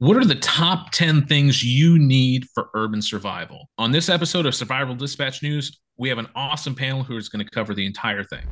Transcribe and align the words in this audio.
What 0.00 0.16
are 0.16 0.24
the 0.24 0.36
top 0.36 0.92
10 0.92 1.26
things 1.26 1.64
you 1.64 1.98
need 1.98 2.46
for 2.54 2.70
urban 2.74 3.02
survival? 3.02 3.68
On 3.78 3.90
this 3.90 4.08
episode 4.08 4.46
of 4.46 4.54
Survival 4.54 4.94
Dispatch 4.94 5.42
News, 5.42 5.80
we 5.96 6.08
have 6.08 6.18
an 6.18 6.28
awesome 6.36 6.76
panel 6.76 7.02
who 7.02 7.16
is 7.16 7.28
going 7.28 7.44
to 7.44 7.50
cover 7.50 7.74
the 7.74 7.84
entire 7.84 8.22
thing. 8.22 8.44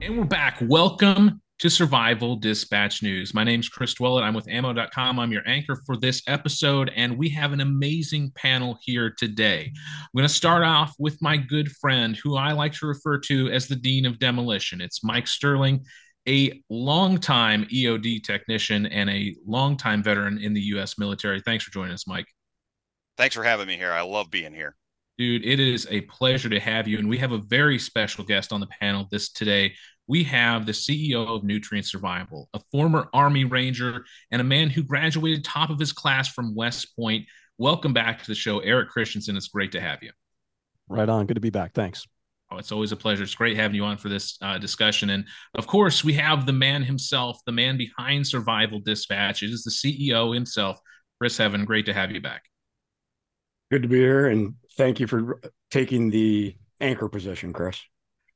And 0.00 0.16
we're 0.16 0.24
back. 0.24 0.56
Welcome 0.62 1.42
to 1.58 1.68
Survival 1.68 2.36
Dispatch 2.36 3.02
News. 3.02 3.34
My 3.34 3.44
name 3.44 3.60
is 3.60 3.68
Chris 3.68 3.92
Dwellett. 3.96 4.22
I'm 4.22 4.32
with 4.32 4.48
ammo.com. 4.48 5.20
I'm 5.20 5.30
your 5.30 5.46
anchor 5.46 5.82
for 5.84 5.98
this 5.98 6.22
episode, 6.26 6.90
and 6.96 7.18
we 7.18 7.28
have 7.28 7.52
an 7.52 7.60
amazing 7.60 8.32
panel 8.34 8.78
here 8.80 9.14
today. 9.18 9.70
I'm 9.74 10.08
going 10.16 10.26
to 10.26 10.34
start 10.34 10.62
off 10.62 10.94
with 10.98 11.20
my 11.20 11.36
good 11.36 11.70
friend, 11.70 12.16
who 12.16 12.38
I 12.38 12.52
like 12.52 12.72
to 12.78 12.86
refer 12.86 13.18
to 13.18 13.50
as 13.50 13.68
the 13.68 13.76
Dean 13.76 14.06
of 14.06 14.18
Demolition. 14.18 14.80
It's 14.80 15.04
Mike 15.04 15.26
Sterling 15.26 15.84
a 16.28 16.62
longtime 16.70 17.64
EOD 17.66 18.22
technician 18.22 18.86
and 18.86 19.10
a 19.10 19.34
longtime 19.46 20.02
veteran 20.02 20.38
in 20.38 20.54
the 20.54 20.60
U.S. 20.60 20.98
military. 20.98 21.40
Thanks 21.40 21.64
for 21.64 21.70
joining 21.70 21.92
us, 21.92 22.06
Mike. 22.06 22.26
Thanks 23.16 23.34
for 23.34 23.44
having 23.44 23.66
me 23.66 23.76
here. 23.76 23.92
I 23.92 24.02
love 24.02 24.30
being 24.30 24.52
here. 24.52 24.76
Dude, 25.16 25.44
it 25.44 25.60
is 25.60 25.86
a 25.90 26.00
pleasure 26.02 26.48
to 26.48 26.58
have 26.58 26.88
you. 26.88 26.98
And 26.98 27.08
we 27.08 27.18
have 27.18 27.32
a 27.32 27.38
very 27.38 27.78
special 27.78 28.24
guest 28.24 28.52
on 28.52 28.60
the 28.60 28.66
panel 28.66 29.06
this 29.10 29.30
today. 29.30 29.74
We 30.06 30.24
have 30.24 30.66
the 30.66 30.72
CEO 30.72 31.26
of 31.28 31.44
Nutrient 31.44 31.86
Survival, 31.86 32.48
a 32.52 32.60
former 32.72 33.08
Army 33.14 33.44
Ranger, 33.44 34.04
and 34.30 34.40
a 34.40 34.44
man 34.44 34.70
who 34.70 34.82
graduated 34.82 35.44
top 35.44 35.70
of 35.70 35.78
his 35.78 35.92
class 35.92 36.28
from 36.28 36.54
West 36.54 36.96
Point. 36.96 37.26
Welcome 37.58 37.92
back 37.92 38.20
to 38.22 38.26
the 38.26 38.34
show, 38.34 38.58
Eric 38.58 38.90
Christensen. 38.90 39.36
It's 39.36 39.48
great 39.48 39.72
to 39.72 39.80
have 39.80 40.02
you. 40.02 40.10
Right 40.88 41.08
on. 41.08 41.26
Good 41.26 41.34
to 41.34 41.40
be 41.40 41.50
back. 41.50 41.72
Thanks. 41.72 42.06
Oh, 42.50 42.58
it's 42.58 42.72
always 42.72 42.92
a 42.92 42.96
pleasure. 42.96 43.22
It's 43.22 43.34
great 43.34 43.56
having 43.56 43.74
you 43.74 43.84
on 43.84 43.96
for 43.96 44.08
this 44.08 44.36
uh, 44.42 44.58
discussion. 44.58 45.10
And 45.10 45.24
of 45.54 45.66
course, 45.66 46.04
we 46.04 46.12
have 46.14 46.46
the 46.46 46.52
man 46.52 46.82
himself, 46.82 47.38
the 47.46 47.52
man 47.52 47.76
behind 47.76 48.26
Survival 48.26 48.80
Dispatch. 48.80 49.42
It 49.42 49.50
is 49.50 49.64
the 49.64 49.70
CEO 49.70 50.34
himself, 50.34 50.78
Chris 51.18 51.36
Heaven. 51.36 51.64
Great 51.64 51.86
to 51.86 51.94
have 51.94 52.10
you 52.10 52.20
back. 52.20 52.44
Good 53.70 53.82
to 53.82 53.88
be 53.88 53.98
here. 53.98 54.26
And 54.26 54.54
thank 54.76 55.00
you 55.00 55.06
for 55.06 55.40
taking 55.70 56.10
the 56.10 56.54
anchor 56.80 57.08
position, 57.08 57.52
Chris. 57.52 57.80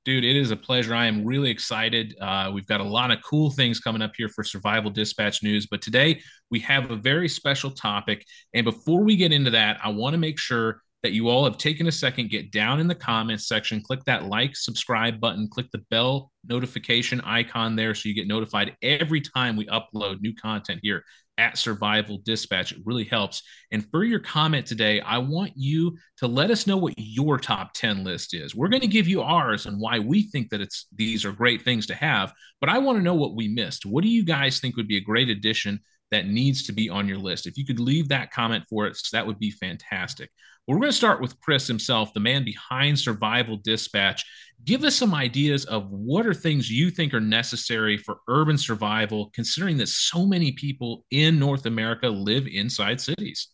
Dude, 0.05 0.25
it 0.25 0.37
is 0.37 0.51
a 0.51 0.57
pleasure. 0.57 0.95
I 0.95 1.07
am 1.07 1.25
really 1.25 1.51
excited. 1.51 2.17
Uh, 2.19 2.51
we've 2.53 2.67
got 2.67 2.81
a 2.81 2.85
lot 2.85 3.11
of 3.11 3.19
cool 3.23 3.51
things 3.51 3.79
coming 3.79 4.01
up 4.01 4.13
here 4.17 4.31
for 4.31 4.43
Survival 4.43 4.91
Dispatch 4.91 5.43
News. 5.43 5.67
But 5.67 5.83
today 5.83 6.23
we 6.51 6.61
have 6.61 6.91
a 6.91 6.97
very 6.97 7.29
special 7.29 7.71
topic. 7.71 8.25
And 8.55 8.65
before 8.65 9.05
we 9.05 9.17
get 9.17 9.33
into 9.33 9.51
that, 9.51 9.79
I 9.85 9.91
want 9.91 10.15
to 10.15 10.19
make 10.19 10.39
sure 10.39 10.81
that 11.03 11.13
you 11.13 11.29
all 11.29 11.45
have 11.45 11.59
taken 11.59 11.87
a 11.87 11.93
second, 11.93 12.31
get 12.31 12.51
down 12.51 12.81
in 12.81 12.89
the 12.89 12.95
comments 12.95 13.47
section, 13.47 13.81
click 13.81 14.05
that 14.05 14.25
like, 14.27 14.57
subscribe 14.57 15.21
button, 15.21 15.49
click 15.49 15.71
the 15.71 15.85
bell 15.91 16.33
notification 16.49 17.21
icon 17.21 17.77
there 17.77 17.95
so 17.95 18.09
you 18.09 18.15
get 18.15 18.27
notified 18.27 18.77
every 18.83 19.21
time 19.21 19.57
we 19.57 19.67
upload 19.67 20.21
new 20.21 20.35
content 20.35 20.81
here 20.83 21.05
at 21.39 21.57
Survival 21.57 22.19
Dispatch. 22.25 22.73
It 22.73 22.83
really 22.85 23.05
helps. 23.05 23.43
And 23.71 23.89
for 23.91 24.03
your 24.03 24.19
comment 24.19 24.67
today, 24.67 25.01
I 25.01 25.19
want 25.19 25.53
you 25.55 25.97
to 26.19 26.27
let 26.27 26.51
us 26.51 26.67
know 26.67 26.77
what 26.77 26.95
your 26.97 27.39
top 27.39 27.73
10 27.75 28.03
list 28.03 28.35
is. 28.35 28.57
We're 28.57 28.69
going 28.69 28.83
to 28.83 28.89
give 28.89 29.07
you 29.07 29.23
ours 29.23 29.67
and 29.67 29.81
why 29.81 30.01
we 30.01 30.23
think 30.23 30.51
that 30.51 30.61
it's 30.61 30.87
these 30.95 31.25
are 31.25 31.33
great 31.33 31.63
things 31.63 31.87
to 31.87 31.95
have, 31.95 32.33
but 32.61 32.69
I 32.69 32.79
want 32.79 32.99
to 32.99 33.05
know 33.05 33.15
what 33.15 33.37
we 33.37 33.47
missed. 33.47 33.87
What 33.87 34.03
do 34.03 34.11
you 34.11 34.25
guys 34.25 34.59
think 34.59 34.77
would 34.77 34.89
be 34.89 34.97
a 34.97 35.01
great 35.01 35.29
addition 35.29 35.81
that 36.11 36.27
needs 36.27 36.65
to 36.65 36.73
be 36.73 36.89
on 36.89 37.09
your 37.09 37.19
list? 37.19 37.47
If 37.47 37.57
you 37.57 37.65
could 37.65 37.81
leave 37.81 38.09
that 38.09 38.31
comment 38.31 38.65
for 38.69 38.89
us, 38.89 39.11
that 39.11 39.27
would 39.27 39.39
be 39.39 39.51
fantastic. 39.51 40.31
We're 40.67 40.79
going 40.79 40.91
to 40.91 40.97
start 40.97 41.23
with 41.23 41.41
Chris 41.41 41.67
himself, 41.67 42.13
the 42.13 42.21
man 42.21 42.45
behind 42.45 42.99
Survival 42.99 43.57
Dispatch. 43.57 44.25
Give 44.65 44.85
us 44.85 44.95
some 44.95 45.15
ideas 45.15 45.65
of 45.65 45.89
what 45.89 46.27
are 46.27 46.35
things 46.35 46.71
you 46.71 46.91
think 46.91 47.15
are 47.15 47.21
necessary 47.21 47.97
for 47.97 48.19
urban 48.29 48.59
survival, 48.59 49.31
considering 49.33 49.79
that 49.79 49.89
so 49.89 50.27
many 50.27 50.53
people 50.53 51.07
in 51.11 51.39
North 51.39 51.65
America 51.65 52.09
live 52.09 52.47
inside 52.47 53.01
cities. 53.01 53.49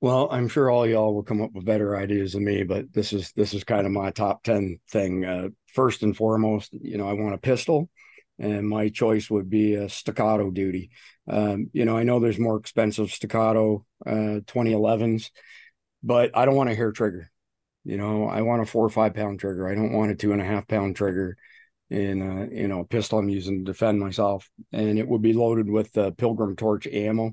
Well, 0.00 0.28
I'm 0.30 0.48
sure 0.48 0.70
all 0.70 0.86
y'all 0.86 1.14
will 1.14 1.22
come 1.22 1.42
up 1.42 1.52
with 1.52 1.64
better 1.64 1.96
ideas 1.96 2.32
than 2.32 2.44
me, 2.44 2.62
but 2.62 2.92
this 2.92 3.12
is 3.12 3.32
this 3.32 3.54
is 3.54 3.64
kind 3.64 3.86
of 3.86 3.92
my 3.92 4.10
top 4.10 4.42
ten 4.44 4.78
thing. 4.90 5.24
Uh, 5.24 5.48
first 5.74 6.02
and 6.02 6.16
foremost, 6.16 6.72
you 6.72 6.96
know, 6.96 7.08
I 7.08 7.14
want 7.14 7.34
a 7.34 7.38
pistol, 7.38 7.90
and 8.38 8.68
my 8.68 8.88
choice 8.88 9.30
would 9.30 9.48
be 9.48 9.74
a 9.74 9.88
staccato 9.88 10.50
duty. 10.50 10.90
Um, 11.28 11.70
you 11.72 11.84
know, 11.84 11.96
I 11.96 12.02
know 12.02 12.20
there's 12.20 12.38
more 12.38 12.56
expensive 12.56 13.10
staccato 13.10 13.84
uh, 14.06 14.40
2011s 14.46 15.30
but 16.02 16.36
I 16.36 16.44
don't 16.44 16.54
want 16.54 16.70
a 16.70 16.74
hair 16.74 16.92
trigger. 16.92 17.30
You 17.84 17.96
know, 17.96 18.28
I 18.28 18.42
want 18.42 18.62
a 18.62 18.66
four 18.66 18.84
or 18.84 18.90
five 18.90 19.14
pound 19.14 19.40
trigger. 19.40 19.68
I 19.68 19.74
don't 19.74 19.92
want 19.92 20.12
a 20.12 20.14
two 20.14 20.32
and 20.32 20.40
a 20.40 20.44
half 20.44 20.66
pound 20.68 20.96
trigger 20.96 21.36
in 21.90 22.22
a, 22.22 22.46
you 22.54 22.68
know, 22.68 22.84
pistol 22.84 23.18
I'm 23.18 23.28
using 23.28 23.58
to 23.58 23.72
defend 23.72 24.00
myself. 24.00 24.48
And 24.72 24.98
it 24.98 25.06
would 25.06 25.22
be 25.22 25.32
loaded 25.32 25.68
with 25.68 25.96
uh, 25.98 26.12
Pilgrim 26.12 26.56
Torch 26.56 26.86
ammo. 26.86 27.32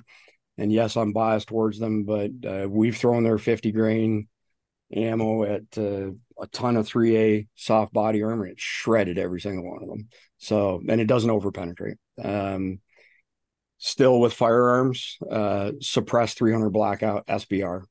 And 0.57 0.71
yes, 0.71 0.95
I'm 0.97 1.13
biased 1.13 1.47
towards 1.47 1.79
them, 1.79 2.03
but 2.03 2.31
uh, 2.47 2.67
we've 2.69 2.97
thrown 2.97 3.23
their 3.23 3.39
50 3.39 3.71
grain 3.71 4.27
ammo 4.95 5.43
at 5.43 5.63
uh, 5.77 6.11
a 6.41 6.47
ton 6.51 6.77
of 6.77 6.87
3A 6.87 7.47
soft 7.55 7.93
body 7.93 8.23
armor. 8.23 8.47
It 8.47 8.59
shredded 8.59 9.17
every 9.17 9.41
single 9.41 9.69
one 9.69 9.83
of 9.83 9.89
them. 9.89 10.09
So, 10.37 10.81
and 10.87 10.99
it 10.99 11.07
doesn't 11.07 11.29
over 11.29 11.51
penetrate. 11.51 11.97
Um, 12.21 12.79
still 13.77 14.19
with 14.19 14.33
firearms, 14.33 15.17
uh, 15.29 15.71
suppressed 15.81 16.37
300 16.37 16.69
blackout 16.69 17.27
SBR. 17.27 17.83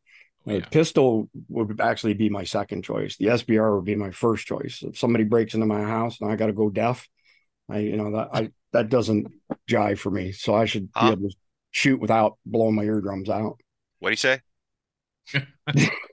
The 0.45 0.59
yeah. 0.59 0.67
pistol 0.67 1.29
would 1.49 1.81
actually 1.81 2.15
be 2.15 2.29
my 2.29 2.45
second 2.45 2.83
choice. 2.83 3.17
The 3.17 3.27
SBR 3.27 3.77
would 3.77 3.85
be 3.85 3.95
my 3.95 4.11
first 4.11 4.47
choice. 4.47 4.83
If 4.83 4.99
somebody 4.99 5.25
breaks 5.25 5.55
into 5.55 5.67
my 5.67 5.83
house 5.83 6.21
and 6.21 6.31
I 6.31 6.37
got 6.37 6.47
to 6.47 6.53
go 6.53 6.69
deaf, 6.69 7.09
I 7.69 7.79
you 7.79 7.97
know 7.97 8.11
that 8.13 8.29
I 8.33 8.51
that 8.73 8.89
doesn't 8.89 9.29
jive 9.71 9.99
for 9.99 10.11
me. 10.11 10.33
So 10.33 10.55
I 10.55 10.65
should 10.65 10.93
be 10.93 11.07
able 11.07 11.29
to 11.29 11.37
shoot 11.71 12.01
without 12.01 12.39
blowing 12.45 12.75
my 12.75 12.83
eardrums 12.83 13.29
out. 13.29 13.61
What 14.01 14.09
do 14.09 14.13
you 14.13 14.17
say? 14.17 14.41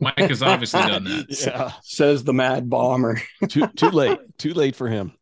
Mike 0.02 0.18
has 0.18 0.42
obviously 0.42 0.82
done 0.82 1.04
that. 1.06 1.26
Yeah, 1.46 1.72
says 1.84 2.24
the 2.24 2.34
mad 2.34 2.70
bomber. 2.70 3.22
too 3.50 3.68
too 3.68 3.90
late. 3.90 4.20
Too 4.38 4.54
late 4.54 4.76
for 4.76 4.88
him. 4.88 5.14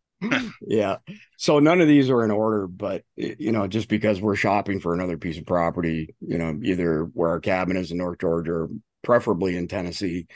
yeah. 0.62 0.98
So 1.38 1.59
none 1.59 1.81
of 1.81 1.88
these 1.88 2.09
are 2.09 2.24
in 2.24 2.31
order, 2.31 2.68
but 2.68 3.03
you 3.16 3.52
know, 3.52 3.68
just 3.68 3.88
because 3.88 4.22
we're 4.22 4.36
shopping 4.36 4.80
for 4.80 4.94
another 4.94 5.18
piece 5.18 5.38
of 5.38 5.46
property, 5.46 6.16
you 6.22 6.38
know, 6.38 6.59
either 6.64 7.03
where 7.14 7.30
our 7.30 7.40
cabin 7.40 7.78
is 7.78 7.92
in 7.92 7.98
North 7.98 8.20
Georgia 8.20 8.53
or 8.53 8.70
preferably 9.03 9.56
in 9.56 9.68
Tennessee, 9.68 10.28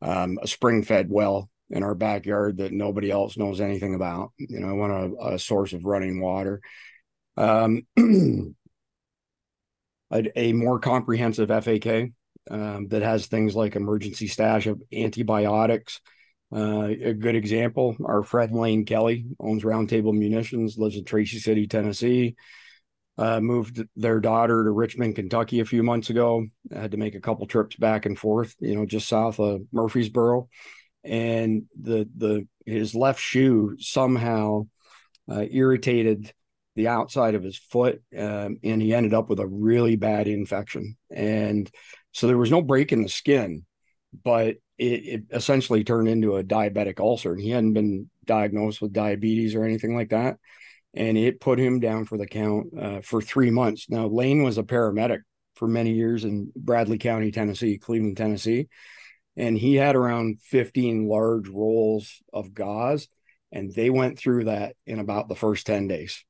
um, 0.00 0.38
a 0.42 0.46
spring 0.46 0.82
fed 0.82 1.10
well 1.10 1.50
in 1.70 1.82
our 1.82 1.94
backyard 1.94 2.58
that 2.58 2.72
nobody 2.72 3.10
else 3.10 3.36
knows 3.36 3.60
anything 3.60 3.94
about. 3.94 4.32
You 4.38 4.60
know, 4.60 4.68
I 4.68 4.72
want 4.72 4.92
a, 4.92 5.34
a 5.34 5.38
source 5.38 5.72
of 5.72 5.84
running 5.84 6.20
water. 6.20 6.60
Um, 7.36 7.86
a, 10.10 10.38
a, 10.38 10.52
more 10.52 10.80
comprehensive 10.80 11.48
FAK 11.48 12.10
um, 12.50 12.88
that 12.88 13.02
has 13.02 13.26
things 13.26 13.54
like 13.54 13.76
emergency 13.76 14.26
stash 14.26 14.66
of 14.66 14.82
antibiotics. 14.92 16.00
Uh, 16.54 16.88
a 16.88 17.12
good 17.12 17.34
example, 17.34 17.96
our 18.04 18.22
friend 18.22 18.54
Lane 18.54 18.84
Kelly 18.86 19.26
owns 19.38 19.64
Roundtable 19.64 20.14
Munitions, 20.14 20.78
lives 20.78 20.96
in 20.96 21.04
Tracy 21.04 21.38
City, 21.38 21.66
Tennessee 21.66 22.36
uh, 23.18 23.40
moved 23.40 23.82
their 23.96 24.20
daughter 24.20 24.64
to 24.64 24.70
Richmond, 24.70 25.16
Kentucky 25.16 25.58
a 25.58 25.64
few 25.64 25.82
months 25.82 26.08
ago. 26.08 26.46
I 26.74 26.78
had 26.80 26.92
to 26.92 26.96
make 26.96 27.16
a 27.16 27.20
couple 27.20 27.46
trips 27.46 27.74
back 27.74 28.06
and 28.06 28.16
forth, 28.16 28.54
you 28.60 28.76
know, 28.76 28.86
just 28.86 29.08
south 29.08 29.40
of 29.40 29.62
Murfreesboro. 29.72 30.48
And 31.04 31.64
the 31.80 32.08
the 32.16 32.46
his 32.64 32.94
left 32.94 33.20
shoe 33.20 33.76
somehow 33.78 34.68
uh, 35.30 35.44
irritated 35.50 36.32
the 36.76 36.88
outside 36.88 37.34
of 37.34 37.42
his 37.42 37.58
foot, 37.58 38.02
um, 38.16 38.58
and 38.62 38.80
he 38.80 38.94
ended 38.94 39.14
up 39.14 39.28
with 39.28 39.40
a 39.40 39.46
really 39.46 39.96
bad 39.96 40.28
infection. 40.28 40.96
And 41.10 41.68
so 42.12 42.26
there 42.26 42.38
was 42.38 42.50
no 42.50 42.62
break 42.62 42.92
in 42.92 43.02
the 43.02 43.08
skin, 43.08 43.64
but 44.24 44.56
it, 44.78 44.84
it 44.84 45.22
essentially 45.30 45.84
turned 45.84 46.08
into 46.08 46.36
a 46.36 46.44
diabetic 46.44 47.00
ulcer. 47.00 47.32
And 47.32 47.40
he 47.40 47.50
hadn't 47.50 47.74
been 47.74 48.10
diagnosed 48.24 48.80
with 48.80 48.92
diabetes 48.92 49.54
or 49.54 49.64
anything 49.64 49.96
like 49.96 50.10
that 50.10 50.36
and 50.94 51.18
it 51.18 51.40
put 51.40 51.58
him 51.58 51.80
down 51.80 52.04
for 52.04 52.18
the 52.18 52.26
count 52.26 52.76
uh, 52.78 53.00
for 53.00 53.20
three 53.20 53.50
months. 53.50 53.86
Now, 53.88 54.06
Lane 54.06 54.42
was 54.42 54.58
a 54.58 54.62
paramedic 54.62 55.20
for 55.54 55.68
many 55.68 55.92
years 55.92 56.24
in 56.24 56.52
Bradley 56.56 56.98
County, 56.98 57.30
Tennessee, 57.30 57.78
Cleveland, 57.78 58.16
Tennessee, 58.16 58.68
and 59.36 59.56
he 59.56 59.74
had 59.74 59.96
around 59.96 60.40
15 60.42 61.08
large 61.08 61.48
rolls 61.48 62.22
of 62.32 62.54
gauze, 62.54 63.08
and 63.52 63.72
they 63.72 63.90
went 63.90 64.18
through 64.18 64.44
that 64.44 64.76
in 64.86 64.98
about 64.98 65.28
the 65.28 65.36
first 65.36 65.66
10 65.66 65.88
days. 65.88 66.24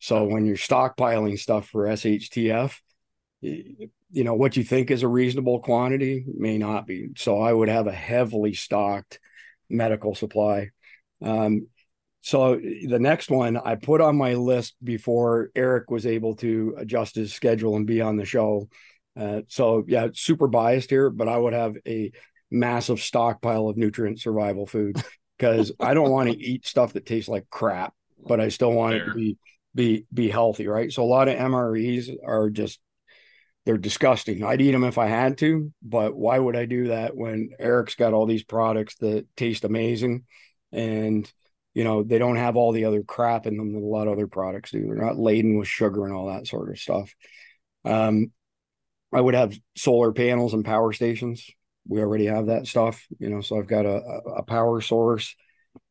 So 0.00 0.24
when 0.24 0.44
you're 0.44 0.56
stockpiling 0.56 1.38
stuff 1.38 1.68
for 1.68 1.86
SHTF, 1.86 2.78
you 4.10 4.24
know 4.24 4.34
what 4.34 4.56
you 4.56 4.64
think 4.64 4.90
is 4.90 5.02
a 5.02 5.08
reasonable 5.08 5.60
quantity 5.60 6.24
may 6.26 6.58
not 6.58 6.86
be. 6.86 7.08
So 7.16 7.40
I 7.40 7.52
would 7.52 7.68
have 7.68 7.86
a 7.86 7.92
heavily 7.92 8.54
stocked 8.54 9.18
medical 9.68 10.14
supply. 10.14 10.70
Um, 11.22 11.68
so 12.20 12.56
the 12.56 12.98
next 12.98 13.30
one 13.30 13.58
I 13.58 13.74
put 13.74 14.00
on 14.00 14.16
my 14.16 14.34
list 14.34 14.76
before 14.82 15.50
Eric 15.54 15.90
was 15.90 16.06
able 16.06 16.36
to 16.36 16.74
adjust 16.78 17.14
his 17.14 17.34
schedule 17.34 17.76
and 17.76 17.86
be 17.86 18.00
on 18.00 18.16
the 18.16 18.24
show. 18.24 18.68
Uh, 19.18 19.42
so 19.48 19.84
yeah, 19.86 20.08
super 20.14 20.48
biased 20.48 20.88
here, 20.88 21.10
but 21.10 21.28
I 21.28 21.36
would 21.36 21.52
have 21.52 21.76
a 21.86 22.12
massive 22.50 23.00
stockpile 23.00 23.68
of 23.68 23.76
nutrient 23.76 24.20
survival 24.20 24.66
food 24.66 24.96
because 25.38 25.72
I 25.78 25.92
don't 25.92 26.10
want 26.10 26.30
to 26.30 26.38
eat 26.38 26.66
stuff 26.66 26.94
that 26.94 27.04
tastes 27.04 27.28
like 27.28 27.50
crap, 27.50 27.92
but 28.26 28.40
I 28.40 28.48
still 28.48 28.72
want 28.72 28.94
Fair. 28.94 29.02
it 29.02 29.06
to 29.06 29.14
be 29.14 29.38
be 29.74 30.06
be 30.12 30.28
healthy, 30.30 30.66
right? 30.66 30.90
So 30.92 31.02
a 31.02 31.04
lot 31.04 31.28
of 31.28 31.36
MREs 31.36 32.08
are 32.24 32.48
just 32.48 32.80
they're 33.64 33.78
disgusting. 33.78 34.44
I'd 34.44 34.60
eat 34.60 34.72
them 34.72 34.84
if 34.84 34.98
I 34.98 35.06
had 35.06 35.38
to, 35.38 35.72
but 35.82 36.14
why 36.14 36.38
would 36.38 36.56
I 36.56 36.66
do 36.66 36.88
that 36.88 37.16
when 37.16 37.50
Eric's 37.58 37.94
got 37.94 38.12
all 38.12 38.26
these 38.26 38.44
products 38.44 38.96
that 38.96 39.26
taste 39.36 39.64
amazing 39.64 40.24
and 40.72 41.30
you 41.72 41.84
know 41.84 42.02
they 42.02 42.18
don't 42.18 42.36
have 42.36 42.56
all 42.56 42.72
the 42.72 42.84
other 42.84 43.02
crap 43.02 43.46
in 43.46 43.56
them 43.56 43.72
that 43.72 43.78
a 43.78 43.86
lot 43.86 44.06
of 44.06 44.12
other 44.12 44.26
products 44.26 44.70
do. 44.70 44.86
They're 44.86 44.96
not 44.96 45.18
laden 45.18 45.58
with 45.58 45.68
sugar 45.68 46.04
and 46.04 46.14
all 46.14 46.26
that 46.26 46.46
sort 46.46 46.70
of 46.70 46.78
stuff. 46.78 47.14
Um, 47.84 48.32
I 49.12 49.20
would 49.20 49.34
have 49.34 49.56
solar 49.76 50.12
panels 50.12 50.54
and 50.54 50.64
power 50.64 50.92
stations. 50.92 51.48
We 51.86 52.00
already 52.00 52.26
have 52.26 52.46
that 52.46 52.66
stuff, 52.66 53.06
you 53.18 53.28
know. 53.30 53.40
So 53.40 53.58
I've 53.58 53.66
got 53.66 53.86
a, 53.86 54.00
a 54.36 54.42
power 54.42 54.80
source. 54.80 55.34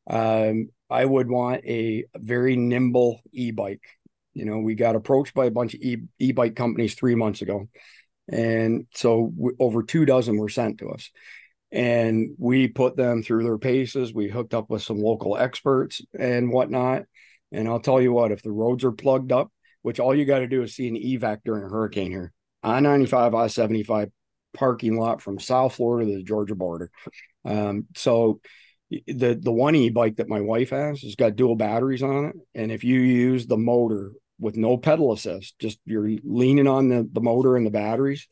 Um, 0.10 0.69
I 0.90 1.06
would 1.06 1.30
want 1.30 1.64
a 1.66 2.06
very 2.16 2.56
nimble 2.56 3.22
e-bike. 3.31 3.84
You 4.33 4.45
know, 4.45 4.59
we 4.59 4.75
got 4.75 4.95
approached 4.95 5.33
by 5.33 5.45
a 5.45 5.51
bunch 5.51 5.74
of 5.74 5.81
e- 5.81 6.07
e-bike 6.19 6.56
companies 6.56 6.95
three 6.95 7.15
months 7.15 7.41
ago, 7.41 7.68
and 8.27 8.88
so 8.94 9.31
w- 9.35 9.56
over 9.59 9.83
two 9.83 10.06
dozen 10.06 10.38
were 10.38 10.50
sent 10.50 10.80
to 10.80 10.89
us 10.89 11.09
and 11.74 12.35
we 12.38 12.68
put 12.68 12.95
them 12.95 13.24
through 13.24 13.44
their 13.44 13.57
paces. 13.57 14.13
We 14.13 14.30
hooked 14.30 14.53
up 14.53 14.69
with 14.69 14.83
some 14.83 15.00
local 15.00 15.35
experts 15.35 16.01
and 16.18 16.51
whatnot. 16.51 17.03
And 17.51 17.68
I'll 17.68 17.80
tell 17.80 18.00
you 18.00 18.13
what, 18.13 18.31
if 18.31 18.44
the 18.44 18.51
roads 18.51 18.83
are 18.83 18.91
plugged 18.91 19.31
up, 19.31 19.51
which 19.81 20.00
all 20.00 20.13
you 20.15 20.24
got 20.24 20.39
to 20.39 20.47
do 20.47 20.62
is 20.62 20.75
see 20.75 20.88
an 20.88 20.95
evac 20.95 21.39
during 21.44 21.63
a 21.65 21.69
hurricane 21.69 22.12
here, 22.12 22.31
I 22.62 22.80
95, 22.80 23.33
I 23.33 23.47
75 23.47 24.12
parking 24.53 24.97
lot 24.97 25.19
from 25.19 25.39
South 25.39 25.74
Florida 25.74 26.12
to 26.12 26.18
the 26.18 26.24
Georgia 26.24 26.53
border. 26.53 26.91
Um, 27.44 27.88
so 27.95 28.39
the 29.07 29.33
the 29.33 29.51
one 29.51 29.75
e-bike 29.75 30.18
that 30.18 30.30
my 30.30 30.41
wife 30.41 30.69
has 30.69 31.01
has 31.01 31.15
got 31.15 31.35
dual 31.35 31.56
batteries 31.56 32.03
on 32.03 32.25
it. 32.25 32.35
And 32.53 32.71
if 32.71 32.83
you 32.83 33.00
use 33.00 33.47
the 33.47 33.57
motor 33.57 34.12
with 34.44 34.57
no 34.57 34.78
pedal 34.78 35.13
assist, 35.13 35.57
just 35.57 35.80
you're 35.86 36.10
leaning 36.24 36.68
on 36.68 36.90
the, 36.90 37.10
the 37.12 37.22
motor 37.22 37.56
and 37.56 37.66
the 37.66 37.72
batteries, 37.72 38.28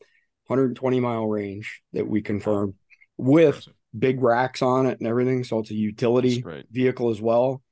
120 0.46 1.00
mile 1.00 1.26
range 1.26 1.82
that 1.94 2.06
we 2.06 2.20
confirmed 2.20 2.74
with 3.16 3.66
big 3.98 4.22
racks 4.22 4.62
on 4.62 4.86
it 4.86 4.98
and 4.98 5.08
everything. 5.08 5.42
So 5.42 5.58
it's 5.60 5.70
a 5.70 5.74
utility 5.74 6.42
vehicle 6.70 7.10
as 7.10 7.20
well. 7.20 7.62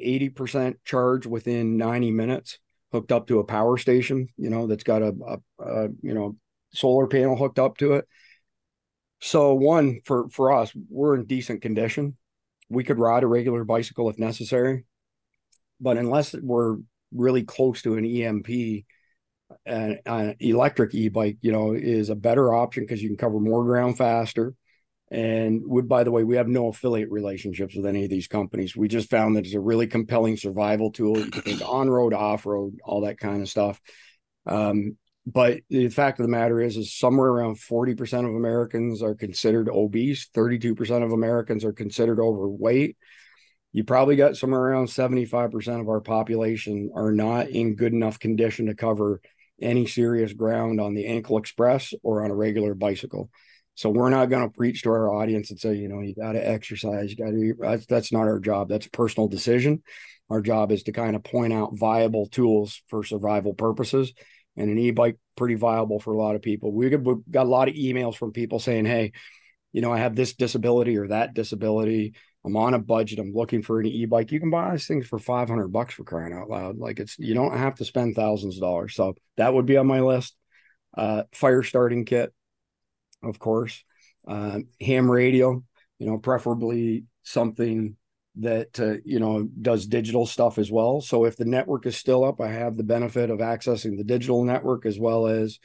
80% 0.00 0.76
charge 0.84 1.26
within 1.26 1.76
90 1.76 2.10
minutes, 2.10 2.58
hooked 2.90 3.12
up 3.12 3.26
to 3.26 3.38
a 3.38 3.44
power 3.44 3.76
station, 3.76 4.28
you 4.38 4.48
know, 4.48 4.66
that's 4.66 4.82
got 4.82 5.02
a, 5.02 5.14
a, 5.58 5.62
a 5.62 5.88
you 6.02 6.14
know, 6.14 6.36
solar 6.72 7.06
panel 7.06 7.36
hooked 7.36 7.58
up 7.58 7.76
to 7.78 7.94
it. 7.94 8.06
So 9.20 9.52
one 9.52 10.00
for 10.06 10.30
for 10.30 10.52
us, 10.52 10.72
we're 10.88 11.14
in 11.14 11.26
decent 11.26 11.60
condition. 11.60 12.16
We 12.70 12.84
could 12.84 12.98
ride 12.98 13.22
a 13.22 13.26
regular 13.26 13.64
bicycle 13.64 14.08
if 14.08 14.18
necessary, 14.18 14.86
but 15.78 15.98
unless 15.98 16.34
we're 16.34 16.78
really 17.12 17.42
close 17.42 17.82
to 17.82 17.96
an 17.96 18.04
EMP, 18.04 18.84
an, 19.66 19.98
an 20.06 20.36
electric 20.40 20.94
e-bike, 20.94 21.38
you 21.40 21.52
know, 21.52 21.72
is 21.72 22.10
a 22.10 22.14
better 22.14 22.54
option 22.54 22.84
because 22.84 23.02
you 23.02 23.08
can 23.08 23.16
cover 23.16 23.40
more 23.40 23.64
ground 23.64 23.98
faster. 23.98 24.54
And 25.10 25.62
we, 25.66 25.82
by 25.82 26.04
the 26.04 26.12
way, 26.12 26.22
we 26.22 26.36
have 26.36 26.46
no 26.46 26.68
affiliate 26.68 27.10
relationships 27.10 27.74
with 27.74 27.84
any 27.84 28.04
of 28.04 28.10
these 28.10 28.28
companies. 28.28 28.76
We 28.76 28.86
just 28.86 29.10
found 29.10 29.36
that 29.36 29.44
it's 29.44 29.54
a 29.54 29.60
really 29.60 29.88
compelling 29.88 30.36
survival 30.36 30.92
tool. 30.92 31.18
You 31.18 31.30
can 31.30 31.42
take 31.42 31.68
on 31.68 31.90
road, 31.90 32.14
off 32.14 32.46
road, 32.46 32.78
all 32.84 33.00
that 33.00 33.18
kind 33.18 33.42
of 33.42 33.48
stuff. 33.48 33.80
Um, 34.46 34.96
but 35.26 35.60
the 35.68 35.88
fact 35.88 36.18
of 36.18 36.24
the 36.24 36.30
matter 36.30 36.60
is, 36.60 36.76
is 36.76 36.96
somewhere 36.96 37.28
around 37.28 37.56
40% 37.56 38.28
of 38.28 38.34
Americans 38.34 39.02
are 39.02 39.14
considered 39.14 39.68
obese, 39.68 40.28
32% 40.34 41.04
of 41.04 41.12
Americans 41.12 41.64
are 41.64 41.72
considered 41.72 42.20
overweight. 42.20 42.96
You 43.72 43.84
probably 43.84 44.16
got 44.16 44.36
somewhere 44.36 44.60
around 44.60 44.86
75% 44.86 45.80
of 45.80 45.88
our 45.88 46.00
population 46.00 46.90
are 46.94 47.12
not 47.12 47.46
hmm. 47.46 47.54
in 47.54 47.74
good 47.76 47.92
enough 47.92 48.18
condition 48.18 48.66
to 48.66 48.74
cover 48.74 49.20
any 49.60 49.86
serious 49.86 50.32
ground 50.32 50.80
on 50.80 50.94
the 50.94 51.06
ankle 51.06 51.38
express 51.38 51.92
or 52.02 52.24
on 52.24 52.30
a 52.30 52.34
regular 52.34 52.74
bicycle. 52.74 53.30
So 53.74 53.90
we're 53.90 54.10
not 54.10 54.30
going 54.30 54.42
to 54.42 54.54
preach 54.54 54.82
to 54.82 54.90
our 54.90 55.14
audience 55.14 55.50
and 55.50 55.58
say, 55.58 55.74
you 55.74 55.88
know, 55.88 56.00
you 56.00 56.14
got 56.14 56.32
to 56.32 56.46
exercise, 56.46 57.10
you 57.10 57.16
got 57.16 57.30
to. 57.30 57.54
That's, 57.58 57.86
that's 57.86 58.12
not 58.12 58.22
our 58.22 58.40
job. 58.40 58.68
That's 58.68 58.86
a 58.86 58.90
personal 58.90 59.28
decision. 59.28 59.82
Our 60.28 60.40
job 60.40 60.72
is 60.72 60.82
to 60.84 60.92
kind 60.92 61.16
of 61.16 61.24
point 61.24 61.52
out 61.52 61.78
viable 61.78 62.26
tools 62.26 62.82
for 62.88 63.04
survival 63.04 63.54
purposes. 63.54 64.12
And 64.56 64.68
an 64.68 64.78
e-bike 64.78 65.16
pretty 65.36 65.54
viable 65.54 66.00
for 66.00 66.12
a 66.12 66.18
lot 66.18 66.34
of 66.34 66.42
people. 66.42 66.72
We 66.72 66.90
got, 66.90 67.02
got 67.30 67.46
a 67.46 67.48
lot 67.48 67.68
of 67.68 67.74
emails 67.74 68.16
from 68.16 68.32
people 68.32 68.58
saying, 68.58 68.84
"Hey, 68.84 69.12
you 69.72 69.80
know, 69.80 69.92
I 69.92 69.98
have 69.98 70.16
this 70.16 70.34
disability 70.34 70.96
or 70.98 71.08
that 71.08 71.34
disability. 71.34 72.14
I'm 72.44 72.56
on 72.56 72.74
a 72.74 72.78
budget. 72.78 73.18
I'm 73.18 73.32
looking 73.34 73.62
for 73.62 73.80
an 73.80 73.86
e-bike. 73.86 74.32
You 74.32 74.40
can 74.40 74.50
buy 74.50 74.70
these 74.72 74.86
things 74.86 75.06
for 75.06 75.18
500 75.18 75.68
bucks 75.68 75.94
for 75.94 76.04
crying 76.04 76.32
out 76.32 76.48
loud. 76.48 76.78
Like 76.78 76.98
it's 76.98 77.18
you 77.18 77.34
don't 77.34 77.56
have 77.56 77.74
to 77.76 77.84
spend 77.84 78.14
thousands 78.14 78.56
of 78.56 78.62
dollars. 78.62 78.94
So 78.94 79.14
that 79.36 79.52
would 79.52 79.66
be 79.66 79.76
on 79.76 79.86
my 79.86 80.00
list. 80.00 80.34
Uh, 80.96 81.24
fire 81.32 81.62
starting 81.62 82.04
kit 82.04 82.32
of 83.22 83.38
course. 83.38 83.82
Uh, 84.26 84.60
ham 84.80 85.10
radio, 85.10 85.62
you 85.98 86.06
know, 86.06 86.18
preferably 86.18 87.04
something 87.22 87.96
that 88.36 88.78
uh, 88.78 88.94
you 89.04 89.18
know 89.18 89.48
does 89.60 89.86
digital 89.86 90.26
stuff 90.26 90.58
as 90.58 90.70
well. 90.70 91.00
So 91.00 91.24
if 91.24 91.36
the 91.36 91.44
network 91.44 91.86
is 91.86 91.96
still 91.96 92.24
up, 92.24 92.40
I 92.40 92.48
have 92.48 92.76
the 92.76 92.84
benefit 92.84 93.30
of 93.30 93.38
accessing 93.40 93.96
the 93.96 94.04
digital 94.04 94.44
network 94.44 94.86
as 94.86 94.98
well 94.98 95.26
as 95.26 95.58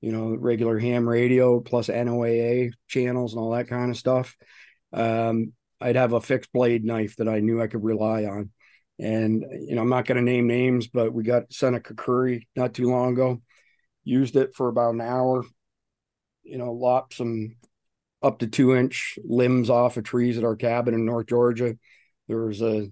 you 0.00 0.12
know 0.12 0.34
regular 0.34 0.78
ham 0.78 1.08
radio 1.08 1.60
plus 1.60 1.88
NOAA 1.88 2.72
channels 2.88 3.32
and 3.32 3.40
all 3.40 3.50
that 3.50 3.68
kind 3.68 3.90
of 3.90 3.96
stuff. 3.96 4.36
Um, 4.92 5.52
I'd 5.80 5.96
have 5.96 6.12
a 6.12 6.20
fixed 6.20 6.52
blade 6.52 6.84
knife 6.84 7.16
that 7.16 7.28
I 7.28 7.40
knew 7.40 7.60
I 7.60 7.66
could 7.66 7.84
rely 7.84 8.24
on. 8.24 8.50
And 8.98 9.44
you 9.60 9.76
know, 9.76 9.82
I'm 9.82 9.88
not 9.88 10.06
going 10.06 10.16
to 10.16 10.22
name 10.22 10.46
names, 10.46 10.88
but 10.88 11.12
we 11.12 11.22
got 11.22 11.52
Seneca 11.52 11.94
Curry 11.94 12.48
not 12.56 12.74
too 12.74 12.90
long 12.90 13.12
ago. 13.12 13.40
Used 14.04 14.36
it 14.36 14.54
for 14.54 14.68
about 14.68 14.94
an 14.94 15.00
hour, 15.00 15.44
you 16.42 16.58
know, 16.58 16.72
lopped 16.72 17.14
some 17.14 17.56
up 18.22 18.40
to 18.40 18.46
two 18.46 18.74
inch 18.74 19.18
limbs 19.24 19.70
off 19.70 19.96
of 19.96 20.04
trees 20.04 20.38
at 20.38 20.44
our 20.44 20.56
cabin 20.56 20.94
in 20.94 21.04
North 21.04 21.26
Georgia. 21.26 21.76
There 22.26 22.44
was 22.44 22.60
a 22.60 22.88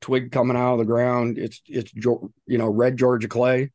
twig 0.00 0.30
coming 0.30 0.56
out 0.56 0.74
of 0.74 0.78
the 0.78 0.84
ground. 0.84 1.38
It's 1.38 1.62
it's 1.66 1.92
you 1.94 2.58
know 2.58 2.68
red 2.68 2.96
Georgia 2.96 3.28
clay, 3.28 3.72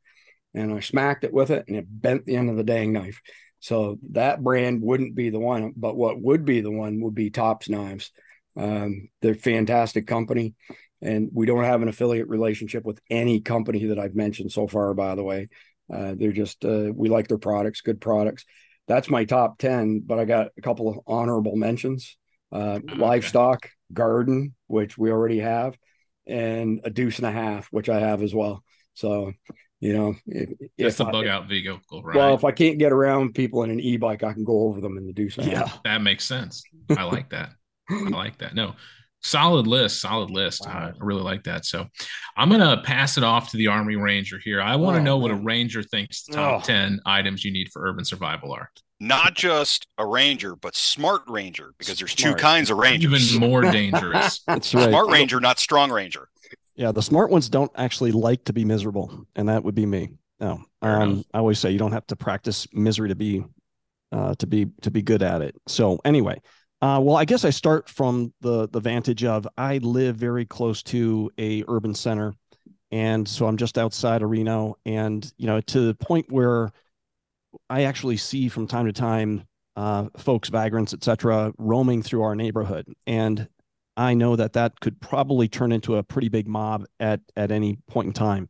and 0.53 0.73
I 0.73 0.79
smacked 0.79 1.23
it 1.23 1.33
with 1.33 1.49
it, 1.49 1.65
and 1.67 1.75
it 1.75 1.85
bent 1.89 2.25
the 2.25 2.35
end 2.35 2.49
of 2.49 2.57
the 2.57 2.63
dang 2.63 2.93
knife. 2.93 3.21
So 3.59 3.97
that 4.11 4.43
brand 4.43 4.81
wouldn't 4.81 5.15
be 5.15 5.29
the 5.29 5.39
one, 5.39 5.73
but 5.75 5.95
what 5.95 6.19
would 6.19 6.45
be 6.45 6.61
the 6.61 6.71
one 6.71 7.01
would 7.01 7.13
be 7.13 7.29
Tops 7.29 7.69
Knives. 7.69 8.11
Um, 8.57 9.09
they're 9.21 9.35
fantastic 9.35 10.07
company, 10.07 10.55
and 11.01 11.29
we 11.33 11.45
don't 11.45 11.63
have 11.63 11.81
an 11.81 11.87
affiliate 11.87 12.27
relationship 12.27 12.85
with 12.85 12.99
any 13.09 13.41
company 13.41 13.85
that 13.85 13.99
I've 13.99 14.15
mentioned 14.15 14.51
so 14.51 14.67
far. 14.67 14.93
By 14.93 15.15
the 15.15 15.23
way, 15.23 15.49
uh, 15.91 16.15
they're 16.17 16.31
just 16.31 16.63
uh, 16.65 16.91
we 16.93 17.09
like 17.09 17.27
their 17.27 17.37
products, 17.37 17.81
good 17.81 18.01
products. 18.01 18.45
That's 18.87 19.09
my 19.09 19.25
top 19.25 19.57
10 19.57 20.03
but 20.05 20.19
i 20.19 20.25
got 20.25 20.47
a 20.57 20.61
couple 20.61 20.89
of 20.89 20.99
honorable 21.07 21.55
mentions. 21.55 22.17
Uh, 22.53 22.79
okay. 22.83 22.95
livestock 22.95 23.69
garden 23.93 24.53
which 24.67 24.97
we 24.97 25.09
already 25.09 25.39
have 25.39 25.77
and 26.27 26.81
a 26.83 26.89
deuce 26.89 27.17
and 27.17 27.25
a 27.25 27.31
half 27.31 27.67
which 27.71 27.87
i 27.87 27.99
have 27.99 28.21
as 28.21 28.35
well. 28.35 28.63
So 28.93 29.31
you 29.79 29.93
know 29.93 30.15
if, 30.27 30.49
it's 30.77 30.99
a 30.99 31.05
bug 31.05 31.25
I, 31.25 31.29
out 31.29 31.47
vehicle 31.47 32.03
right? 32.03 32.15
Well 32.15 32.35
if 32.35 32.43
i 32.43 32.51
can't 32.51 32.77
get 32.77 32.91
around 32.91 33.33
people 33.33 33.63
in 33.63 33.71
an 33.71 33.79
e-bike 33.79 34.23
i 34.23 34.33
can 34.33 34.43
go 34.43 34.63
over 34.63 34.81
them 34.81 34.97
in 34.97 35.07
the 35.07 35.13
deuce 35.13 35.37
and 35.37 35.47
yeah 35.47 35.71
that 35.85 36.01
makes 36.01 36.25
sense. 36.25 36.61
I 36.89 37.03
like 37.03 37.29
that 37.29 37.53
i 37.91 38.09
like 38.09 38.37
that. 38.39 38.55
No 38.55 38.75
solid 39.23 39.67
list 39.67 40.01
solid 40.01 40.29
list. 40.29 40.65
Wow. 40.65 40.91
i 40.99 41.03
really 41.03 41.21
like 41.21 41.43
that. 41.43 41.65
So 41.65 41.87
i'm 42.35 42.49
gonna 42.49 42.81
pass 42.83 43.17
it 43.17 43.23
off 43.23 43.51
to 43.51 43.57
the 43.57 43.67
army 43.67 43.95
ranger 43.95 44.39
here. 44.43 44.61
I 44.61 44.75
want 44.75 44.95
to 44.95 45.01
oh, 45.01 45.03
know 45.03 45.15
man. 45.17 45.21
what 45.21 45.31
a 45.31 45.35
ranger 45.35 45.83
thinks 45.83 46.23
the 46.23 46.33
top 46.33 46.61
oh. 46.63 46.65
10 46.65 46.99
items 47.05 47.45
you 47.45 47.51
need 47.51 47.69
for 47.71 47.87
urban 47.87 48.05
survival 48.05 48.51
are. 48.51 48.69
Not 48.99 49.35
just 49.35 49.87
a 49.97 50.05
ranger 50.05 50.55
but 50.55 50.75
smart 50.75 51.21
ranger 51.27 51.73
because 51.77 51.99
there's 51.99 52.13
smart. 52.13 52.37
two 52.37 52.41
kinds 52.41 52.69
of 52.69 52.77
rangers. 52.77 53.35
Even 53.35 53.49
more 53.49 53.61
dangerous. 53.71 54.41
That's 54.47 54.73
right. 54.73 54.89
Smart 54.89 55.09
ranger 55.09 55.39
not 55.39 55.59
strong 55.59 55.91
ranger. 55.91 56.27
Yeah 56.75 56.91
the 56.91 57.03
smart 57.03 57.29
ones 57.29 57.49
don't 57.49 57.71
actually 57.75 58.11
like 58.11 58.43
to 58.45 58.53
be 58.53 58.65
miserable 58.65 59.25
and 59.35 59.49
that 59.49 59.63
would 59.63 59.75
be 59.75 59.85
me. 59.85 60.09
No 60.39 60.63
um, 60.81 61.23
i 61.33 61.37
always 61.37 61.59
say 61.59 61.69
you 61.69 61.77
don't 61.77 61.91
have 61.91 62.07
to 62.07 62.15
practice 62.15 62.67
misery 62.73 63.09
to 63.09 63.15
be 63.15 63.43
uh, 64.11 64.33
to 64.35 64.47
be 64.47 64.67
to 64.81 64.89
be 64.89 65.03
good 65.03 65.21
at 65.21 65.41
it. 65.41 65.55
So 65.67 65.99
anyway 66.03 66.41
uh, 66.81 66.99
well, 67.01 67.15
I 67.15 67.25
guess 67.25 67.45
I 67.45 67.51
start 67.51 67.89
from 67.89 68.33
the 68.41 68.67
the 68.67 68.79
vantage 68.79 69.23
of 69.23 69.47
I 69.57 69.77
live 69.79 70.15
very 70.15 70.45
close 70.45 70.81
to 70.83 71.31
a 71.37 71.63
urban 71.67 71.93
center, 71.93 72.33
and 72.91 73.27
so 73.27 73.47
I'm 73.47 73.57
just 73.57 73.77
outside 73.77 74.21
of 74.21 74.29
Reno, 74.29 74.77
and 74.85 75.31
you 75.37 75.47
know 75.47 75.61
to 75.61 75.87
the 75.87 75.95
point 75.95 76.31
where 76.31 76.71
I 77.69 77.83
actually 77.83 78.17
see 78.17 78.49
from 78.49 78.67
time 78.67 78.85
to 78.85 78.93
time 78.93 79.43
uh, 79.75 80.09
folks, 80.17 80.49
vagrants, 80.49 80.93
etc., 80.93 81.53
roaming 81.57 82.01
through 82.01 82.23
our 82.23 82.35
neighborhood, 82.35 82.87
and 83.05 83.47
I 83.97 84.13
know 84.13 84.35
that 84.35 84.53
that 84.53 84.79
could 84.79 84.99
probably 84.99 85.47
turn 85.47 85.71
into 85.71 85.97
a 85.97 86.03
pretty 86.03 86.29
big 86.29 86.47
mob 86.47 86.85
at 86.99 87.21
at 87.35 87.51
any 87.51 87.77
point 87.87 88.07
in 88.07 88.13
time 88.13 88.49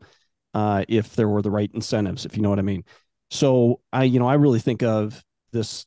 uh, 0.53 0.85
if 0.87 1.15
there 1.15 1.27
were 1.27 1.41
the 1.41 1.51
right 1.51 1.71
incentives, 1.73 2.25
if 2.25 2.35
you 2.35 2.43
know 2.43 2.49
what 2.49 2.59
I 2.59 2.63
mean. 2.63 2.83
So 3.29 3.81
I, 3.93 4.03
you 4.03 4.19
know, 4.19 4.27
I 4.27 4.35
really 4.35 4.59
think 4.59 4.83
of 4.83 5.23
this 5.51 5.85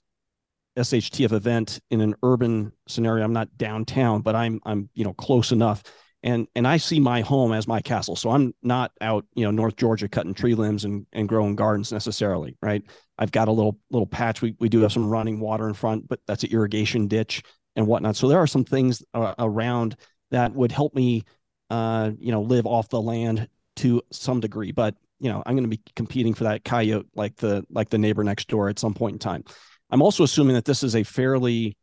SHTF 0.77 1.33
event 1.33 1.81
in 1.91 2.01
an 2.01 2.15
urban 2.23 2.73
scenario. 2.89 3.25
I'm 3.25 3.33
not 3.33 3.57
downtown, 3.57 4.23
but 4.23 4.35
I'm 4.35 4.61
I'm 4.65 4.89
you 4.95 5.05
know 5.05 5.13
close 5.15 5.53
enough. 5.53 5.83
and 6.23 6.49
and 6.57 6.67
I 6.67 6.79
see 6.79 6.99
my 7.01 7.21
home 7.21 7.53
as 7.53 7.69
my 7.69 7.81
castle. 7.81 8.17
So 8.17 8.31
I'm 8.31 8.55
not 8.63 8.93
out, 9.01 9.27
you 9.35 9.45
know, 9.45 9.51
North 9.51 9.77
Georgia 9.77 10.09
cutting 10.09 10.35
tree 10.35 10.55
limbs 10.55 10.85
and, 10.85 11.07
and 11.13 11.29
growing 11.29 11.55
gardens 11.55 11.93
necessarily, 11.93 12.57
right? 12.63 12.83
I've 13.19 13.31
got 13.33 13.49
a 13.49 13.53
little 13.53 13.79
little 13.91 14.07
patch. 14.07 14.43
We 14.43 14.57
we 14.59 14.69
do 14.69 14.81
have 14.81 14.93
some 14.93 15.09
running 15.09 15.39
water 15.39 15.69
in 15.69 15.75
front, 15.75 16.09
but 16.09 16.21
that's 16.27 16.43
an 16.45 16.51
irrigation 16.51 17.07
ditch 17.09 17.43
and 17.77 17.87
whatnot. 17.87 18.17
So 18.17 18.29
there 18.29 18.39
are 18.39 18.47
some 18.47 18.65
things 18.65 19.03
uh, 19.15 19.35
around 19.39 19.97
that 20.31 20.53
would 20.55 20.73
help 20.73 20.95
me, 20.95 21.25
uh, 21.71 22.11
you 22.19 22.33
know, 22.33 22.43
live 22.43 22.67
off 22.67 22.89
the 22.89 23.01
land 23.01 23.49
to 23.77 24.03
some 24.11 24.41
degree. 24.41 24.73
But 24.73 24.95
you 25.21 25.31
know, 25.31 25.43
I'm 25.45 25.55
going 25.55 25.71
to 25.71 25.77
be 25.77 25.83
competing 25.95 26.35
for 26.35 26.45
that 26.45 26.65
coyote 26.65 27.07
like 27.15 27.37
the 27.37 27.65
like 27.71 27.91
the 27.91 27.99
neighbor 27.99 28.25
next 28.25 28.49
door 28.49 28.69
at 28.69 28.79
some 28.79 28.95
point 28.95 29.15
in 29.15 29.19
time. 29.19 29.45
I'm 29.91 30.03
also 30.03 30.25
assuming 30.25 30.55
that 30.55 30.65
this 30.65 30.83
is 30.83 30.97
a 30.97 31.03
fairly, 31.03 31.77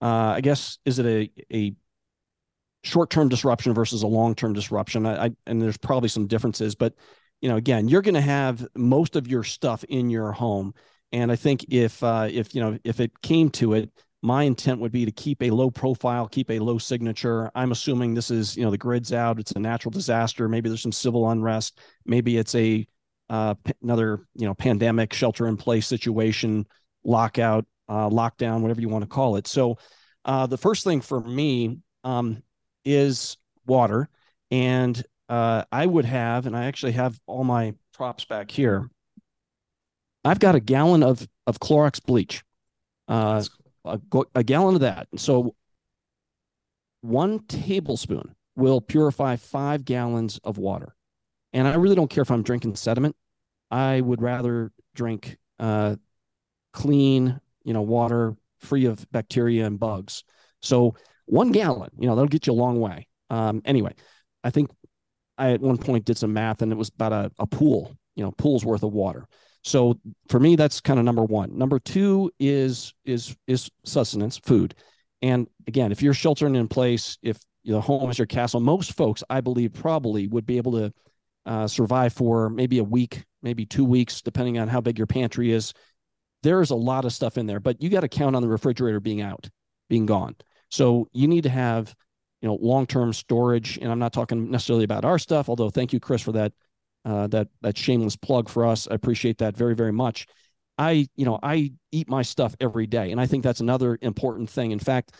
uh, 0.00 0.34
I 0.36 0.40
guess, 0.40 0.78
is 0.84 0.98
it 0.98 1.06
a 1.06 1.30
a 1.54 1.74
short-term 2.84 3.28
disruption 3.28 3.74
versus 3.74 4.02
a 4.02 4.06
long-term 4.06 4.52
disruption. 4.52 5.06
I, 5.06 5.26
I, 5.26 5.30
and 5.46 5.62
there's 5.62 5.76
probably 5.76 6.08
some 6.08 6.26
differences, 6.26 6.74
but 6.74 6.94
you 7.40 7.48
know, 7.48 7.56
again, 7.56 7.88
you're 7.88 8.02
going 8.02 8.14
to 8.14 8.20
have 8.20 8.66
most 8.76 9.16
of 9.16 9.26
your 9.26 9.44
stuff 9.44 9.84
in 9.84 10.10
your 10.10 10.32
home, 10.32 10.74
and 11.10 11.30
I 11.30 11.36
think 11.36 11.66
if 11.68 12.02
uh, 12.02 12.28
if 12.30 12.54
you 12.54 12.60
know 12.60 12.78
if 12.84 13.00
it 13.00 13.20
came 13.22 13.50
to 13.50 13.74
it, 13.74 13.90
my 14.22 14.44
intent 14.44 14.80
would 14.80 14.92
be 14.92 15.04
to 15.04 15.10
keep 15.10 15.42
a 15.42 15.50
low 15.50 15.70
profile, 15.70 16.28
keep 16.28 16.50
a 16.50 16.60
low 16.60 16.78
signature. 16.78 17.50
I'm 17.54 17.72
assuming 17.72 18.14
this 18.14 18.30
is 18.30 18.56
you 18.56 18.64
know 18.64 18.70
the 18.70 18.78
grid's 18.78 19.12
out, 19.12 19.40
it's 19.40 19.52
a 19.52 19.58
natural 19.58 19.90
disaster. 19.90 20.48
Maybe 20.48 20.68
there's 20.68 20.82
some 20.82 20.92
civil 20.92 21.28
unrest. 21.28 21.80
Maybe 22.06 22.36
it's 22.36 22.54
a 22.54 22.86
uh, 23.28 23.54
another 23.82 24.26
you 24.36 24.46
know 24.46 24.54
pandemic, 24.54 25.12
shelter 25.12 25.48
in 25.48 25.56
place 25.56 25.86
situation, 25.86 26.66
lockout, 27.04 27.66
uh, 27.88 28.08
lockdown, 28.08 28.60
whatever 28.60 28.80
you 28.80 28.88
want 28.88 29.02
to 29.02 29.08
call 29.08 29.36
it. 29.36 29.46
So 29.46 29.78
uh, 30.24 30.46
the 30.46 30.58
first 30.58 30.84
thing 30.84 31.00
for 31.00 31.20
me 31.20 31.78
um, 32.04 32.42
is 32.84 33.36
water. 33.66 34.08
And 34.50 35.02
uh, 35.28 35.64
I 35.72 35.86
would 35.86 36.04
have, 36.04 36.46
and 36.46 36.56
I 36.56 36.66
actually 36.66 36.92
have 36.92 37.18
all 37.26 37.44
my 37.44 37.74
props 37.94 38.24
back 38.24 38.50
here. 38.50 38.90
I've 40.24 40.38
got 40.38 40.54
a 40.54 40.60
gallon 40.60 41.02
of 41.02 41.26
of 41.46 41.58
Clorox 41.58 42.04
bleach, 42.04 42.44
uh, 43.08 43.42
a, 43.84 43.98
a 44.34 44.44
gallon 44.44 44.76
of 44.76 44.82
that. 44.82 45.08
And 45.10 45.20
so 45.20 45.56
one 47.00 47.40
tablespoon 47.46 48.34
will 48.54 48.80
purify 48.80 49.36
five 49.36 49.84
gallons 49.84 50.38
of 50.44 50.58
water. 50.58 50.94
And 51.52 51.66
I 51.66 51.74
really 51.74 51.96
don't 51.96 52.08
care 52.10 52.22
if 52.22 52.30
I'm 52.30 52.42
drinking 52.42 52.76
sediment. 52.76 53.16
I 53.70 54.00
would 54.00 54.22
rather 54.22 54.70
drink 54.94 55.38
uh, 55.58 55.96
clean, 56.72 57.40
you 57.64 57.72
know, 57.72 57.82
water 57.82 58.34
free 58.58 58.86
of 58.86 59.10
bacteria 59.12 59.66
and 59.66 59.78
bugs. 59.78 60.24
So 60.60 60.94
one 61.26 61.52
gallon, 61.52 61.90
you 61.98 62.06
know, 62.06 62.14
that'll 62.14 62.28
get 62.28 62.46
you 62.46 62.52
a 62.52 62.54
long 62.54 62.80
way. 62.80 63.06
Um, 63.30 63.62
anyway, 63.64 63.94
I 64.44 64.50
think 64.50 64.70
I 65.38 65.52
at 65.52 65.60
one 65.60 65.78
point 65.78 66.04
did 66.04 66.18
some 66.18 66.32
math 66.32 66.62
and 66.62 66.72
it 66.72 66.78
was 66.78 66.90
about 66.90 67.12
a, 67.12 67.32
a 67.38 67.46
pool, 67.46 67.96
you 68.14 68.24
know, 68.24 68.32
pool's 68.32 68.64
worth 68.64 68.82
of 68.82 68.92
water. 68.92 69.26
So 69.64 69.98
for 70.28 70.40
me, 70.40 70.56
that's 70.56 70.80
kind 70.80 70.98
of 70.98 71.04
number 71.04 71.24
one. 71.24 71.56
Number 71.56 71.78
two 71.78 72.32
is 72.40 72.94
is 73.04 73.36
is 73.46 73.70
sustenance, 73.84 74.38
food. 74.38 74.74
And 75.22 75.46
again, 75.68 75.92
if 75.92 76.02
you're 76.02 76.14
sheltering 76.14 76.56
in 76.56 76.66
place, 76.66 77.16
if 77.22 77.38
the 77.64 77.80
home 77.80 78.10
is 78.10 78.18
your 78.18 78.26
castle, 78.26 78.60
most 78.60 78.94
folks, 78.94 79.22
I 79.30 79.40
believe, 79.40 79.72
probably 79.72 80.26
would 80.26 80.46
be 80.46 80.56
able 80.56 80.72
to 80.72 80.92
uh, 81.46 81.66
survive 81.68 82.12
for 82.12 82.50
maybe 82.50 82.78
a 82.78 82.84
week, 82.84 83.24
maybe 83.40 83.64
two 83.64 83.84
weeks, 83.84 84.20
depending 84.20 84.58
on 84.58 84.66
how 84.66 84.80
big 84.80 84.98
your 84.98 85.06
pantry 85.06 85.52
is. 85.52 85.72
There 86.42 86.60
is 86.60 86.70
a 86.70 86.76
lot 86.76 87.04
of 87.04 87.12
stuff 87.12 87.38
in 87.38 87.46
there, 87.46 87.60
but 87.60 87.82
you 87.82 87.88
got 87.88 88.00
to 88.00 88.08
count 88.08 88.36
on 88.36 88.42
the 88.42 88.48
refrigerator 88.48 89.00
being 89.00 89.20
out, 89.20 89.48
being 89.88 90.06
gone. 90.06 90.36
So 90.70 91.08
you 91.12 91.28
need 91.28 91.42
to 91.42 91.50
have, 91.50 91.94
you 92.40 92.48
know, 92.48 92.58
long-term 92.60 93.12
storage. 93.12 93.78
And 93.78 93.90
I'm 93.90 93.98
not 93.98 94.12
talking 94.12 94.50
necessarily 94.50 94.84
about 94.84 95.04
our 95.04 95.18
stuff, 95.18 95.48
although 95.48 95.70
thank 95.70 95.92
you, 95.92 96.00
Chris, 96.00 96.22
for 96.22 96.32
that 96.32 96.52
uh, 97.04 97.26
that 97.28 97.48
that 97.62 97.76
shameless 97.76 98.16
plug 98.16 98.48
for 98.48 98.66
us. 98.66 98.88
I 98.88 98.94
appreciate 98.94 99.38
that 99.38 99.56
very, 99.56 99.74
very 99.74 99.92
much. 99.92 100.26
I, 100.78 101.06
you 101.16 101.24
know, 101.24 101.38
I 101.42 101.72
eat 101.90 102.08
my 102.08 102.22
stuff 102.22 102.56
every 102.58 102.86
day, 102.86 103.12
and 103.12 103.20
I 103.20 103.26
think 103.26 103.44
that's 103.44 103.60
another 103.60 103.98
important 104.00 104.48
thing. 104.48 104.70
In 104.70 104.78
fact, 104.78 105.12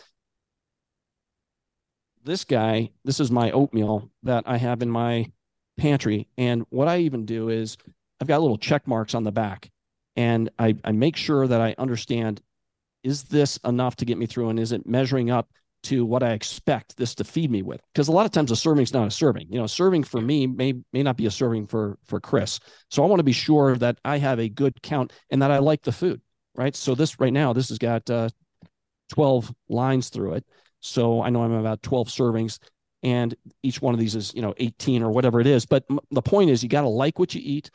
this 2.23 2.43
guy, 2.43 2.89
this 3.05 3.19
is 3.19 3.29
my 3.31 3.51
oatmeal 3.51 4.09
that 4.23 4.43
I 4.47 4.57
have 4.57 4.81
in 4.81 4.89
my 4.89 5.31
pantry, 5.77 6.27
and 6.37 6.65
what 6.69 6.87
I 6.87 6.99
even 6.99 7.25
do 7.25 7.49
is 7.49 7.77
I've 8.19 8.27
got 8.27 8.41
little 8.41 8.57
check 8.57 8.87
marks 8.87 9.13
on 9.13 9.23
the 9.23 9.31
back, 9.31 9.69
and 10.15 10.49
I 10.59 10.75
I 10.83 10.91
make 10.91 11.15
sure 11.15 11.47
that 11.47 11.61
I 11.61 11.75
understand 11.77 12.41
is 13.03 13.23
this 13.23 13.57
enough 13.65 13.95
to 13.97 14.05
get 14.05 14.17
me 14.17 14.25
through 14.25 14.49
and 14.49 14.59
is 14.59 14.71
it 14.71 14.87
measuring 14.87 15.29
up 15.29 15.49
to 15.83 16.05
what 16.05 16.23
I 16.23 16.31
expect 16.31 16.95
this 16.95 17.13
to 17.15 17.25
feed 17.25 17.51
me 17.51 17.61
with? 17.61 17.81
Because 17.93 18.07
a 18.07 18.13
lot 18.13 18.25
of 18.25 18.31
times 18.31 18.51
a 18.51 18.55
serving's 18.55 18.93
not 18.93 19.07
a 19.07 19.11
serving. 19.11 19.47
You 19.51 19.59
know, 19.59 19.67
serving 19.67 20.03
for 20.03 20.21
me 20.21 20.47
may 20.47 20.73
may 20.93 21.03
not 21.03 21.17
be 21.17 21.25
a 21.25 21.31
serving 21.31 21.67
for 21.67 21.97
for 22.05 22.19
Chris. 22.19 22.59
So 22.89 23.03
I 23.03 23.07
want 23.07 23.19
to 23.19 23.23
be 23.23 23.33
sure 23.33 23.75
that 23.77 23.99
I 24.05 24.17
have 24.17 24.39
a 24.39 24.49
good 24.49 24.81
count 24.81 25.11
and 25.29 25.41
that 25.41 25.51
I 25.51 25.57
like 25.59 25.83
the 25.83 25.91
food, 25.91 26.21
right? 26.55 26.75
So 26.75 26.95
this 26.95 27.19
right 27.19 27.33
now, 27.33 27.51
this 27.53 27.69
has 27.69 27.77
got 27.77 28.09
uh, 28.09 28.29
12 29.09 29.53
lines 29.69 30.09
through 30.09 30.33
it. 30.33 30.45
So 30.79 31.21
I 31.21 31.29
know 31.29 31.43
I'm 31.43 31.51
about 31.53 31.83
12 31.83 32.07
servings 32.07 32.59
and 33.03 33.35
each 33.61 33.81
one 33.81 33.93
of 33.93 33.99
these 33.99 34.15
is, 34.15 34.33
you 34.33 34.41
know, 34.41 34.53
18 34.57 35.03
or 35.03 35.11
whatever 35.11 35.39
it 35.41 35.47
is. 35.47 35.65
But 35.65 35.83
m- 35.89 35.99
the 36.11 36.21
point 36.21 36.49
is 36.49 36.63
you 36.63 36.69
got 36.69 36.81
to 36.81 36.87
like 36.87 37.19
what 37.19 37.35
you 37.35 37.41
eat 37.43 37.69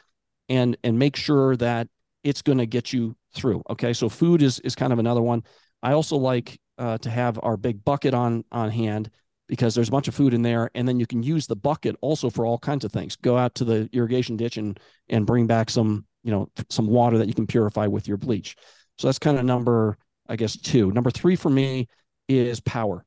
and 0.48 0.76
and 0.82 0.98
make 0.98 1.16
sure 1.16 1.56
that 1.56 1.88
it's 2.28 2.42
going 2.42 2.58
to 2.58 2.66
get 2.66 2.92
you 2.92 3.16
through. 3.34 3.62
Okay, 3.70 3.92
so 3.92 4.08
food 4.08 4.42
is 4.42 4.60
is 4.60 4.74
kind 4.74 4.92
of 4.92 4.98
another 4.98 5.22
one. 5.22 5.42
I 5.82 5.92
also 5.92 6.16
like 6.16 6.58
uh, 6.76 6.98
to 6.98 7.10
have 7.10 7.40
our 7.42 7.56
big 7.56 7.84
bucket 7.84 8.14
on 8.14 8.44
on 8.52 8.70
hand 8.70 9.10
because 9.48 9.74
there's 9.74 9.88
a 9.88 9.92
bunch 9.92 10.08
of 10.08 10.14
food 10.14 10.34
in 10.34 10.42
there, 10.42 10.70
and 10.74 10.86
then 10.86 11.00
you 11.00 11.06
can 11.06 11.22
use 11.22 11.46
the 11.46 11.56
bucket 11.56 11.96
also 12.02 12.28
for 12.28 12.44
all 12.44 12.58
kinds 12.58 12.84
of 12.84 12.92
things. 12.92 13.16
Go 13.16 13.38
out 13.38 13.54
to 13.56 13.64
the 13.64 13.88
irrigation 13.92 14.36
ditch 14.36 14.58
and 14.58 14.78
and 15.08 15.26
bring 15.26 15.46
back 15.46 15.70
some 15.70 16.04
you 16.22 16.30
know 16.30 16.48
some 16.68 16.86
water 16.86 17.16
that 17.18 17.28
you 17.28 17.34
can 17.34 17.46
purify 17.46 17.86
with 17.86 18.06
your 18.06 18.18
bleach. 18.18 18.56
So 18.98 19.08
that's 19.08 19.18
kind 19.18 19.38
of 19.38 19.44
number 19.44 19.96
I 20.28 20.36
guess 20.36 20.56
two. 20.56 20.92
Number 20.92 21.10
three 21.10 21.36
for 21.36 21.48
me 21.48 21.88
is 22.28 22.60
power. 22.60 23.04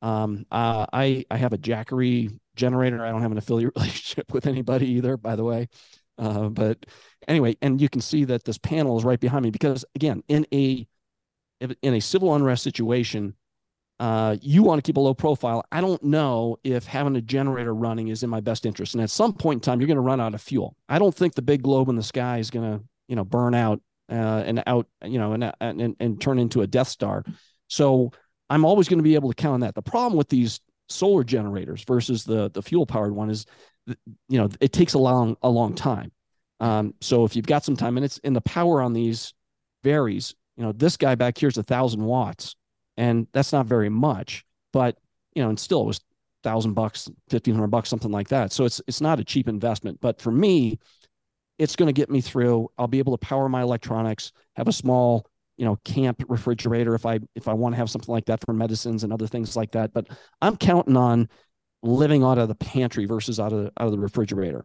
Um, 0.00 0.46
uh, 0.50 0.86
I 0.92 1.24
I 1.30 1.36
have 1.36 1.52
a 1.52 1.58
Jackery 1.58 2.30
generator. 2.56 3.04
I 3.04 3.10
don't 3.10 3.22
have 3.22 3.32
an 3.32 3.38
affiliate 3.38 3.72
relationship 3.76 4.32
with 4.32 4.46
anybody 4.46 4.88
either, 4.92 5.16
by 5.16 5.36
the 5.36 5.44
way. 5.44 5.68
Uh, 6.18 6.48
but 6.48 6.84
anyway, 7.26 7.56
and 7.62 7.80
you 7.80 7.88
can 7.88 8.00
see 8.00 8.24
that 8.24 8.44
this 8.44 8.58
panel 8.58 8.98
is 8.98 9.04
right 9.04 9.20
behind 9.20 9.42
me 9.44 9.50
because 9.50 9.84
again, 9.94 10.22
in 10.28 10.46
a 10.52 10.86
in 11.60 11.94
a 11.94 12.00
civil 12.00 12.34
unrest 12.34 12.62
situation, 12.62 13.34
uh, 14.00 14.36
you 14.40 14.64
want 14.64 14.78
to 14.78 14.82
keep 14.82 14.96
a 14.96 15.00
low 15.00 15.14
profile. 15.14 15.64
I 15.70 15.80
don't 15.80 16.02
know 16.02 16.56
if 16.64 16.86
having 16.86 17.14
a 17.14 17.20
generator 17.20 17.72
running 17.72 18.08
is 18.08 18.24
in 18.24 18.30
my 18.30 18.40
best 18.40 18.66
interest. 18.66 18.94
And 18.94 19.02
at 19.02 19.10
some 19.10 19.32
point 19.32 19.58
in 19.58 19.60
time, 19.60 19.80
you're 19.80 19.86
going 19.86 19.96
to 19.96 20.00
run 20.00 20.20
out 20.20 20.34
of 20.34 20.42
fuel. 20.42 20.76
I 20.88 20.98
don't 20.98 21.14
think 21.14 21.34
the 21.34 21.42
big 21.42 21.62
globe 21.62 21.88
in 21.88 21.94
the 21.94 22.02
sky 22.02 22.38
is 22.38 22.50
going 22.50 22.78
to, 22.78 22.84
you 23.06 23.14
know, 23.14 23.24
burn 23.24 23.54
out 23.54 23.80
uh, 24.10 24.42
and 24.44 24.62
out, 24.66 24.88
you 25.04 25.18
know, 25.18 25.32
and, 25.34 25.52
and 25.60 25.96
and 26.00 26.20
turn 26.20 26.38
into 26.38 26.62
a 26.62 26.66
Death 26.66 26.88
Star. 26.88 27.24
So 27.68 28.10
I'm 28.50 28.64
always 28.64 28.88
going 28.88 28.98
to 28.98 29.04
be 29.04 29.14
able 29.14 29.30
to 29.30 29.40
count 29.40 29.54
on 29.54 29.60
that. 29.60 29.74
The 29.74 29.82
problem 29.82 30.16
with 30.18 30.28
these 30.28 30.60
solar 30.88 31.22
generators 31.22 31.84
versus 31.84 32.24
the 32.24 32.50
the 32.50 32.62
fuel 32.62 32.86
powered 32.86 33.14
one 33.14 33.30
is, 33.30 33.46
you 33.86 34.38
know, 34.38 34.48
it 34.60 34.72
takes 34.72 34.94
a 34.94 34.98
long 34.98 35.36
a 35.42 35.48
long 35.48 35.74
time. 35.74 36.12
Um, 36.60 36.94
so 37.00 37.24
if 37.24 37.34
you've 37.34 37.46
got 37.46 37.64
some 37.64 37.76
time 37.76 37.96
and 37.96 38.04
it's 38.04 38.18
in 38.18 38.32
the 38.34 38.40
power 38.40 38.80
on 38.80 38.92
these 38.92 39.34
varies, 39.82 40.34
you 40.56 40.62
know, 40.62 40.72
this 40.72 40.96
guy 40.96 41.14
back 41.14 41.38
here 41.38 41.48
is 41.48 41.58
a 41.58 41.62
thousand 41.62 42.04
watts 42.04 42.54
and 42.96 43.26
that's 43.32 43.52
not 43.52 43.66
very 43.66 43.88
much, 43.88 44.44
but 44.72 44.98
you 45.34 45.42
know, 45.42 45.48
and 45.48 45.58
still 45.58 45.82
it 45.82 45.86
was 45.86 46.00
thousand 46.42 46.74
bucks, 46.74 47.08
1500 47.30 47.68
bucks, 47.68 47.88
something 47.88 48.10
like 48.10 48.28
that. 48.28 48.52
So 48.52 48.64
it's, 48.64 48.80
it's 48.86 49.00
not 49.00 49.20
a 49.20 49.24
cheap 49.24 49.48
investment, 49.48 50.00
but 50.00 50.20
for 50.20 50.30
me, 50.30 50.78
it's 51.58 51.76
going 51.76 51.86
to 51.86 51.92
get 51.92 52.10
me 52.10 52.20
through. 52.20 52.68
I'll 52.78 52.88
be 52.88 52.98
able 52.98 53.16
to 53.16 53.26
power 53.26 53.48
my 53.48 53.62
electronics, 53.62 54.32
have 54.56 54.68
a 54.68 54.72
small, 54.72 55.26
you 55.56 55.64
know, 55.64 55.76
camp 55.84 56.22
refrigerator 56.28 56.94
if 56.94 57.06
I, 57.06 57.20
if 57.34 57.46
I 57.48 57.52
want 57.52 57.74
to 57.74 57.76
have 57.76 57.90
something 57.90 58.12
like 58.12 58.26
that 58.26 58.44
for 58.44 58.52
medicines 58.52 59.04
and 59.04 59.12
other 59.12 59.26
things 59.26 59.56
like 59.56 59.72
that. 59.72 59.92
But 59.92 60.08
I'm 60.40 60.56
counting 60.56 60.96
on 60.96 61.28
living 61.82 62.22
out 62.22 62.38
of 62.38 62.48
the 62.48 62.54
pantry 62.54 63.06
versus 63.06 63.40
out 63.40 63.52
of, 63.52 63.66
out 63.78 63.86
of 63.86 63.92
the 63.92 63.98
refrigerator. 63.98 64.64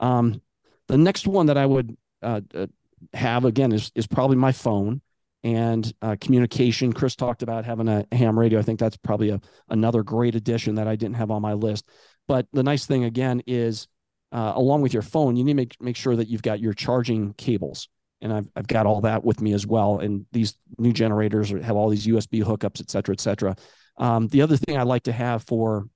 Um, 0.00 0.40
the 0.86 0.98
next 0.98 1.26
one 1.26 1.46
that 1.46 1.58
I 1.58 1.66
would 1.66 1.96
uh, 2.22 2.40
uh, 2.54 2.66
have 3.14 3.44
again 3.44 3.72
is 3.72 3.92
is 3.94 4.06
probably 4.06 4.36
my 4.36 4.52
phone 4.52 5.00
and 5.44 5.92
uh, 6.02 6.16
communication. 6.20 6.92
Chris 6.92 7.14
talked 7.14 7.42
about 7.42 7.64
having 7.64 7.88
a 7.88 8.04
ham 8.12 8.38
radio. 8.38 8.58
I 8.58 8.62
think 8.62 8.80
that's 8.80 8.96
probably 8.96 9.30
a 9.30 9.40
another 9.68 10.02
great 10.02 10.34
addition 10.34 10.76
that 10.76 10.88
I 10.88 10.96
didn't 10.96 11.16
have 11.16 11.30
on 11.30 11.42
my 11.42 11.52
list. 11.52 11.88
But 12.26 12.46
the 12.52 12.62
nice 12.62 12.86
thing 12.86 13.04
again 13.04 13.42
is, 13.46 13.88
uh, 14.32 14.52
along 14.54 14.82
with 14.82 14.92
your 14.92 15.02
phone, 15.02 15.36
you 15.36 15.44
need 15.44 15.52
to 15.52 15.56
make 15.56 15.76
make 15.80 15.96
sure 15.96 16.16
that 16.16 16.28
you've 16.28 16.42
got 16.42 16.60
your 16.60 16.74
charging 16.74 17.34
cables. 17.34 17.88
And 18.20 18.32
I've, 18.32 18.48
I've 18.56 18.66
got 18.66 18.86
all 18.86 19.02
that 19.02 19.24
with 19.24 19.40
me 19.40 19.52
as 19.52 19.64
well. 19.64 20.00
And 20.00 20.26
these 20.32 20.54
new 20.76 20.92
generators 20.92 21.50
have 21.50 21.76
all 21.76 21.88
these 21.88 22.06
USB 22.06 22.42
hookups, 22.42 22.80
et 22.80 22.90
cetera, 22.90 23.12
et 23.12 23.20
cetera. 23.20 23.54
Um, 23.96 24.26
the 24.26 24.42
other 24.42 24.56
thing 24.56 24.76
I 24.76 24.82
like 24.82 25.04
to 25.04 25.12
have 25.12 25.44
for, 25.44 25.86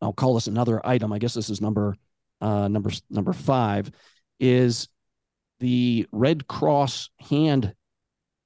I'll 0.00 0.12
call 0.12 0.34
this 0.34 0.46
another 0.46 0.84
item. 0.86 1.12
I 1.12 1.18
guess 1.18 1.34
this 1.34 1.50
is 1.50 1.60
number 1.60 1.96
uh, 2.40 2.68
number 2.68 2.90
number 3.10 3.32
five, 3.32 3.90
is 4.40 4.88
the 5.60 6.06
Red 6.12 6.46
Cross 6.46 7.10
hand 7.20 7.74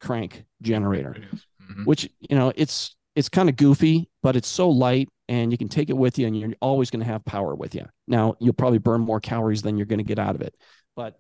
crank 0.01 0.45
generator, 0.63 1.17
mm-hmm. 1.63 1.85
which 1.85 2.09
you 2.21 2.37
know 2.37 2.53
it's 2.57 2.95
it's 3.17 3.29
kind 3.29 3.49
of 3.49 3.57
goofy, 3.57 4.09
but 4.23 4.37
it's 4.37 4.49
so 4.49 4.71
light 4.71 5.09
and 5.29 5.53
you 5.53 5.59
can 5.59 5.69
take 5.69 5.91
it 5.91 5.97
with 5.97 6.19
you 6.19 6.27
and 6.27 6.39
you're 6.39 6.53
always 6.61 6.91
going 6.91 7.01
to 7.01 7.07
have 7.07 7.25
power 7.25 7.55
with 7.55 7.75
you. 7.75 7.87
Now, 8.09 8.35
you'll 8.41 8.53
probably 8.53 8.79
burn 8.79 9.01
more 9.01 9.21
calories 9.21 9.63
than 9.63 9.77
you're 9.77 9.87
going 9.87 9.99
to 9.99 10.05
get 10.05 10.19
out 10.19 10.35
of 10.35 10.43
it. 10.43 10.57
But 10.97 11.19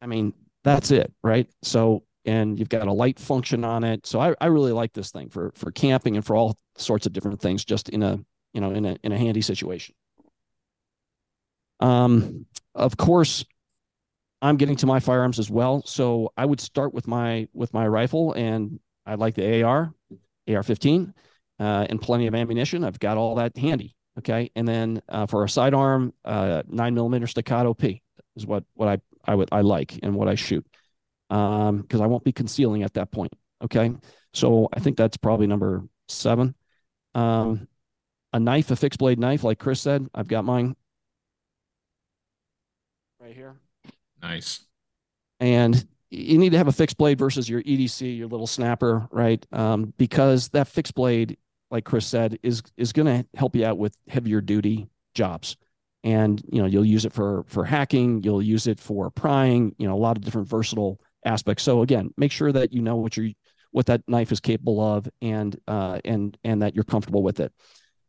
I 0.00 0.06
mean, 0.06 0.32
that's 0.62 0.90
it, 0.90 1.12
right? 1.22 1.48
So, 1.62 2.04
and 2.24 2.58
you've 2.58 2.68
got 2.68 2.86
a 2.86 2.92
light 2.92 3.18
function 3.18 3.64
on 3.64 3.82
it. 3.82 4.06
So 4.06 4.20
I, 4.20 4.34
I 4.40 4.46
really 4.46 4.72
like 4.72 4.92
this 4.92 5.10
thing 5.10 5.30
for 5.30 5.52
for 5.56 5.70
camping 5.72 6.16
and 6.16 6.24
for 6.24 6.36
all 6.36 6.58
sorts 6.76 7.06
of 7.06 7.12
different 7.12 7.40
things, 7.40 7.64
just 7.64 7.88
in 7.88 8.02
a 8.02 8.18
you 8.52 8.60
know 8.60 8.70
in 8.72 8.84
a 8.84 8.96
in 9.02 9.12
a 9.12 9.18
handy 9.18 9.40
situation. 9.42 9.94
Um, 11.80 12.46
of 12.74 12.96
course, 12.96 13.44
I'm 14.42 14.56
getting 14.56 14.76
to 14.76 14.86
my 14.86 15.00
firearms 15.00 15.38
as 15.38 15.50
well. 15.50 15.82
So 15.84 16.32
I 16.36 16.44
would 16.44 16.60
start 16.60 16.94
with 16.94 17.06
my 17.06 17.48
with 17.52 17.74
my 17.74 17.86
rifle, 17.86 18.32
and 18.32 18.80
I 19.06 19.14
like 19.14 19.34
the 19.34 19.62
AR, 19.62 19.92
AR-15, 20.48 21.12
uh, 21.58 21.86
and 21.88 22.00
plenty 22.00 22.26
of 22.26 22.34
ammunition. 22.34 22.84
I've 22.84 22.98
got 22.98 23.16
all 23.16 23.36
that 23.36 23.56
handy. 23.56 23.96
Okay, 24.18 24.50
and 24.56 24.66
then 24.66 25.02
uh, 25.08 25.26
for 25.26 25.44
a 25.44 25.48
sidearm, 25.48 26.12
uh, 26.24 26.62
nine 26.68 26.94
millimeter 26.94 27.26
staccato 27.26 27.74
P 27.74 28.02
is 28.36 28.46
what 28.46 28.64
what 28.74 28.88
I 28.88 28.98
I 29.24 29.34
would 29.34 29.48
I 29.52 29.60
like 29.60 29.98
and 30.02 30.14
what 30.14 30.28
I 30.28 30.34
shoot, 30.34 30.66
um, 31.30 31.78
because 31.78 32.00
I 32.00 32.06
won't 32.06 32.24
be 32.24 32.32
concealing 32.32 32.82
at 32.82 32.94
that 32.94 33.10
point. 33.10 33.32
Okay, 33.62 33.92
so 34.32 34.68
I 34.72 34.80
think 34.80 34.96
that's 34.96 35.16
probably 35.16 35.46
number 35.46 35.84
seven. 36.08 36.54
Um, 37.14 37.68
a 38.32 38.40
knife, 38.40 38.70
a 38.70 38.76
fixed 38.76 38.98
blade 38.98 39.18
knife, 39.18 39.44
like 39.44 39.58
Chris 39.58 39.80
said, 39.80 40.08
I've 40.14 40.28
got 40.28 40.44
mine 40.44 40.76
right 43.20 43.34
here. 43.34 43.56
Nice. 44.22 44.64
And 45.38 45.86
you 46.10 46.38
need 46.38 46.50
to 46.50 46.58
have 46.58 46.68
a 46.68 46.72
fixed 46.72 46.98
blade 46.98 47.18
versus 47.18 47.48
your 47.48 47.62
EDC, 47.62 48.18
your 48.18 48.28
little 48.28 48.46
snapper, 48.46 49.06
right? 49.10 49.44
Um, 49.52 49.94
because 49.96 50.48
that 50.50 50.68
fixed 50.68 50.94
blade, 50.94 51.38
like 51.70 51.84
Chris 51.84 52.06
said, 52.06 52.38
is 52.42 52.62
is 52.76 52.92
going 52.92 53.06
to 53.06 53.26
help 53.36 53.54
you 53.54 53.64
out 53.64 53.78
with 53.78 53.96
heavier 54.08 54.40
duty 54.40 54.88
jobs. 55.14 55.56
And 56.02 56.42
you 56.50 56.60
know, 56.60 56.66
you'll 56.66 56.84
use 56.84 57.04
it 57.04 57.12
for 57.12 57.44
for 57.46 57.64
hacking, 57.64 58.22
you'll 58.22 58.42
use 58.42 58.66
it 58.66 58.80
for 58.80 59.10
prying, 59.10 59.74
you 59.78 59.86
know, 59.86 59.94
a 59.94 59.98
lot 59.98 60.16
of 60.16 60.24
different 60.24 60.48
versatile 60.48 61.00
aspects. 61.24 61.62
So 61.62 61.82
again, 61.82 62.12
make 62.16 62.32
sure 62.32 62.52
that 62.52 62.72
you 62.72 62.82
know 62.82 62.96
what 62.96 63.16
you're 63.16 63.30
what 63.70 63.86
that 63.86 64.02
knife 64.08 64.32
is 64.32 64.40
capable 64.40 64.80
of 64.80 65.08
and 65.22 65.56
uh, 65.68 66.00
and 66.04 66.36
and 66.42 66.62
that 66.62 66.74
you're 66.74 66.84
comfortable 66.84 67.22
with 67.22 67.38
it. 67.40 67.52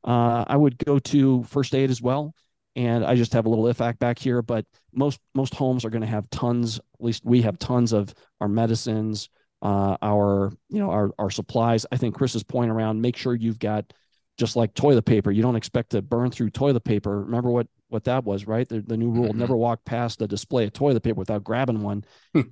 Uh, 0.04 0.46
I 0.48 0.58
would 0.58 0.78
go 0.78 1.00
to 1.00 1.44
first 1.44 1.76
aid 1.76 1.90
as 1.90 2.02
well 2.02 2.34
and 2.76 3.06
I 3.06 3.16
just 3.16 3.34
have 3.34 3.46
a 3.46 3.50
little 3.50 3.66
IFAK 3.66 4.00
back 4.00 4.18
here, 4.18 4.42
but 4.42 4.66
most 4.94 5.20
most 5.34 5.54
homes 5.54 5.84
are 5.84 5.90
going 5.90 6.02
to 6.02 6.08
have 6.08 6.30
tons. 6.30 6.78
At 6.78 7.06
least 7.06 7.26
we 7.26 7.42
have 7.42 7.60
tons 7.60 7.92
of 7.92 8.14
our 8.40 8.48
medicines, 8.48 9.30
uh, 9.62 9.98
our 10.02 10.54
you 10.70 10.80
know 10.80 10.90
our 10.90 11.12
our 11.20 11.30
supplies. 11.30 11.86
I 11.92 11.98
think 11.98 12.16
Chris's 12.16 12.44
point 12.44 12.72
around 12.72 13.02
make 13.02 13.18
sure 13.18 13.36
you've 13.36 13.60
got 13.60 13.92
just 14.38 14.56
like 14.56 14.74
toilet 14.74 15.04
paper. 15.04 15.32
You 15.32 15.42
don't 15.42 15.58
expect 15.58 15.92
to 15.92 16.02
burn 16.02 16.32
through 16.32 16.52
toilet 16.52 16.84
paper. 16.84 17.24
Remember 17.24 17.52
what 17.52 17.68
what 17.90 18.06
that 18.06 18.24
was, 18.24 18.48
right? 18.48 18.68
The, 18.68 18.82
the 18.82 18.98
new 18.98 19.10
rule: 19.10 19.30
mm-hmm. 19.30 19.40
never 19.40 19.58
walk 19.58 19.84
past 19.84 20.22
a 20.22 20.28
display 20.28 20.64
of 20.64 20.74
toilet 20.74 21.04
paper 21.04 21.20
without 21.20 21.44
grabbing 21.44 21.82
one. 21.82 22.06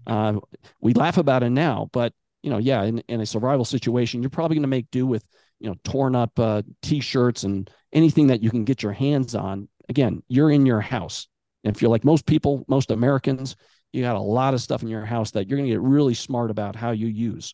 uh, 0.07 0.39
we 0.81 0.93
laugh 0.93 1.17
about 1.17 1.43
it 1.43 1.51
now, 1.51 1.89
but 1.93 2.13
you 2.43 2.49
know, 2.49 2.57
yeah, 2.57 2.83
in, 2.83 2.99
in 3.07 3.21
a 3.21 3.25
survival 3.25 3.65
situation, 3.65 4.21
you're 4.21 4.29
probably 4.29 4.55
going 4.55 4.63
to 4.63 4.67
make 4.67 4.91
do 4.91 5.05
with 5.05 5.25
you 5.59 5.69
know 5.69 5.75
torn 5.83 6.15
up 6.15 6.37
uh, 6.39 6.61
t-shirts 6.81 7.43
and 7.43 7.69
anything 7.93 8.27
that 8.27 8.41
you 8.41 8.49
can 8.49 8.65
get 8.65 8.83
your 8.83 8.93
hands 8.93 9.35
on 9.35 9.67
again, 9.89 10.23
you're 10.27 10.51
in 10.51 10.65
your 10.65 10.79
house. 10.79 11.27
And 11.63 11.75
if 11.75 11.81
you're 11.81 11.91
like 11.91 12.05
most 12.05 12.25
people, 12.25 12.63
most 12.67 12.91
Americans, 12.91 13.55
you 13.91 14.03
got 14.03 14.15
a 14.15 14.21
lot 14.21 14.53
of 14.53 14.61
stuff 14.61 14.83
in 14.83 14.87
your 14.87 15.05
house 15.05 15.31
that 15.31 15.47
you're 15.47 15.57
going 15.57 15.67
to 15.67 15.73
get 15.73 15.81
really 15.81 16.13
smart 16.13 16.51
about 16.51 16.75
how 16.75 16.91
you 16.91 17.07
use. 17.07 17.53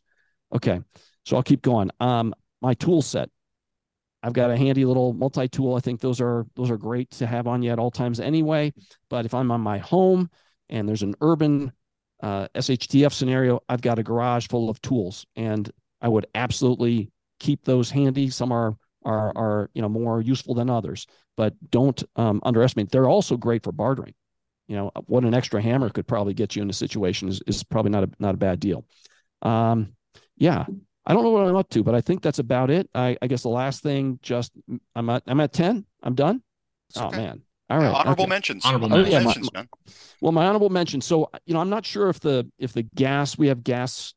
Okay. 0.54 0.82
So 1.26 1.36
I'll 1.36 1.44
keep 1.44 1.62
going. 1.62 1.90
Um, 2.00 2.36
my 2.62 2.74
tool 2.76 3.02
set. 3.02 3.30
I've 4.22 4.34
got 4.34 4.50
a 4.50 4.58
handy 4.58 4.86
little 4.86 5.14
multi-tool. 5.14 5.76
I 5.76 5.80
think 5.80 6.02
those 6.02 6.20
are 6.20 6.48
those 6.56 6.72
are 6.72 6.78
great 6.78 7.12
to 7.12 7.28
have 7.28 7.46
on 7.46 7.62
you 7.62 7.72
at 7.72 7.78
all 7.78 7.92
times 7.92 8.20
anyway. 8.20 8.74
But 9.10 9.26
if 9.26 9.36
I'm 9.36 9.52
on 9.52 9.62
my 9.62 9.78
home 9.78 10.30
and 10.68 10.90
there's 10.90 11.04
an 11.04 11.14
urban 11.22 11.72
uh, 12.24 12.48
SHTF 12.56 13.14
scenario, 13.14 13.60
I've 13.70 13.82
got 13.82 14.00
a 14.00 14.04
garage 14.04 14.48
full 14.48 14.70
of 14.70 14.82
tools, 14.82 15.28
and 15.36 15.70
I 16.02 16.08
would 16.08 16.26
absolutely 16.34 17.12
keep 17.46 17.64
those 17.64 17.90
handy. 17.90 18.30
Some 18.30 18.52
are 18.52 18.76
are 19.04 19.32
are 19.36 19.70
you 19.74 19.82
know 19.82 19.90
more 19.90 20.22
useful 20.22 20.56
than 20.56 20.70
others 20.70 21.06
but 21.38 21.54
don't 21.70 22.04
um, 22.16 22.40
underestimate. 22.44 22.92
They're 22.92 23.10
also 23.10 23.38
great 23.38 23.64
for 23.64 23.72
bartering. 23.72 24.14
You 24.68 24.76
know, 24.76 24.92
what 25.06 25.24
an 25.24 25.34
extra 25.34 25.62
hammer 25.62 25.90
could 25.90 26.08
probably 26.08 26.34
get 26.34 26.56
you 26.56 26.62
in 26.62 26.70
a 26.70 26.74
situation 26.74 27.30
is, 27.30 27.42
is 27.46 27.64
probably 27.64 27.92
not 27.92 28.04
a 28.04 28.10
not 28.20 28.34
a 28.34 28.38
bad 28.38 28.60
deal. 28.60 28.86
Um, 29.42 29.94
yeah, 30.38 30.66
I 31.06 31.14
don't 31.14 31.24
know 31.24 31.30
what 31.30 31.48
I'm 31.48 31.56
up 31.56 31.70
to, 31.72 31.84
but 31.84 31.94
I 31.94 32.02
think 32.02 32.24
that's 32.24 32.40
about 32.40 32.72
it. 32.72 32.90
I, 32.96 33.16
I 33.22 33.28
guess 33.28 33.44
the 33.44 33.50
last 33.50 33.84
thing, 33.84 34.20
just 34.24 34.54
I'm 34.96 35.10
at 35.10 35.24
I'm 35.28 35.40
at 35.40 35.54
ten. 35.54 35.86
I'm 36.02 36.16
done. 36.16 36.42
It's 36.90 36.98
oh 36.98 37.08
okay. 37.08 37.18
man. 37.18 37.42
All 37.70 37.78
right. 37.78 37.86
Yeah, 37.86 37.94
honorable 37.94 38.24
okay. 38.24 38.30
mentions. 38.30 38.66
Honorable 38.66 38.94
oh, 38.94 39.00
yeah, 39.02 39.20
mentions, 39.20 39.54
my, 39.54 39.60
man. 39.60 39.70
Well, 40.22 40.32
my 40.32 40.46
honorable 40.46 40.70
mention. 40.70 41.02
So, 41.02 41.30
you 41.46 41.54
know, 41.54 41.60
I'm 41.60 41.70
not 41.70 41.86
sure 41.86 42.10
if 42.10 42.20
the 42.20 42.50
if 42.58 42.74
the 42.74 42.84
gas 42.84 43.38
we 43.38 43.48
have 43.48 43.64
gas 43.64 44.14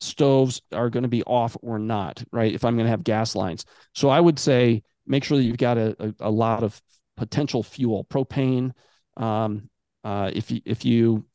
stoves 0.00 0.62
are 0.72 0.90
going 0.90 1.02
to 1.02 1.08
be 1.08 1.22
off 1.24 1.56
or 1.62 1.78
not, 1.78 2.22
right? 2.32 2.52
If 2.52 2.64
I'm 2.64 2.76
going 2.76 2.86
to 2.86 2.90
have 2.90 3.04
gas 3.04 3.34
lines. 3.34 3.64
So 3.94 4.08
I 4.08 4.20
would 4.20 4.38
say 4.38 4.82
make 5.06 5.24
sure 5.24 5.36
that 5.36 5.44
you've 5.44 5.56
got 5.56 5.78
a, 5.78 5.96
a, 5.98 6.28
a 6.28 6.30
lot 6.30 6.62
of 6.62 6.80
potential 7.16 7.62
fuel, 7.62 8.04
propane. 8.04 8.72
Um, 9.16 9.68
uh, 10.04 10.30
if 10.32 10.50
you, 10.50 10.60
if 10.64 10.84
you, 10.84 11.26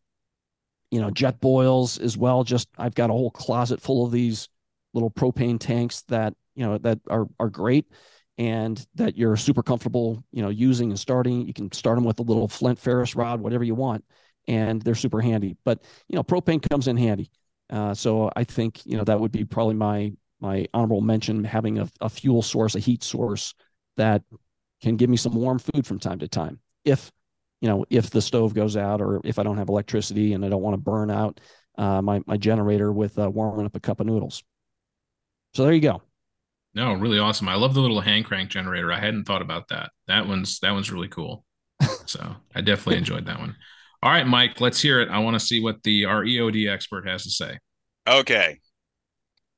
you 0.92 1.02
know, 1.02 1.10
Jetboils 1.10 2.00
as 2.00 2.18
well, 2.18 2.44
just, 2.44 2.70
I've 2.78 2.96
got 2.96 3.10
a 3.10 3.14
whole 3.14 3.32
closet 3.32 3.82
full 3.82 4.06
of 4.06 4.12
these 4.12 4.48
little 4.94 5.12
propane 5.12 5.60
tanks 5.60 6.02
that, 6.04 6.34
you 6.56 6.66
know, 6.66 6.78
that 6.78 7.00
are, 7.10 7.28
are 7.40 7.50
great 7.50 7.86
and 8.38 8.86
that 8.96 9.18
you're 9.18 9.38
super 9.38 9.64
comfortable, 9.64 10.24
you 10.32 10.42
know, 10.42 10.50
using 10.50 10.90
and 10.90 11.00
starting. 11.00 11.48
You 11.48 11.54
can 11.54 11.72
start 11.72 11.98
them 11.98 12.04
with 12.04 12.20
a 12.20 12.24
little 12.24 12.48
flint 12.48 12.80
ferrous 12.80 13.16
rod, 13.16 13.42
whatever 13.42 13.64
you 13.64 13.76
want, 13.76 14.04
and 14.48 14.82
they're 14.82 14.96
super 14.96 15.22
handy. 15.22 15.56
But 15.64 15.84
you 16.08 16.16
know, 16.16 16.24
propane 16.24 16.68
comes 16.68 16.88
in 16.88 16.98
handy. 16.98 17.30
Uh, 17.70 17.94
so 17.94 18.32
I 18.36 18.44
think 18.44 18.86
you 18.86 18.98
know 18.98 19.04
that 19.04 19.20
would 19.20 19.32
be 19.32 19.46
probably 19.46 19.76
my 19.76 20.14
my 20.40 20.68
honorable 20.74 21.02
mention 21.02 21.44
having 21.44 21.80
a, 21.80 21.90
a 22.02 22.10
fuel 22.10 22.42
source, 22.42 22.76
a 22.76 22.80
heat 22.80 23.04
source 23.04 23.54
that 23.98 24.24
can 24.82 24.98
give 24.98 25.10
me 25.10 25.18
some 25.18 25.34
warm 25.34 25.60
food 25.60 25.88
from 25.88 26.00
time 26.00 26.20
to 26.20 26.28
time. 26.28 26.60
If 26.84 27.12
you 27.62 27.70
know, 27.70 27.86
if 27.90 28.10
the 28.10 28.22
stove 28.22 28.54
goes 28.54 28.76
out 28.76 29.02
or 29.02 29.22
if 29.24 29.40
I 29.40 29.44
don't 29.44 29.58
have 29.58 29.70
electricity 29.70 30.34
and 30.34 30.44
I 30.44 30.50
don't 30.50 30.62
want 30.62 30.74
to 30.74 30.82
burn 30.82 31.10
out 31.10 31.40
uh, 31.78 32.02
my 32.02 32.22
my 32.28 32.38
generator 32.38 32.92
with 32.92 33.18
uh, 33.18 33.30
warming 33.30 33.66
up 33.66 33.76
a 33.76 33.80
cup 33.80 34.00
of 34.00 34.08
noodles. 34.08 34.44
So 35.54 35.64
there 35.64 35.74
you 35.74 35.82
go. 35.82 36.02
No, 36.76 36.94
really 36.94 37.20
awesome. 37.20 37.48
I 37.48 37.56
love 37.56 37.74
the 37.74 37.82
little 37.82 38.02
hand 38.02 38.26
crank 38.26 38.50
generator. 38.50 38.92
I 38.92 39.00
hadn't 39.00 39.26
thought 39.26 39.42
about 39.44 39.68
that. 39.70 39.92
That 40.08 40.28
one's 40.28 40.60
that 40.60 40.72
one's 40.72 40.92
really 40.92 41.08
cool. 41.08 41.46
so 42.06 42.36
I 42.54 42.62
definitely 42.62 42.98
enjoyed 42.98 43.26
that 43.28 43.40
one. 43.40 43.56
All 44.04 44.10
right, 44.10 44.28
Mike, 44.28 44.60
let's 44.60 44.82
hear 44.82 45.00
it. 45.00 45.08
I 45.08 45.20
want 45.20 45.36
to 45.36 45.40
see 45.40 45.62
what 45.62 45.82
the 45.84 46.04
our 46.04 46.26
EOD 46.26 46.70
expert 46.70 47.08
has 47.08 47.24
to 47.24 47.30
say. 47.30 47.58
Okay. 48.06 48.60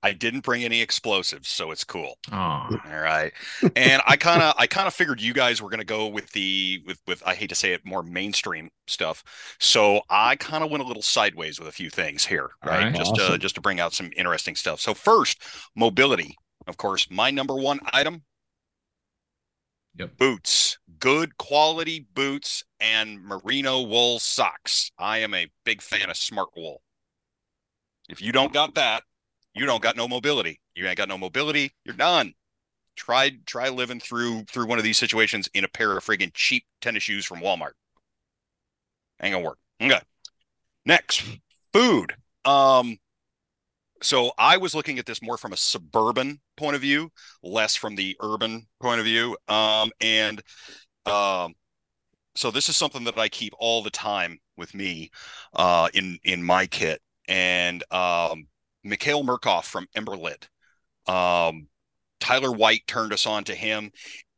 I 0.04 0.12
didn't 0.14 0.42
bring 0.42 0.64
any 0.64 0.82
explosives, 0.82 1.50
so 1.50 1.72
it's 1.72 1.84
cool. 1.84 2.20
Oh. 2.32 2.36
All 2.36 2.80
right. 2.86 3.34
And 3.76 4.04
I 4.06 4.18
kind 4.18 4.44
of 4.44 4.54
I 4.56 4.68
kind 4.68 4.86
of 4.86 4.94
figured 4.94 5.20
you 5.20 5.34
guys 5.34 5.64
were 5.64 5.70
going 5.70 5.80
to 5.80 5.84
go 5.84 6.06
with 6.06 6.32
the 6.34 6.84
with 6.86 7.02
with 7.08 7.24
I 7.26 7.34
hate 7.34 7.50
to 7.50 7.56
say 7.56 7.74
it 7.74 7.88
more 7.88 8.04
mainstream 8.04 8.70
stuff. 8.86 9.24
So 9.60 10.02
I 10.12 10.36
kind 10.36 10.64
of 10.64 10.70
went 10.70 10.84
a 10.84 10.88
little 10.88 11.02
sideways 11.02 11.58
with 11.58 11.68
a 11.68 11.72
few 11.72 11.90
things 11.90 12.24
here, 12.24 12.52
right? 12.64 12.84
right. 12.84 12.96
Just 12.96 13.14
awesome. 13.14 13.32
to 13.32 13.38
just 13.40 13.56
to 13.56 13.62
bring 13.62 13.80
out 13.80 13.94
some 13.94 14.12
interesting 14.16 14.56
stuff. 14.56 14.80
So 14.80 14.94
first, 14.94 15.42
mobility. 15.76 16.38
Of 16.68 16.78
course, 16.78 17.10
my 17.10 17.32
number 17.32 17.56
one 17.56 17.80
item 17.94 18.22
Yep. 19.98 20.18
Boots, 20.18 20.78
good 21.00 21.38
quality 21.38 22.06
boots 22.14 22.64
and 22.80 23.24
merino 23.24 23.82
wool 23.82 24.20
socks. 24.20 24.92
I 24.98 25.20
am 25.20 25.34
a 25.34 25.48
big 25.64 25.82
fan 25.82 26.10
of 26.10 26.18
Smartwool. 26.18 26.78
If 28.10 28.22
you 28.22 28.32
don't 28.32 28.54
got 28.54 28.76
that, 28.76 29.04
you 29.54 29.66
don't 29.66 29.82
got 29.82 29.96
no 29.96 30.08
mobility. 30.08 30.60
You 30.76 30.86
ain't 30.86 30.98
got 30.98 31.08
no 31.08 31.18
mobility. 31.18 31.72
You're 31.86 31.96
done. 31.96 32.34
Try 32.96 33.32
try 33.46 33.70
living 33.70 34.00
through 34.00 34.44
through 34.44 34.68
one 34.68 34.78
of 34.78 34.84
these 34.84 34.98
situations 34.98 35.50
in 35.54 35.64
a 35.64 35.70
pair 35.70 35.96
of 35.96 36.04
friggin' 36.04 36.34
cheap 36.34 36.66
tennis 36.82 37.04
shoes 37.04 37.26
from 37.26 37.40
Walmart. 37.40 37.72
Ain't 39.22 39.34
gonna 39.34 39.46
work. 39.46 39.58
Okay. 39.82 40.00
Next, 40.86 41.24
food. 41.74 42.16
Um, 42.44 42.98
so 44.02 44.32
I 44.38 44.58
was 44.58 44.76
looking 44.76 45.00
at 45.00 45.06
this 45.06 45.22
more 45.22 45.38
from 45.38 45.54
a 45.54 45.58
suburban 45.58 46.40
point 46.58 46.76
of 46.76 46.82
view, 46.82 47.12
less 47.44 47.76
from 47.76 47.96
the 47.96 48.16
urban 48.22 48.68
point 48.82 49.00
of 49.00 49.06
view. 49.06 49.38
Um, 49.48 49.92
and 50.02 50.42
um, 51.06 51.54
so 52.36 52.52
this 52.52 52.70
is 52.70 52.76
something 52.76 53.06
that 53.06 53.18
I 53.18 53.30
keep 53.30 53.54
all 53.58 53.82
the 53.82 53.90
time 53.90 54.40
with 54.58 54.74
me 54.74 55.12
uh, 55.54 55.90
in 55.94 56.20
in 56.24 56.44
my 56.44 56.68
kit. 56.68 57.02
And 57.28 57.84
um, 57.92 58.48
Mikhail 58.84 59.24
Merkurieff 59.24 59.64
from 59.66 59.88
Emberlit, 59.96 60.48
um, 61.08 61.68
Tyler 62.20 62.52
White 62.52 62.86
turned 62.88 63.14
us 63.14 63.26
on 63.26 63.44
to 63.46 63.56
him. 63.56 63.92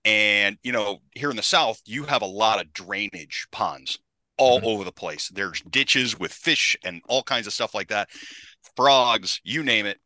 And 0.05 0.57
you 0.63 0.71
know, 0.71 0.99
here 1.11 1.29
in 1.29 1.35
the 1.35 1.43
South, 1.43 1.81
you 1.85 2.03
have 2.03 2.21
a 2.21 2.27
lot 2.27 2.61
of 2.61 2.71
drainage 2.71 3.47
ponds 3.51 3.99
all 4.37 4.59
mm-hmm. 4.59 4.67
over 4.67 4.83
the 4.83 4.91
place. 4.91 5.29
There's 5.33 5.61
ditches 5.61 6.17
with 6.17 6.31
fish 6.31 6.77
and 6.85 7.01
all 7.09 7.23
kinds 7.23 7.47
of 7.47 7.53
stuff 7.53 7.73
like 7.73 7.89
that 7.89 8.09
frogs, 8.75 9.41
you 9.43 9.63
name 9.63 9.85
it. 9.85 9.99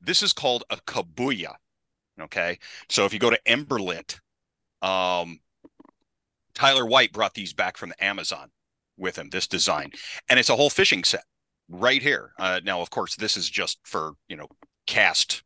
This 0.00 0.22
is 0.22 0.32
called 0.32 0.64
a 0.70 0.76
kabuya. 0.76 1.54
Okay. 2.20 2.58
So 2.88 3.04
if 3.04 3.12
you 3.12 3.18
go 3.18 3.30
to 3.30 3.40
Emberlit, 3.46 4.18
um, 4.82 5.40
Tyler 6.54 6.86
White 6.86 7.12
brought 7.12 7.34
these 7.34 7.52
back 7.52 7.76
from 7.76 7.90
the 7.90 8.04
Amazon 8.04 8.50
with 8.96 9.16
him, 9.16 9.28
this 9.28 9.46
design. 9.46 9.90
And 10.28 10.38
it's 10.38 10.48
a 10.48 10.56
whole 10.56 10.70
fishing 10.70 11.04
set 11.04 11.24
right 11.68 12.02
here. 12.02 12.32
Uh, 12.38 12.60
now, 12.64 12.80
of 12.80 12.90
course, 12.90 13.16
this 13.16 13.36
is 13.36 13.48
just 13.48 13.78
for, 13.84 14.12
you 14.28 14.36
know, 14.36 14.48
cast 14.86 15.42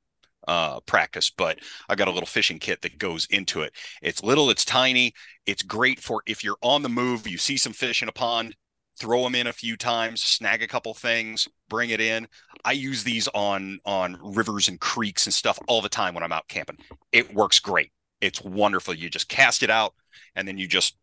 uh, 0.46 0.80
practice, 0.80 1.30
but 1.30 1.58
I 1.88 1.94
got 1.94 2.08
a 2.08 2.12
little 2.12 2.26
fishing 2.26 2.58
kit 2.58 2.82
that 2.82 2.98
goes 2.98 3.26
into 3.30 3.62
it. 3.62 3.74
It's 4.02 4.22
little, 4.22 4.50
it's 4.50 4.64
tiny. 4.64 5.12
It's 5.46 5.62
great 5.62 6.00
for 6.00 6.22
if 6.26 6.44
you're 6.44 6.56
on 6.62 6.82
the 6.82 6.88
move, 6.88 7.26
you 7.26 7.38
see 7.38 7.56
some 7.56 7.72
fish 7.72 8.02
in 8.02 8.08
a 8.08 8.12
pond, 8.12 8.56
throw 9.00 9.24
them 9.24 9.34
in 9.34 9.48
a 9.48 9.52
few 9.52 9.76
times, 9.76 10.22
snag 10.22 10.62
a 10.62 10.68
couple 10.68 10.94
things, 10.94 11.48
bring 11.68 11.90
it 11.90 12.00
in. 12.00 12.28
I 12.64 12.72
use 12.72 13.02
these 13.02 13.26
on 13.28 13.80
on 13.84 14.18
rivers 14.22 14.68
and 14.68 14.78
creeks 14.78 15.26
and 15.26 15.34
stuff 15.34 15.58
all 15.66 15.80
the 15.80 15.88
time 15.88 16.14
when 16.14 16.22
I'm 16.22 16.32
out 16.32 16.48
camping. 16.48 16.78
It 17.10 17.34
works 17.34 17.58
great. 17.58 17.90
It's 18.20 18.42
wonderful. 18.42 18.94
You 18.94 19.08
just 19.08 19.28
cast 19.28 19.62
it 19.62 19.70
out 19.70 19.94
and 20.36 20.46
then 20.46 20.58
you 20.58 20.68
just 20.68 20.96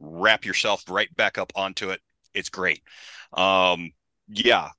wrap 0.00 0.44
yourself 0.44 0.82
right 0.88 1.14
back 1.16 1.38
up 1.38 1.52
onto 1.54 1.90
it. 1.90 2.00
It's 2.34 2.48
great. 2.48 2.82
Um, 3.32 3.92
yeah, 4.28 4.70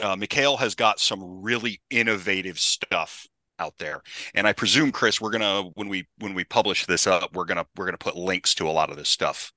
uh, 0.00 0.16
Mikhail 0.16 0.56
has 0.56 0.74
got 0.74 1.00
some 1.00 1.42
really 1.42 1.80
innovative 1.90 2.58
stuff 2.58 3.26
out 3.58 3.74
there, 3.78 4.02
and 4.34 4.46
I 4.46 4.52
presume 4.52 4.92
Chris, 4.92 5.20
we're 5.20 5.30
gonna 5.30 5.62
when 5.74 5.88
we 5.88 6.06
when 6.18 6.34
we 6.34 6.44
publish 6.44 6.86
this 6.86 7.06
up, 7.06 7.34
we're 7.34 7.44
gonna 7.44 7.66
we're 7.76 7.84
gonna 7.86 7.98
put 7.98 8.16
links 8.16 8.54
to 8.56 8.68
a 8.68 8.72
lot 8.72 8.90
of 8.90 8.96
this 8.96 9.08
stuff. 9.08 9.52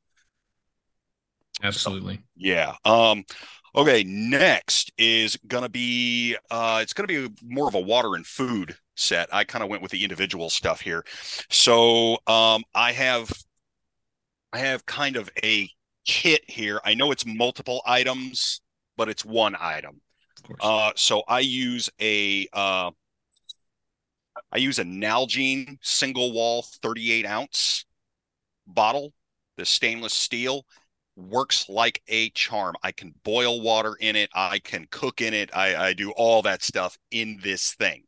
Absolutely. 1.65 2.15
So, 2.15 2.21
yeah. 2.35 2.75
Um, 2.85 3.23
okay. 3.75 4.03
Next 4.03 4.91
is 4.97 5.37
gonna 5.47 5.69
be 5.69 6.37
uh, 6.49 6.79
it's 6.81 6.93
gonna 6.93 7.07
be 7.07 7.29
more 7.43 7.67
of 7.67 7.75
a 7.75 7.79
water 7.79 8.15
and 8.15 8.25
food 8.25 8.75
set. 8.95 9.33
I 9.33 9.43
kind 9.43 9.63
of 9.63 9.69
went 9.69 9.81
with 9.81 9.91
the 9.91 10.03
individual 10.03 10.49
stuff 10.49 10.81
here, 10.81 11.03
so 11.49 12.17
um, 12.27 12.63
I 12.73 12.91
have 12.91 13.31
I 14.53 14.59
have 14.59 14.85
kind 14.85 15.17
of 15.17 15.29
a 15.43 15.69
kit 16.05 16.43
here. 16.47 16.79
I 16.85 16.93
know 16.93 17.11
it's 17.11 17.25
multiple 17.25 17.81
items, 17.85 18.61
but 18.95 19.09
it's 19.09 19.25
one 19.25 19.55
item. 19.59 20.01
Uh, 20.61 20.91
so 20.95 21.23
I 21.27 21.39
use 21.39 21.89
a 21.99 22.47
uh, 22.53 22.91
I 24.51 24.57
use 24.57 24.79
a 24.79 24.83
Nalgene 24.83 25.77
single 25.81 26.31
wall 26.31 26.65
38 26.81 27.25
ounce 27.25 27.85
bottle. 28.67 29.13
The 29.57 29.65
stainless 29.65 30.13
steel 30.13 30.65
works 31.15 31.69
like 31.69 32.01
a 32.07 32.29
charm. 32.31 32.75
I 32.83 32.91
can 32.91 33.13
boil 33.23 33.61
water 33.61 33.95
in 33.99 34.15
it. 34.15 34.29
I 34.33 34.59
can 34.59 34.87
cook 34.91 35.21
in 35.21 35.33
it. 35.33 35.49
I, 35.55 35.87
I 35.89 35.93
do 35.93 36.11
all 36.11 36.41
that 36.43 36.63
stuff 36.63 36.97
in 37.11 37.39
this 37.41 37.73
thing. 37.73 38.03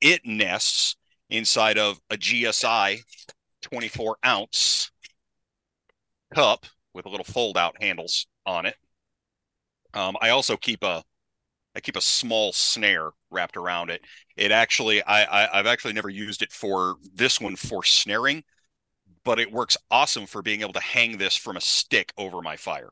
It 0.00 0.22
nests 0.24 0.96
inside 1.30 1.78
of 1.78 1.98
a 2.10 2.16
GSI 2.16 3.02
24 3.62 4.18
ounce 4.24 4.90
cup 6.34 6.66
with 6.92 7.06
a 7.06 7.08
little 7.08 7.24
fold 7.24 7.56
out 7.56 7.76
handles 7.80 8.26
on 8.46 8.66
it. 8.66 8.76
Um, 9.94 10.16
I 10.20 10.30
also 10.30 10.56
keep 10.56 10.82
a 10.82 11.02
I 11.76 11.80
keep 11.80 11.96
a 11.96 12.00
small 12.00 12.52
snare 12.52 13.10
wrapped 13.30 13.56
around 13.56 13.90
it. 13.90 14.02
It 14.36 14.52
actually, 14.52 15.02
I, 15.02 15.52
I 15.52 15.56
have 15.56 15.66
actually 15.66 15.92
never 15.92 16.08
used 16.08 16.42
it 16.42 16.52
for 16.52 16.96
this 17.14 17.40
one 17.40 17.56
for 17.56 17.82
snaring, 17.82 18.44
but 19.24 19.38
it 19.38 19.52
works 19.52 19.76
awesome 19.90 20.26
for 20.26 20.42
being 20.42 20.60
able 20.60 20.72
to 20.74 20.80
hang 20.80 21.18
this 21.18 21.36
from 21.36 21.56
a 21.56 21.60
stick 21.60 22.12
over 22.16 22.40
my 22.42 22.56
fire. 22.56 22.90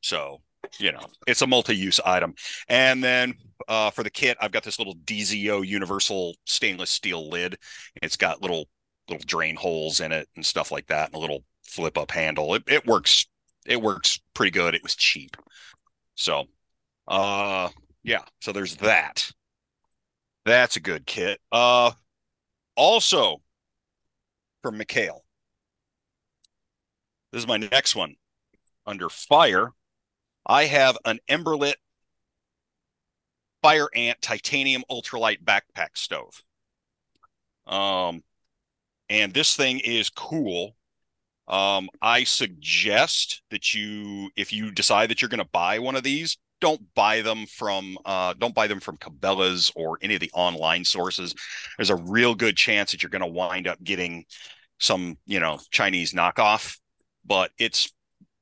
So 0.00 0.40
you 0.78 0.92
know, 0.92 1.06
it's 1.26 1.42
a 1.42 1.46
multi-use 1.46 2.00
item. 2.04 2.34
And 2.68 3.02
then 3.02 3.34
uh, 3.68 3.90
for 3.90 4.02
the 4.02 4.10
kit, 4.10 4.36
I've 4.40 4.52
got 4.52 4.62
this 4.62 4.78
little 4.78 4.94
DZO 4.94 5.66
universal 5.66 6.34
stainless 6.44 6.90
steel 6.90 7.28
lid. 7.28 7.56
It's 8.02 8.16
got 8.16 8.42
little 8.42 8.68
little 9.08 9.24
drain 9.26 9.56
holes 9.56 10.00
in 10.00 10.12
it 10.12 10.28
and 10.36 10.46
stuff 10.46 10.70
like 10.70 10.86
that, 10.86 11.08
and 11.08 11.16
a 11.16 11.18
little 11.18 11.44
flip 11.64 11.98
up 11.98 12.10
handle. 12.10 12.54
It, 12.54 12.62
it 12.66 12.86
works. 12.86 13.26
It 13.66 13.80
works 13.80 14.20
pretty 14.34 14.50
good. 14.50 14.74
It 14.74 14.82
was 14.82 14.94
cheap. 14.94 15.36
So 16.14 16.44
uh, 17.08 17.68
yeah. 18.02 18.22
So 18.40 18.52
there's 18.52 18.76
that. 18.76 19.30
That's 20.44 20.76
a 20.76 20.80
good 20.80 21.06
kit. 21.06 21.40
Uh, 21.50 21.92
also 22.76 23.41
for 24.62 24.70
Mikhail. 24.70 25.24
This 27.32 27.42
is 27.42 27.48
my 27.48 27.56
next 27.56 27.94
one. 27.94 28.14
Under 28.86 29.08
fire, 29.08 29.72
I 30.46 30.64
have 30.64 30.96
an 31.04 31.20
Emberlit 31.28 31.74
Fire 33.62 33.88
Ant 33.94 34.20
titanium 34.20 34.82
ultralight 34.90 35.44
backpack 35.44 35.90
stove. 35.94 36.42
Um, 37.66 38.24
and 39.08 39.32
this 39.32 39.54
thing 39.54 39.78
is 39.78 40.10
cool. 40.10 40.74
Um, 41.46 41.88
I 42.00 42.24
suggest 42.24 43.42
that 43.50 43.74
you, 43.74 44.30
if 44.36 44.52
you 44.52 44.72
decide 44.72 45.10
that 45.10 45.22
you're 45.22 45.28
going 45.28 45.38
to 45.38 45.44
buy 45.52 45.78
one 45.78 45.96
of 45.96 46.02
these, 46.02 46.38
don't 46.62 46.80
buy 46.94 47.20
them 47.20 47.44
from 47.46 47.98
uh, 48.06 48.32
don't 48.38 48.54
buy 48.54 48.68
them 48.68 48.80
from 48.80 48.96
Cabela's 48.96 49.70
or 49.74 49.98
any 50.00 50.14
of 50.14 50.20
the 50.20 50.30
online 50.32 50.84
sources. 50.84 51.34
There's 51.76 51.90
a 51.90 51.96
real 51.96 52.34
good 52.34 52.56
chance 52.56 52.92
that 52.92 53.02
you're 53.02 53.10
going 53.10 53.20
to 53.20 53.26
wind 53.26 53.66
up 53.66 53.82
getting 53.82 54.24
some 54.78 55.18
you 55.26 55.40
know 55.40 55.58
Chinese 55.70 56.14
knockoff, 56.14 56.78
but 57.26 57.50
it's 57.58 57.92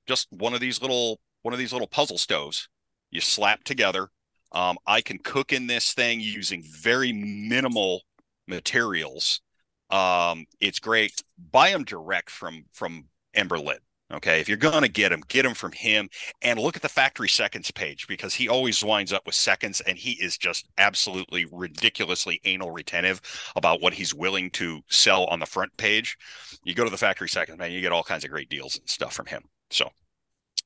just 0.06 0.28
one 0.30 0.54
of 0.54 0.61
these 0.61 0.80
little 0.80 1.18
one 1.42 1.54
of 1.54 1.59
these 1.59 1.72
little 1.72 1.88
puzzle 1.88 2.18
stoves 2.18 2.68
you 3.11 3.20
slap 3.20 3.64
together. 3.64 4.09
Um, 4.52 4.78
I 4.87 5.00
can 5.00 5.18
cook 5.18 5.52
in 5.52 5.66
this 5.66 5.94
thing 5.94 6.20
using 6.20 6.62
very 6.62 7.12
minimal 7.12 8.02
materials. 8.46 9.40
Um, 9.88 10.44
it's 10.61 10.78
great. 10.78 11.12
Buy 11.50 11.70
them 11.70 11.85
direct 11.85 12.30
from 12.30 12.64
from 12.72 13.06
Emberlit. 13.35 13.78
Okay, 14.12 14.40
if 14.40 14.49
you're 14.49 14.59
going 14.59 14.83
to 14.83 14.88
get 14.88 15.12
him, 15.12 15.23
get 15.29 15.46
him 15.46 15.55
from 15.55 15.70
him 15.70 16.09
and 16.42 16.59
look 16.59 16.75
at 16.75 16.83
the 16.83 16.88
factory 16.88 17.29
seconds 17.29 17.70
page 17.70 18.09
because 18.09 18.35
he 18.35 18.49
always 18.49 18.83
winds 18.83 19.12
up 19.12 19.25
with 19.25 19.37
seconds 19.37 19.81
and 19.83 19.96
he 19.96 20.12
is 20.12 20.37
just 20.37 20.66
absolutely 20.79 21.46
ridiculously 21.53 22.40
anal 22.44 22.73
retentive 22.73 23.20
about 23.55 23.81
what 23.81 23.94
he's 23.94 24.12
willing 24.12 24.51
to 24.51 24.81
sell 24.88 25.27
on 25.27 25.38
the 25.38 25.46
front 25.46 25.77
page. 25.77 26.16
You 26.64 26.75
go 26.75 26.83
to 26.83 26.90
the 26.90 26.96
factory 26.96 27.29
seconds, 27.29 27.57
man, 27.59 27.70
you 27.70 27.81
get 27.81 27.92
all 27.92 28.03
kinds 28.03 28.25
of 28.25 28.31
great 28.31 28.49
deals 28.49 28.77
and 28.77 28.88
stuff 28.88 29.12
from 29.12 29.27
him. 29.27 29.42
So, 29.70 29.88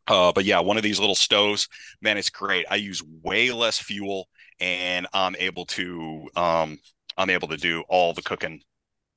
uh, 0.08 0.32
but 0.32 0.46
yeah, 0.46 0.60
one 0.60 0.78
of 0.78 0.82
these 0.82 0.98
little 0.98 1.14
stoves, 1.14 1.68
man, 2.00 2.16
it's 2.16 2.30
great. 2.30 2.64
I 2.70 2.76
use 2.76 3.02
way 3.22 3.52
less 3.52 3.78
fuel 3.78 4.26
and 4.58 5.06
I'm 5.12 5.36
able 5.38 5.66
to, 5.66 6.30
um, 6.34 6.78
I'm 7.18 7.28
able 7.28 7.48
to 7.48 7.58
do 7.58 7.84
all 7.90 8.14
the 8.14 8.22
cooking 8.22 8.62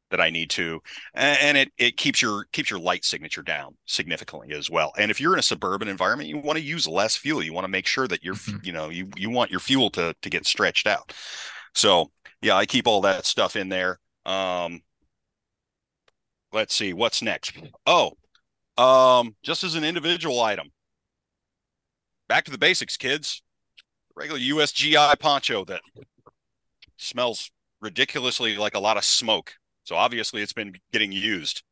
that 0.10 0.22
I 0.22 0.30
need 0.30 0.50
to, 0.52 0.82
and 1.14 1.58
it 1.58 1.72
it 1.78 1.98
keeps 1.98 2.22
your 2.22 2.46
keeps 2.52 2.70
your 2.70 2.80
light 2.80 3.04
signature 3.04 3.42
down 3.42 3.76
significantly 3.86 4.54
as 4.54 4.70
well. 4.70 4.94
And 4.98 5.12
if 5.12 5.20
you're 5.20 5.34
in 5.34 5.40
a 5.40 5.44
suburban 5.44 5.88
environment, 5.88 6.30
you 6.30 6.38
want 6.38 6.58
to 6.58 6.64
use 6.64 6.88
less 6.88 7.16
fuel. 7.16 7.44
You 7.44 7.54
want 7.54 7.66
to 7.66 7.70
make 7.70 7.88
sure 7.88 8.08
that 8.08 8.24
you're 8.24 8.36
mm-hmm. 8.36 8.58
you 8.64 8.72
know 8.72 8.90
you 8.90 9.10
you 9.16 9.30
want 9.30 9.52
your 9.52 9.60
fuel 9.60 9.90
to 9.92 10.16
to 10.22 10.30
get 10.30 10.46
stretched 10.46 10.88
out. 10.88 11.14
So 11.74 12.12
yeah, 12.42 12.56
I 12.56 12.66
keep 12.66 12.88
all 12.88 13.02
that 13.02 13.26
stuff 13.26 13.56
in 13.56 13.70
there. 13.70 14.00
Um, 14.26 14.82
let's 16.54 16.74
see 16.74 16.94
what's 16.94 17.22
next. 17.22 17.54
Oh, 17.86 18.14
um, 18.78 19.36
just 19.44 19.64
as 19.64 19.76
an 19.76 19.84
individual 19.84 20.40
item. 20.42 20.72
Back 22.30 22.44
to 22.46 22.52
the 22.52 22.58
basics, 22.58 22.98
kids. 22.98 23.42
Regular 24.16 24.40
USGI 24.40 25.20
poncho 25.20 25.64
that 25.66 25.82
smells 26.98 27.52
ridiculously 27.82 28.58
like 28.58 28.76
a 28.76 28.80
lot 28.80 28.98
of 28.98 29.06
smoke 29.06 29.54
so 29.88 29.96
obviously 29.96 30.42
it's 30.42 30.52
been 30.52 30.76
getting 30.92 31.14
used. 31.14 31.64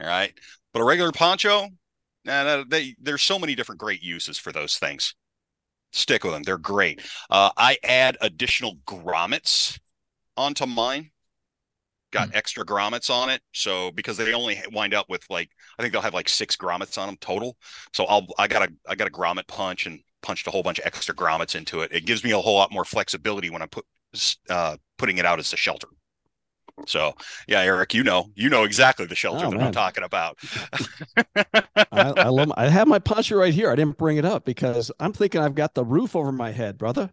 All 0.00 0.06
right. 0.06 0.32
But 0.72 0.80
a 0.80 0.84
regular 0.84 1.10
poncho, 1.10 1.68
nah, 2.24 2.62
they, 2.68 2.94
there's 3.02 3.22
so 3.22 3.36
many 3.36 3.56
different 3.56 3.80
great 3.80 4.00
uses 4.00 4.38
for 4.38 4.52
those 4.52 4.78
things. 4.78 5.16
Stick 5.92 6.22
with 6.22 6.34
them. 6.34 6.44
They're 6.44 6.56
great. 6.56 7.02
Uh, 7.28 7.50
I 7.56 7.76
add 7.82 8.16
additional 8.20 8.76
grommets 8.86 9.76
onto 10.36 10.66
mine. 10.66 11.10
Got 12.12 12.28
mm. 12.28 12.36
extra 12.36 12.64
grommets 12.64 13.10
on 13.10 13.28
it. 13.28 13.42
So 13.52 13.90
because 13.90 14.18
they 14.18 14.32
only 14.34 14.62
wind 14.72 14.94
up 14.94 15.06
with 15.08 15.24
like, 15.28 15.50
I 15.76 15.82
think 15.82 15.92
they'll 15.92 16.02
have 16.02 16.14
like 16.14 16.28
six 16.28 16.54
grommets 16.54 16.96
on 16.96 17.08
them 17.08 17.16
total. 17.20 17.56
So 17.92 18.04
I'll, 18.04 18.28
I 18.38 18.46
got 18.46 18.68
a, 18.68 18.72
I 18.88 18.94
got 18.94 19.08
a 19.08 19.10
grommet 19.12 19.48
punch 19.48 19.86
and 19.86 19.98
punched 20.22 20.46
a 20.46 20.52
whole 20.52 20.62
bunch 20.62 20.78
of 20.78 20.86
extra 20.86 21.12
grommets 21.12 21.56
into 21.56 21.80
it. 21.80 21.90
It 21.92 22.06
gives 22.06 22.22
me 22.22 22.30
a 22.30 22.38
whole 22.38 22.54
lot 22.54 22.72
more 22.72 22.84
flexibility 22.84 23.50
when 23.50 23.62
I'm 23.62 23.68
put, 23.68 23.84
uh, 24.48 24.76
putting 24.96 25.18
it 25.18 25.26
out 25.26 25.40
as 25.40 25.52
a 25.52 25.56
shelter. 25.56 25.88
So 26.86 27.14
yeah, 27.48 27.60
Eric, 27.60 27.94
you 27.94 28.02
know, 28.02 28.30
you 28.34 28.48
know 28.48 28.64
exactly 28.64 29.06
the 29.06 29.14
shelter 29.14 29.46
oh, 29.46 29.50
that 29.50 29.56
man. 29.56 29.66
I'm 29.68 29.72
talking 29.72 30.04
about. 30.04 30.38
I, 31.76 31.84
I, 31.92 32.28
love. 32.28 32.52
I 32.56 32.68
have 32.68 32.88
my 32.88 32.98
poncho 32.98 33.36
right 33.36 33.54
here. 33.54 33.70
I 33.70 33.76
didn't 33.76 33.96
bring 33.96 34.16
it 34.16 34.24
up 34.24 34.44
because 34.44 34.90
I'm 35.00 35.12
thinking 35.12 35.40
I've 35.40 35.54
got 35.54 35.74
the 35.74 35.84
roof 35.84 36.16
over 36.16 36.32
my 36.32 36.50
head, 36.50 36.76
brother. 36.78 37.10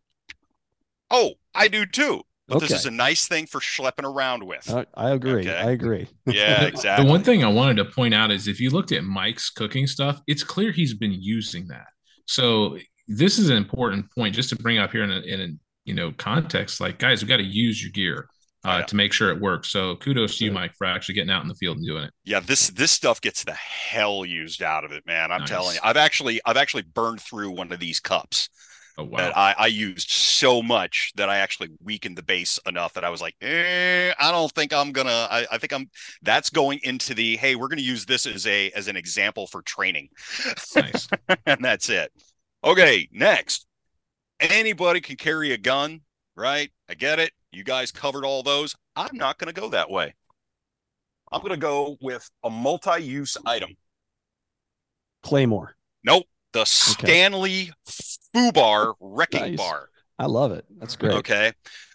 Oh, 1.09 1.33
I 1.53 1.67
do 1.67 1.85
too. 1.85 2.23
But 2.47 2.57
okay. 2.57 2.67
this 2.67 2.79
is 2.79 2.85
a 2.85 2.91
nice 2.91 3.27
thing 3.27 3.45
for 3.45 3.61
schlepping 3.61 4.03
around 4.03 4.43
with. 4.43 4.69
Uh, 4.69 4.85
I 4.93 5.11
agree. 5.11 5.41
Okay? 5.41 5.55
I 5.55 5.71
agree. 5.71 6.07
Yeah, 6.25 6.63
exactly. 6.65 7.05
the 7.05 7.09
one 7.09 7.23
thing 7.23 7.43
I 7.43 7.47
wanted 7.47 7.77
to 7.77 7.85
point 7.85 8.13
out 8.13 8.29
is 8.29 8.47
if 8.47 8.59
you 8.59 8.71
looked 8.71 8.91
at 8.91 9.05
Mike's 9.05 9.49
cooking 9.49 9.87
stuff, 9.87 10.21
it's 10.27 10.43
clear 10.43 10.71
he's 10.71 10.93
been 10.93 11.13
using 11.13 11.67
that. 11.67 11.87
So 12.25 12.77
this 13.07 13.39
is 13.39 13.49
an 13.49 13.57
important 13.57 14.11
point 14.13 14.35
just 14.35 14.49
to 14.49 14.57
bring 14.57 14.79
up 14.79 14.91
here 14.91 15.03
in 15.03 15.11
a, 15.11 15.19
in 15.21 15.41
a 15.41 15.47
you 15.85 15.93
know 15.93 16.11
context. 16.17 16.81
Like, 16.81 16.99
guys, 16.99 17.21
we 17.21 17.29
got 17.29 17.37
to 17.37 17.43
use 17.43 17.81
your 17.81 17.91
gear 17.91 18.27
uh, 18.63 18.77
yeah. 18.79 18.85
to 18.85 18.95
make 18.95 19.13
sure 19.13 19.29
it 19.29 19.39
works. 19.39 19.69
So 19.69 19.95
kudos 19.97 20.37
to 20.37 20.45
you, 20.45 20.51
Mike, 20.51 20.73
for 20.77 20.85
actually 20.85 21.15
getting 21.15 21.31
out 21.31 21.41
in 21.41 21.47
the 21.47 21.55
field 21.55 21.77
and 21.77 21.85
doing 21.85 22.03
it. 22.03 22.11
Yeah, 22.23 22.39
this 22.39 22.69
this 22.69 22.91
stuff 22.91 23.21
gets 23.21 23.43
the 23.43 23.53
hell 23.53 24.25
used 24.25 24.61
out 24.61 24.83
of 24.83 24.91
it, 24.91 25.05
man. 25.05 25.31
I'm 25.31 25.41
nice. 25.41 25.49
telling 25.49 25.75
you. 25.75 25.81
I've 25.83 25.97
actually 25.97 26.41
I've 26.45 26.57
actually 26.57 26.83
burned 26.83 27.21
through 27.21 27.51
one 27.51 27.71
of 27.71 27.79
these 27.79 27.99
cups. 27.99 28.49
Oh, 28.97 29.05
wow. 29.05 29.17
That 29.17 29.37
I, 29.37 29.55
I 29.57 29.67
used 29.67 30.11
so 30.11 30.61
much 30.61 31.13
that 31.15 31.29
I 31.29 31.37
actually 31.37 31.69
weakened 31.81 32.17
the 32.17 32.23
base 32.23 32.59
enough 32.67 32.93
that 32.93 33.05
I 33.05 33.09
was 33.09 33.21
like, 33.21 33.35
eh, 33.41 34.11
I 34.19 34.31
don't 34.31 34.51
think 34.51 34.73
I'm 34.73 34.91
gonna. 34.91 35.27
I, 35.31 35.45
I 35.51 35.57
think 35.57 35.73
I'm. 35.73 35.89
That's 36.21 36.49
going 36.49 36.79
into 36.83 37.13
the 37.13 37.37
hey, 37.37 37.55
we're 37.55 37.69
gonna 37.69 37.81
use 37.81 38.05
this 38.05 38.27
as 38.27 38.45
a 38.45 38.69
as 38.71 38.87
an 38.87 38.95
example 38.95 39.47
for 39.47 39.61
training. 39.61 40.09
Nice, 40.75 41.07
and 41.45 41.63
that's 41.63 41.89
it. 41.89 42.11
Okay, 42.63 43.07
next. 43.11 43.65
Anybody 44.39 45.01
can 45.01 45.15
carry 45.15 45.51
a 45.51 45.57
gun, 45.57 46.01
right? 46.35 46.69
I 46.89 46.95
get 46.95 47.19
it. 47.19 47.31
You 47.51 47.63
guys 47.63 47.91
covered 47.91 48.25
all 48.25 48.43
those. 48.43 48.75
I'm 48.95 49.15
not 49.15 49.37
going 49.37 49.53
to 49.53 49.59
go 49.59 49.69
that 49.69 49.89
way. 49.89 50.13
I'm 51.31 51.41
going 51.41 51.51
to 51.51 51.57
go 51.57 51.97
with 52.01 52.29
a 52.43 52.49
multi-use 52.49 53.37
item. 53.45 53.75
Claymore. 55.23 55.75
Nope. 56.03 56.25
The 56.53 56.61
okay. 56.61 56.65
Stanley 56.69 57.71
Fubar 58.35 58.95
Wrecking 58.99 59.39
nice. 59.41 59.57
Bar. 59.57 59.89
I 60.19 60.25
love 60.25 60.51
it. 60.51 60.65
That's 60.77 60.95
great. 60.95 61.13
Okay. 61.13 61.53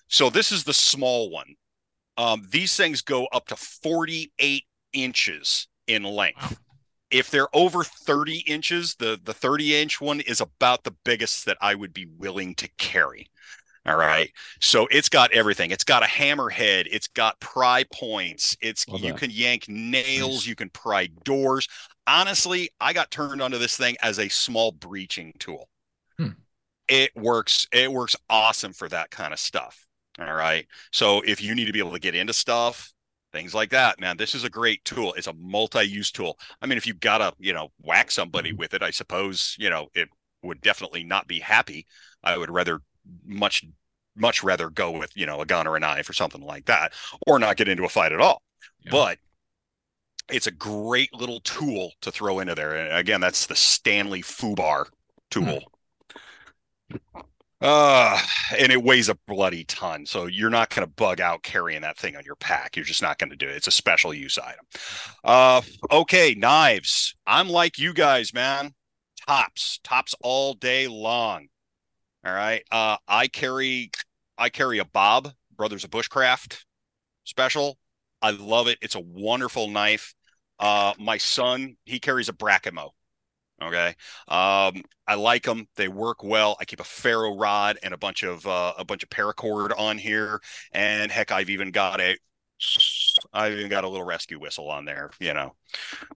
So 0.08 0.30
this 0.30 0.52
is 0.52 0.64
the 0.64 0.72
small 0.72 1.30
one. 1.30 1.54
Um, 2.16 2.46
these 2.50 2.74
things 2.76 3.02
go 3.02 3.26
up 3.26 3.46
to 3.48 3.56
48 3.56 4.64
inches 4.92 5.68
in 5.86 6.04
length. 6.04 6.58
If 7.10 7.30
they're 7.30 7.54
over 7.54 7.84
30 7.84 8.38
inches, 8.46 8.94
the, 8.94 9.20
the 9.22 9.34
30 9.34 9.76
inch 9.76 10.00
one 10.00 10.20
is 10.20 10.40
about 10.40 10.84
the 10.84 10.94
biggest 11.04 11.44
that 11.46 11.58
I 11.60 11.74
would 11.74 11.92
be 11.92 12.06
willing 12.18 12.54
to 12.56 12.68
carry. 12.78 13.28
All 13.86 13.96
right. 13.96 14.30
So 14.60 14.88
it's 14.90 15.08
got 15.08 15.32
everything. 15.32 15.70
It's 15.70 15.84
got 15.84 16.02
a 16.02 16.06
hammerhead. 16.06 16.88
It's 16.90 17.06
got 17.08 17.38
pry 17.40 17.84
points. 17.92 18.56
It's 18.60 18.88
Love 18.88 19.00
you 19.00 19.12
that. 19.12 19.18
can 19.18 19.30
yank 19.30 19.68
nails. 19.68 20.38
Nice. 20.38 20.46
You 20.46 20.56
can 20.56 20.70
pry 20.70 21.08
doors. 21.24 21.68
Honestly, 22.06 22.70
I 22.80 22.92
got 22.92 23.10
turned 23.10 23.40
onto 23.40 23.58
this 23.58 23.76
thing 23.76 23.96
as 24.02 24.18
a 24.18 24.28
small 24.28 24.72
breaching 24.72 25.32
tool. 25.38 25.68
Hmm. 26.18 26.30
It 26.88 27.10
works. 27.14 27.68
It 27.72 27.92
works 27.92 28.16
awesome 28.28 28.72
for 28.72 28.88
that 28.88 29.10
kind 29.10 29.32
of 29.32 29.38
stuff. 29.38 29.86
All 30.18 30.34
right. 30.34 30.66
So 30.92 31.20
if 31.20 31.42
you 31.42 31.54
need 31.54 31.66
to 31.66 31.72
be 31.72 31.78
able 31.78 31.92
to 31.92 32.00
get 32.00 32.14
into 32.14 32.32
stuff, 32.32 32.92
things 33.32 33.54
like 33.54 33.70
that, 33.70 34.00
man, 34.00 34.16
this 34.16 34.34
is 34.34 34.44
a 34.44 34.50
great 34.50 34.84
tool. 34.84 35.12
It's 35.14 35.26
a 35.26 35.32
multi-use 35.34 36.10
tool. 36.10 36.38
I 36.62 36.66
mean, 36.66 36.78
if 36.78 36.86
you 36.86 36.94
gotta, 36.94 37.34
you 37.38 37.52
know, 37.52 37.68
whack 37.82 38.10
somebody 38.10 38.50
mm-hmm. 38.50 38.58
with 38.58 38.74
it, 38.74 38.82
I 38.82 38.90
suppose, 38.90 39.54
you 39.58 39.68
know, 39.70 39.88
it 39.94 40.08
would 40.42 40.60
definitely 40.60 41.04
not 41.04 41.28
be 41.28 41.38
happy. 41.38 41.86
I 42.24 42.38
would 42.38 42.50
rather 42.50 42.80
much 43.24 43.64
much 44.16 44.42
rather 44.42 44.70
go 44.70 44.90
with 44.90 45.12
you 45.14 45.26
know 45.26 45.40
a 45.40 45.46
gun 45.46 45.66
or 45.66 45.76
a 45.76 45.80
knife 45.80 46.08
or 46.08 46.12
something 46.12 46.42
like 46.42 46.64
that 46.66 46.92
or 47.26 47.38
not 47.38 47.56
get 47.56 47.68
into 47.68 47.84
a 47.84 47.88
fight 47.88 48.12
at 48.12 48.20
all. 48.20 48.42
Yeah. 48.84 48.90
but 48.90 49.18
it's 50.28 50.46
a 50.46 50.52
great 50.52 51.12
little 51.14 51.40
tool 51.40 51.92
to 52.00 52.10
throw 52.10 52.40
into 52.40 52.54
there. 52.54 52.74
And 52.74 52.96
again 52.96 53.20
that's 53.20 53.46
the 53.46 53.56
stanley 53.56 54.22
fubar 54.22 54.86
tool. 55.30 55.60
Hmm. 56.90 57.20
uh 57.60 58.20
and 58.58 58.72
it 58.72 58.82
weighs 58.82 59.08
a 59.08 59.18
bloody 59.26 59.64
ton. 59.64 60.06
So 60.06 60.26
you're 60.26 60.50
not 60.50 60.70
going 60.70 60.86
to 60.86 60.94
bug 60.94 61.20
out 61.20 61.42
carrying 61.42 61.82
that 61.82 61.98
thing 61.98 62.16
on 62.16 62.24
your 62.24 62.36
pack. 62.36 62.76
You're 62.76 62.84
just 62.84 63.02
not 63.02 63.18
going 63.18 63.30
to 63.30 63.36
do 63.36 63.48
it. 63.48 63.56
It's 63.56 63.66
a 63.66 63.72
special 63.72 64.14
use 64.14 64.38
item. 64.38 64.64
Uh 65.24 65.62
okay 65.90 66.34
knives. 66.34 67.14
I'm 67.26 67.48
like 67.48 67.78
you 67.78 67.92
guys 67.92 68.32
man. 68.32 68.72
Tops. 69.26 69.80
Tops 69.82 70.14
all 70.22 70.54
day 70.54 70.86
long 70.86 71.48
all 72.26 72.34
right. 72.34 72.64
Uh, 72.72 72.96
I 73.06 73.28
carry 73.28 73.90
I 74.36 74.48
carry 74.48 74.78
a 74.78 74.84
Bob 74.84 75.32
Brothers 75.56 75.84
of 75.84 75.90
Bushcraft 75.90 76.64
special. 77.24 77.78
I 78.20 78.30
love 78.30 78.66
it. 78.66 78.78
It's 78.82 78.96
a 78.96 79.00
wonderful 79.00 79.68
knife. 79.68 80.14
Uh, 80.58 80.94
my 80.98 81.18
son 81.18 81.76
he 81.84 82.00
carries 82.00 82.28
a 82.28 82.32
Brakimo. 82.32 82.90
Okay. 83.62 83.94
Um, 84.28 84.82
I 85.06 85.14
like 85.16 85.44
them. 85.44 85.66
They 85.76 85.88
work 85.88 86.24
well. 86.24 86.56
I 86.60 86.64
keep 86.64 86.80
a 86.80 86.84
ferro 86.84 87.36
rod 87.36 87.78
and 87.82 87.94
a 87.94 87.98
bunch 87.98 88.24
of 88.24 88.44
uh, 88.46 88.74
a 88.76 88.84
bunch 88.84 89.04
of 89.04 89.08
paracord 89.08 89.70
on 89.78 89.96
here, 89.96 90.40
and 90.72 91.12
heck, 91.12 91.30
I've 91.30 91.50
even 91.50 91.70
got 91.70 92.00
a 92.00 92.16
I've 93.32 93.52
even 93.52 93.70
got 93.70 93.84
a 93.84 93.88
little 93.88 94.04
rescue 94.04 94.40
whistle 94.40 94.68
on 94.68 94.84
there, 94.84 95.10
you 95.20 95.32
know. 95.32 95.54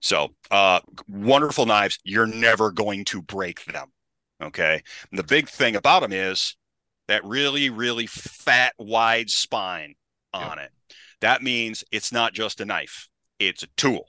So, 0.01 0.29
uh, 0.49 0.81
wonderful 1.07 1.65
knives. 1.65 1.99
You're 2.03 2.27
never 2.27 2.71
going 2.71 3.05
to 3.05 3.21
break 3.21 3.63
them. 3.65 3.91
Okay. 4.41 4.81
And 5.09 5.19
the 5.19 5.23
big 5.23 5.49
thing 5.49 5.75
about 5.75 6.01
them 6.01 6.11
is 6.11 6.55
that 7.07 7.23
really, 7.25 7.69
really 7.69 8.07
fat, 8.07 8.73
wide 8.77 9.29
spine 9.29 9.95
on 10.33 10.57
yep. 10.57 10.67
it. 10.67 10.95
That 11.21 11.43
means 11.43 11.83
it's 11.91 12.11
not 12.11 12.33
just 12.33 12.61
a 12.61 12.65
knife, 12.65 13.07
it's 13.39 13.63
a 13.63 13.67
tool. 13.77 14.07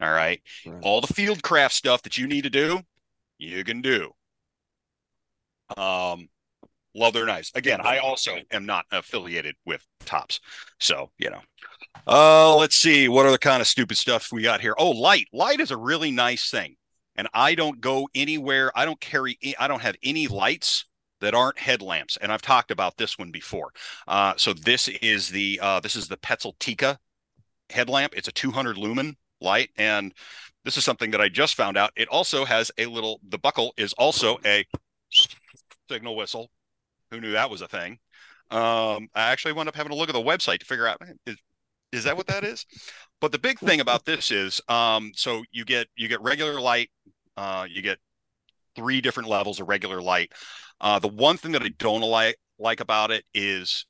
All 0.00 0.10
right? 0.10 0.42
right. 0.66 0.82
All 0.82 1.00
the 1.00 1.12
field 1.12 1.42
craft 1.42 1.74
stuff 1.74 2.02
that 2.02 2.18
you 2.18 2.26
need 2.26 2.42
to 2.44 2.50
do, 2.50 2.80
you 3.38 3.64
can 3.64 3.80
do. 3.80 4.10
Um, 5.76 6.28
love 6.94 7.14
their 7.14 7.24
knives. 7.24 7.50
Again, 7.54 7.80
I 7.80 7.98
also 7.98 8.36
am 8.50 8.66
not 8.66 8.84
affiliated 8.92 9.54
with 9.64 9.86
Tops. 10.04 10.40
So, 10.78 11.10
you 11.18 11.30
know. 11.30 11.40
Uh, 12.06 12.56
let's 12.56 12.76
see 12.76 13.08
what 13.08 13.24
other 13.24 13.38
kind 13.38 13.60
of 13.62 13.66
stupid 13.66 13.96
stuff 13.96 14.30
we 14.32 14.42
got 14.42 14.60
here. 14.60 14.74
Oh, 14.76 14.90
light. 14.90 15.26
Light 15.32 15.60
is 15.60 15.70
a 15.70 15.76
really 15.76 16.10
nice 16.10 16.50
thing 16.50 16.76
and 17.16 17.28
I 17.34 17.54
don't 17.54 17.80
go 17.80 18.08
anywhere. 18.14 18.70
I 18.74 18.84
don't 18.84 19.00
carry, 19.00 19.38
I 19.58 19.68
don't 19.68 19.82
have 19.82 19.96
any 20.02 20.26
lights 20.26 20.86
that 21.20 21.34
aren't 21.34 21.58
headlamps. 21.58 22.16
And 22.18 22.30
I've 22.32 22.42
talked 22.42 22.70
about 22.70 22.96
this 22.96 23.18
one 23.18 23.30
before. 23.30 23.72
Uh, 24.06 24.34
so 24.36 24.52
this 24.52 24.88
is 24.88 25.28
the, 25.28 25.58
uh, 25.62 25.80
this 25.80 25.96
is 25.96 26.08
the 26.08 26.16
Petzl 26.16 26.54
headlamp. 27.70 28.14
It's 28.16 28.28
a 28.28 28.32
200 28.32 28.76
lumen 28.76 29.16
light. 29.40 29.70
And 29.76 30.12
this 30.64 30.76
is 30.76 30.84
something 30.84 31.10
that 31.12 31.20
I 31.20 31.28
just 31.28 31.54
found 31.54 31.76
out. 31.76 31.92
It 31.96 32.08
also 32.08 32.44
has 32.44 32.70
a 32.78 32.86
little, 32.86 33.20
the 33.28 33.38
buckle 33.38 33.72
is 33.76 33.92
also 33.94 34.38
a 34.44 34.64
signal 35.90 36.16
whistle. 36.16 36.50
Who 37.10 37.20
knew 37.20 37.32
that 37.32 37.50
was 37.50 37.62
a 37.62 37.68
thing? 37.68 37.98
Um, 38.50 39.08
I 39.14 39.30
actually 39.30 39.52
wound 39.52 39.68
up 39.68 39.76
having 39.76 39.90
to 39.90 39.96
look 39.96 40.08
at 40.08 40.14
the 40.14 40.20
website 40.20 40.58
to 40.58 40.66
figure 40.66 40.86
out 40.86 41.00
is, 41.26 41.36
is 41.92 42.04
that 42.04 42.16
what 42.16 42.26
that 42.26 42.44
is? 42.44 42.66
But 43.20 43.32
the 43.32 43.38
big 43.38 43.58
thing 43.58 43.80
about 43.80 44.04
this 44.04 44.30
is, 44.30 44.60
um, 44.68 45.12
so 45.14 45.44
you 45.50 45.64
get 45.64 45.88
you 45.96 46.08
get 46.08 46.20
regular 46.20 46.60
light, 46.60 46.90
uh, 47.36 47.66
you 47.68 47.80
get 47.80 47.98
three 48.76 49.00
different 49.00 49.28
levels 49.28 49.60
of 49.60 49.68
regular 49.68 50.02
light. 50.02 50.32
Uh, 50.80 50.98
the 50.98 51.08
one 51.08 51.36
thing 51.36 51.52
that 51.52 51.62
I 51.62 51.70
don't 51.78 52.02
like 52.02 52.36
like 52.58 52.80
about 52.80 53.10
it 53.10 53.24
is 53.32 53.86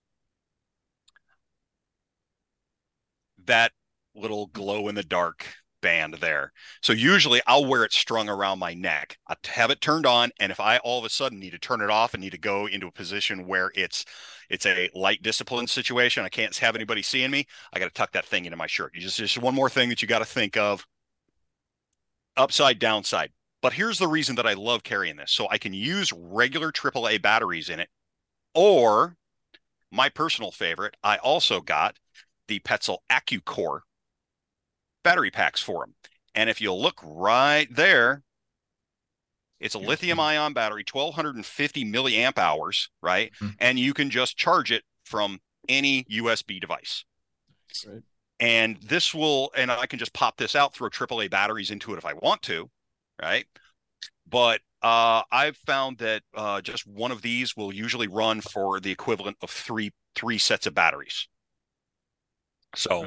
that 3.46 3.72
little 4.14 4.46
glow 4.46 4.88
in 4.88 4.94
the 4.94 5.02
dark 5.02 5.46
band 5.84 6.14
there. 6.14 6.50
So 6.80 6.94
usually 6.94 7.42
I'll 7.46 7.66
wear 7.66 7.84
it 7.84 7.92
strung 7.92 8.30
around 8.30 8.58
my 8.58 8.72
neck. 8.72 9.18
I 9.28 9.36
have 9.48 9.70
it 9.70 9.82
turned 9.82 10.06
on, 10.06 10.30
and 10.40 10.50
if 10.50 10.58
I 10.58 10.78
all 10.78 10.98
of 10.98 11.04
a 11.04 11.10
sudden 11.10 11.38
need 11.38 11.50
to 11.50 11.58
turn 11.58 11.82
it 11.82 11.90
off 11.90 12.14
and 12.14 12.22
need 12.22 12.30
to 12.30 12.38
go 12.38 12.66
into 12.66 12.86
a 12.86 12.92
position 12.92 13.46
where 13.46 13.70
it's 13.74 14.06
it's 14.48 14.64
a 14.64 14.88
light 14.94 15.22
discipline 15.22 15.66
situation, 15.66 16.24
I 16.24 16.30
can't 16.30 16.56
have 16.56 16.74
anybody 16.74 17.02
seeing 17.02 17.30
me. 17.30 17.46
I 17.74 17.78
got 17.78 17.84
to 17.84 17.92
tuck 17.92 18.12
that 18.12 18.24
thing 18.24 18.46
into 18.46 18.56
my 18.56 18.66
shirt. 18.66 18.92
You 18.94 19.02
just 19.02 19.18
just 19.18 19.36
one 19.36 19.54
more 19.54 19.68
thing 19.68 19.90
that 19.90 20.00
you 20.00 20.08
got 20.08 20.20
to 20.20 20.24
think 20.24 20.56
of. 20.56 20.86
Upside 22.34 22.78
downside. 22.78 23.30
But 23.60 23.74
here's 23.74 23.98
the 23.98 24.08
reason 24.08 24.36
that 24.36 24.46
I 24.46 24.54
love 24.54 24.84
carrying 24.84 25.16
this. 25.16 25.32
So 25.32 25.46
I 25.50 25.58
can 25.58 25.74
use 25.74 26.12
regular 26.14 26.72
AAA 26.72 27.20
batteries 27.20 27.68
in 27.68 27.78
it, 27.78 27.90
or 28.54 29.16
my 29.92 30.08
personal 30.08 30.50
favorite, 30.50 30.96
I 31.04 31.18
also 31.18 31.60
got 31.60 31.98
the 32.48 32.60
Petzl 32.60 32.98
AccuCore 33.10 33.80
battery 35.04 35.30
packs 35.30 35.60
for 35.60 35.84
them. 35.84 35.94
And 36.34 36.50
if 36.50 36.60
you 36.60 36.72
look 36.72 37.00
right 37.04 37.68
there, 37.70 38.22
it's 39.60 39.74
a 39.74 39.78
lithium 39.78 40.18
ion 40.18 40.52
battery, 40.52 40.84
1250 40.90 41.84
milliamp 41.84 42.38
hours, 42.38 42.90
right? 43.00 43.32
Mm-hmm. 43.40 43.54
And 43.60 43.78
you 43.78 43.94
can 43.94 44.10
just 44.10 44.36
charge 44.36 44.72
it 44.72 44.82
from 45.04 45.38
any 45.68 46.04
USB 46.04 46.60
device. 46.60 47.04
Right. 47.86 48.02
And 48.40 48.76
this 48.82 49.14
will, 49.14 49.52
and 49.56 49.70
I 49.70 49.86
can 49.86 49.98
just 49.98 50.12
pop 50.12 50.36
this 50.36 50.56
out, 50.56 50.74
throw 50.74 50.90
AAA 50.90 51.30
batteries 51.30 51.70
into 51.70 51.94
it 51.94 51.98
if 51.98 52.04
I 52.04 52.14
want 52.14 52.42
to, 52.42 52.68
right? 53.22 53.46
But 54.28 54.60
uh, 54.82 55.22
I've 55.30 55.56
found 55.56 55.98
that 55.98 56.22
uh, 56.34 56.60
just 56.60 56.86
one 56.86 57.12
of 57.12 57.22
these 57.22 57.56
will 57.56 57.72
usually 57.72 58.08
run 58.08 58.40
for 58.40 58.80
the 58.80 58.90
equivalent 58.90 59.36
of 59.40 59.50
three 59.50 59.92
three 60.14 60.38
sets 60.38 60.66
of 60.66 60.74
batteries. 60.74 61.28
So 62.76 63.06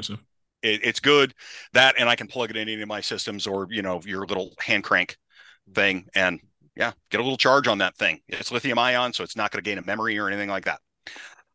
it, 0.62 0.82
it's 0.84 1.00
good 1.00 1.34
that, 1.74 1.96
and 1.98 2.10
I 2.10 2.16
can 2.16 2.28
plug 2.28 2.50
it 2.50 2.58
in 2.58 2.70
any 2.70 2.82
of 2.82 2.88
my 2.88 3.02
systems 3.02 3.48
or 3.48 3.68
you 3.70 3.82
know 3.82 4.02
your 4.06 4.26
little 4.26 4.54
hand 4.60 4.84
crank 4.84 5.18
thing, 5.74 6.08
and 6.16 6.40
yeah, 6.76 6.94
get 7.10 7.20
a 7.20 7.24
little 7.24 7.38
charge 7.38 7.68
on 7.68 7.80
that 7.80 7.96
thing. 7.96 8.22
It's 8.28 8.52
lithium 8.52 8.80
ion, 8.80 9.14
so 9.14 9.24
it's 9.24 9.36
not 9.36 9.52
going 9.52 9.64
to 9.64 9.70
gain 9.70 9.78
a 9.78 9.86
memory 9.86 10.18
or 10.18 10.28
anything 10.28 10.50
like 10.50 10.66
that. 10.66 10.80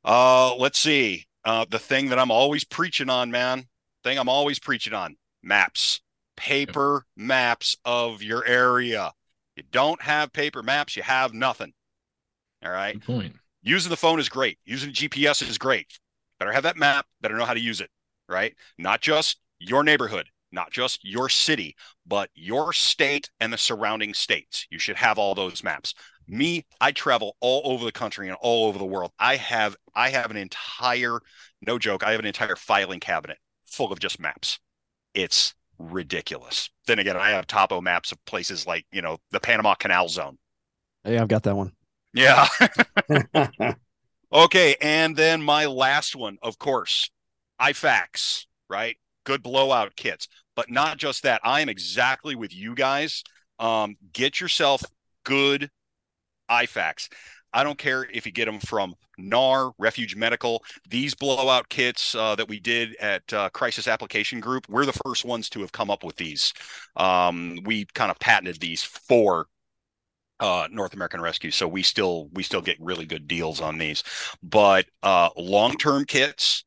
Uh, 0.04 0.54
let's 0.56 0.78
see. 0.78 1.26
Uh, 1.44 1.64
the 1.68 1.78
thing 1.78 2.08
that 2.08 2.18
I'm 2.18 2.30
always 2.30 2.64
preaching 2.64 3.10
on, 3.10 3.30
man. 3.30 3.64
Thing 4.04 4.18
I'm 4.18 4.28
always 4.28 4.58
preaching 4.58 4.94
on: 4.94 5.16
maps, 5.42 6.00
paper 6.36 7.04
maps 7.16 7.76
of 7.84 8.22
your 8.22 8.44
area. 8.44 9.12
You 9.56 9.62
don't 9.70 10.00
have 10.02 10.32
paper 10.32 10.62
maps, 10.62 10.96
you 10.96 11.02
have 11.02 11.34
nothing. 11.34 11.72
All 12.64 12.72
right. 12.72 12.94
Good 12.94 13.04
point. 13.04 13.36
Using 13.62 13.90
the 13.90 13.96
phone 13.96 14.18
is 14.18 14.28
great. 14.28 14.58
Using 14.64 14.92
GPS 14.92 15.46
is 15.48 15.58
great. 15.58 15.98
better 16.38 16.52
have 16.52 16.64
that 16.64 16.76
map, 16.76 17.06
better 17.20 17.36
know 17.36 17.44
how 17.44 17.54
to 17.54 17.60
use 17.60 17.80
it, 17.80 17.90
right? 18.32 18.54
Not 18.78 19.00
just 19.00 19.38
your 19.58 19.84
neighborhood, 19.84 20.28
not 20.50 20.70
just 20.70 21.04
your 21.04 21.28
city, 21.28 21.76
but 22.06 22.30
your 22.34 22.72
state 22.72 23.30
and 23.40 23.52
the 23.52 23.58
surrounding 23.58 24.14
states. 24.14 24.66
You 24.70 24.78
should 24.78 24.96
have 24.96 25.18
all 25.18 25.34
those 25.34 25.62
maps. 25.62 25.94
Me, 26.26 26.64
I 26.80 26.92
travel 26.92 27.36
all 27.40 27.62
over 27.64 27.84
the 27.84 27.92
country 27.92 28.28
and 28.28 28.36
all 28.40 28.68
over 28.68 28.78
the 28.78 28.84
world. 28.84 29.12
I 29.18 29.36
have 29.36 29.76
I 29.94 30.10
have 30.10 30.30
an 30.30 30.36
entire 30.36 31.20
no 31.66 31.78
joke, 31.78 32.02
I 32.02 32.12
have 32.12 32.20
an 32.20 32.26
entire 32.26 32.56
filing 32.56 33.00
cabinet 33.00 33.38
full 33.66 33.92
of 33.92 33.98
just 33.98 34.20
maps. 34.20 34.58
It's 35.14 35.54
ridiculous. 35.78 36.70
Then 36.86 36.98
again, 36.98 37.16
I 37.16 37.30
have 37.30 37.46
topo 37.46 37.80
maps 37.80 38.12
of 38.12 38.24
places 38.24 38.66
like, 38.66 38.86
you 38.92 39.02
know, 39.02 39.18
the 39.30 39.40
Panama 39.40 39.74
Canal 39.74 40.08
Zone. 40.08 40.38
Hey, 41.04 41.18
I've 41.18 41.28
got 41.28 41.42
that 41.44 41.56
one. 41.56 41.72
Yeah. 42.14 42.46
okay. 44.32 44.76
And 44.80 45.16
then 45.16 45.42
my 45.42 45.66
last 45.66 46.14
one, 46.14 46.38
of 46.42 46.58
course, 46.58 47.10
IFAKs, 47.62 48.46
right? 48.68 48.96
Good 49.24 49.42
blowout 49.42 49.94
kits. 49.96 50.28
But 50.56 50.70
not 50.70 50.98
just 50.98 51.22
that. 51.22 51.40
I 51.44 51.60
am 51.60 51.68
exactly 51.68 52.34
with 52.34 52.54
you 52.54 52.74
guys. 52.74 53.22
Um, 53.58 53.96
get 54.12 54.40
yourself 54.40 54.82
good 55.24 55.70
IFAKs. 56.50 57.08
I 57.54 57.64
don't 57.64 57.78
care 57.78 58.06
if 58.12 58.24
you 58.24 58.32
get 58.32 58.46
them 58.46 58.60
from 58.60 58.94
NAR, 59.18 59.72
Refuge 59.78 60.16
Medical, 60.16 60.64
these 60.88 61.14
blowout 61.14 61.68
kits 61.68 62.14
uh, 62.14 62.34
that 62.36 62.48
we 62.48 62.58
did 62.58 62.96
at 62.96 63.30
uh, 63.32 63.50
Crisis 63.50 63.86
Application 63.86 64.40
Group. 64.40 64.66
We're 64.68 64.86
the 64.86 64.98
first 65.04 65.24
ones 65.24 65.50
to 65.50 65.60
have 65.60 65.72
come 65.72 65.90
up 65.90 66.02
with 66.02 66.16
these. 66.16 66.54
Um, 66.96 67.58
we 67.64 67.84
kind 67.94 68.10
of 68.10 68.18
patented 68.18 68.60
these 68.60 68.82
for 68.82 69.46
uh, 70.40 70.66
North 70.70 70.94
American 70.94 71.20
Rescue, 71.20 71.50
so 71.50 71.68
we 71.68 71.82
still 71.82 72.28
we 72.32 72.42
still 72.42 72.62
get 72.62 72.76
really 72.80 73.06
good 73.06 73.28
deals 73.28 73.60
on 73.60 73.78
these. 73.78 74.02
But 74.42 74.86
uh, 75.02 75.28
long 75.36 75.76
term 75.76 76.04
kits, 76.04 76.64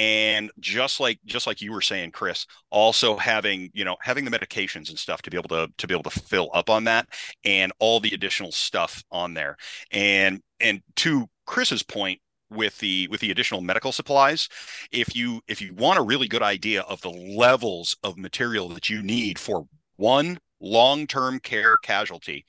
and 0.00 0.50
just 0.58 0.98
like 0.98 1.20
just 1.26 1.46
like 1.46 1.60
you 1.60 1.70
were 1.70 1.82
saying 1.82 2.10
chris 2.10 2.46
also 2.70 3.18
having 3.18 3.70
you 3.74 3.84
know 3.84 3.96
having 4.00 4.24
the 4.24 4.30
medications 4.30 4.88
and 4.88 4.98
stuff 4.98 5.20
to 5.20 5.30
be 5.30 5.36
able 5.36 5.48
to 5.48 5.68
to 5.76 5.86
be 5.86 5.94
able 5.94 6.10
to 6.10 6.20
fill 6.20 6.48
up 6.54 6.70
on 6.70 6.84
that 6.84 7.06
and 7.44 7.70
all 7.78 8.00
the 8.00 8.14
additional 8.14 8.50
stuff 8.50 9.04
on 9.12 9.34
there. 9.34 9.56
And 9.92 10.40
and 10.58 10.82
to 10.96 11.28
chris's 11.46 11.82
point 11.82 12.18
with 12.50 12.78
the 12.78 13.08
with 13.10 13.20
the 13.20 13.30
additional 13.30 13.60
medical 13.60 13.92
supplies 13.92 14.48
if 14.90 15.14
you 15.14 15.40
if 15.46 15.60
you 15.60 15.74
want 15.74 15.98
a 15.98 16.02
really 16.02 16.26
good 16.26 16.42
idea 16.42 16.80
of 16.82 17.00
the 17.02 17.10
levels 17.10 17.96
of 18.02 18.18
material 18.18 18.68
that 18.70 18.88
you 18.88 19.02
need 19.02 19.38
for 19.38 19.66
one 19.96 20.38
long-term 20.60 21.38
care 21.40 21.76
casualty 21.76 22.44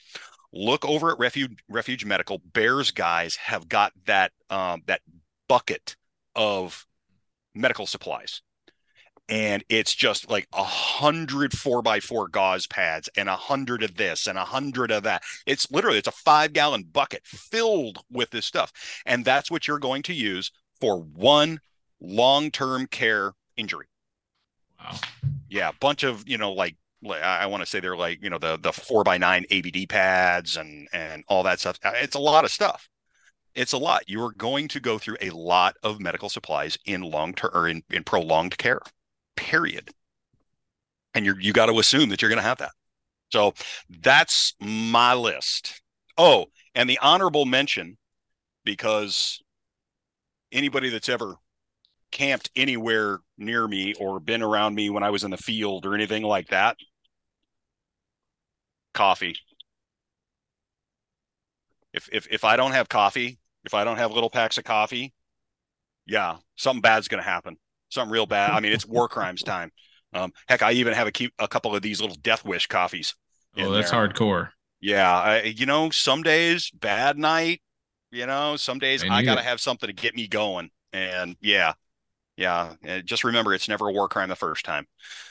look 0.54 0.86
over 0.86 1.12
at 1.12 1.20
refuge 1.20 1.58
refuge 1.70 2.06
medical. 2.06 2.42
Bears 2.54 2.92
guys 2.92 3.36
have 3.36 3.70
got 3.70 3.94
that 4.06 4.32
um, 4.50 4.82
that 4.88 5.02
bucket 5.48 5.96
of 6.36 6.86
medical 7.54 7.86
supplies 7.86 8.42
and 9.32 9.64
it's 9.70 9.96
just 9.96 10.30
like 10.30 10.46
a 10.54 10.64
hundred 10.64 11.58
four 11.58 11.82
by 11.82 12.02
four 12.02 12.28
gauze 12.28 12.68
pads 12.68 13.10
and 13.16 13.30
a 13.30 13.36
hundred 13.36 13.82
of 13.82 13.96
this 13.96 14.28
and 14.28 14.38
a 14.38 14.44
hundred 14.44 14.92
of 14.92 15.04
that. 15.04 15.24
It's 15.46 15.72
literally 15.72 15.98
it's 15.98 16.08
a 16.08 16.12
five 16.12 16.52
gallon 16.52 16.84
bucket 16.84 17.26
filled 17.26 18.00
with 18.12 18.30
this 18.32 18.46
stuff, 18.46 18.74
and 19.06 19.24
that's 19.24 19.50
what 19.50 19.68
you're 19.68 19.80
going 19.80 20.04
to 20.04 20.14
use 20.14 20.52
for 20.82 21.00
one 21.00 21.62
long 22.02 22.52
term 22.52 22.88
care 22.88 23.32
injury. 23.56 23.88
Wow. 24.78 24.98
Yeah, 25.50 25.70
a 25.70 25.74
bunch 25.80 26.04
of 26.04 26.28
you 26.28 26.38
know 26.38 26.52
like 26.52 26.76
I 27.10 27.46
want 27.46 27.64
to 27.64 27.70
say 27.70 27.80
they're 27.80 27.96
like 27.96 28.22
you 28.22 28.30
know 28.30 28.38
the 28.38 28.58
the 28.58 28.74
four 28.74 29.06
by 29.06 29.18
nine 29.18 29.46
ABD 29.50 29.88
pads 29.88 30.58
and 30.58 30.90
and 30.92 31.24
all 31.30 31.44
that 31.44 31.62
stuff. 31.62 31.80
Uh, 31.84 31.94
it's 31.96 32.16
a 32.16 32.20
lot 32.20 32.44
of 32.44 32.52
stuff 32.52 32.90
it's 33.56 33.74
a 33.74 33.78
lot. 33.78 34.04
You 34.08 34.22
are 34.24 34.34
going 34.34 34.68
to 34.70 34.80
go 34.80 34.98
through 34.98 35.18
a 35.22 35.30
lot 35.32 35.76
of 35.84 36.00
medical 36.00 36.30
supplies 36.30 36.78
in 36.86 37.02
long 37.02 37.34
term 37.34 37.52
or 37.54 37.68
in, 37.68 37.84
in 37.90 38.04
prolonged 38.04 38.58
care, 38.58 38.82
period. 39.36 39.90
And 41.14 41.26
you're 41.26 41.40
you 41.40 41.54
got 41.54 41.66
to 41.68 41.80
assume 41.80 42.10
that 42.10 42.22
you're 42.22 42.30
going 42.30 42.38
to 42.38 42.44
have 42.44 42.60
that. 42.60 42.72
So 43.32 43.54
that's 43.90 44.54
my 44.60 45.14
list. 45.14 45.82
Oh, 46.18 46.46
and 46.76 46.90
the 46.90 47.00
honorable 47.02 47.46
mention, 47.46 47.98
because 48.64 49.42
anybody 50.52 50.90
that's 50.90 51.10
ever 51.10 51.36
camped 52.12 52.52
anywhere 52.56 53.20
near 53.38 53.68
me 53.68 53.94
or 53.96 54.20
been 54.20 54.42
around 54.42 54.76
me 54.76 54.90
when 54.90 55.04
I 55.04 55.10
was 55.10 55.24
in 55.24 55.32
the 55.32 55.38
field 55.38 55.86
or 55.86 55.96
anything 55.96 56.24
like 56.24 56.50
that, 56.50 56.78
coffee. 58.94 59.36
If 61.94 62.10
if 62.12 62.28
if 62.32 62.44
I 62.44 62.56
don't 62.56 62.72
have 62.72 62.90
coffee, 62.90 63.40
if 63.66 63.74
I 63.74 63.84
don't 63.84 63.98
have 63.98 64.12
little 64.12 64.30
packs 64.30 64.58
of 64.58 64.64
coffee, 64.64 65.14
yeah, 66.06 66.38
something 66.56 66.82
bad's 66.82 67.08
going 67.08 67.24
to 67.24 67.30
happen. 67.30 67.58
Something 67.90 68.12
real 68.12 68.26
bad. 68.26 68.52
I 68.52 68.60
mean, 68.60 68.72
it's 68.72 68.86
war 68.86 69.08
crimes 69.10 69.44
time. 69.44 69.72
Um, 70.14 70.32
heck, 70.48 70.62
I 70.62 70.74
even 70.74 70.94
have 70.94 71.08
a, 71.08 71.12
keep, 71.12 71.34
a 71.40 71.48
couple 71.48 71.76
of 71.76 71.82
these 71.82 72.02
little 72.02 72.18
Death 72.18 72.44
Wish 72.46 72.68
coffees. 72.68 73.16
Oh, 73.58 73.72
that's 73.72 73.92
there. 73.92 74.08
hardcore. 74.08 74.50
Yeah, 74.80 75.12
I, 75.12 75.44
you 75.44 75.66
know, 75.66 75.90
some 75.90 76.24
days 76.24 76.72
bad 76.72 77.18
night. 77.18 77.62
You 78.12 78.26
know, 78.26 78.58
some 78.58 78.80
days 78.80 79.04
I, 79.04 79.18
I 79.18 79.24
got 79.24 79.36
to 79.36 79.42
have 79.42 79.62
something 79.62 79.88
to 79.88 79.94
get 79.94 80.16
me 80.16 80.28
going. 80.28 80.70
And 80.92 81.38
yeah, 81.40 81.74
yeah. 82.36 82.74
and 82.84 83.06
just 83.06 83.24
remember, 83.24 83.54
it's 83.54 83.70
never 83.70 83.88
a 83.88 83.94
war 83.94 84.10
crime 84.10 84.28
the 84.28 84.36
first 84.36 84.66
time. 84.66 84.86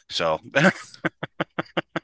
So 0.09 0.39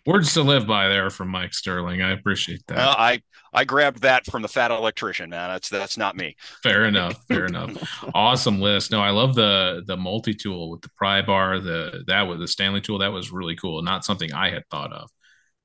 words 0.06 0.32
to 0.34 0.42
live 0.42 0.66
by 0.66 0.88
there 0.88 1.10
from 1.10 1.28
Mike 1.28 1.52
Sterling. 1.52 2.02
I 2.02 2.12
appreciate 2.12 2.62
that. 2.68 2.78
Uh, 2.78 2.94
I 2.96 3.22
I 3.52 3.64
grabbed 3.64 4.02
that 4.02 4.26
from 4.26 4.42
the 4.42 4.48
fat 4.48 4.70
electrician, 4.70 5.30
man. 5.30 5.50
That's 5.50 5.68
that's 5.68 5.98
not 5.98 6.16
me. 6.16 6.36
Fair 6.62 6.84
enough. 6.88 7.24
Fair 7.26 7.46
enough. 7.46 7.70
Awesome 8.14 8.60
list. 8.60 8.90
No, 8.92 9.00
I 9.00 9.10
love 9.10 9.34
the 9.34 9.82
the 9.86 9.96
multi 9.96 10.34
tool 10.34 10.70
with 10.70 10.82
the 10.82 10.90
pry 10.96 11.22
bar. 11.22 11.60
The 11.60 12.04
that 12.06 12.22
was 12.22 12.38
the 12.38 12.48
Stanley 12.48 12.80
tool. 12.80 12.98
That 12.98 13.12
was 13.12 13.32
really 13.32 13.56
cool. 13.56 13.82
Not 13.82 14.04
something 14.04 14.32
I 14.32 14.50
had 14.50 14.64
thought 14.70 14.92
of. 14.92 15.10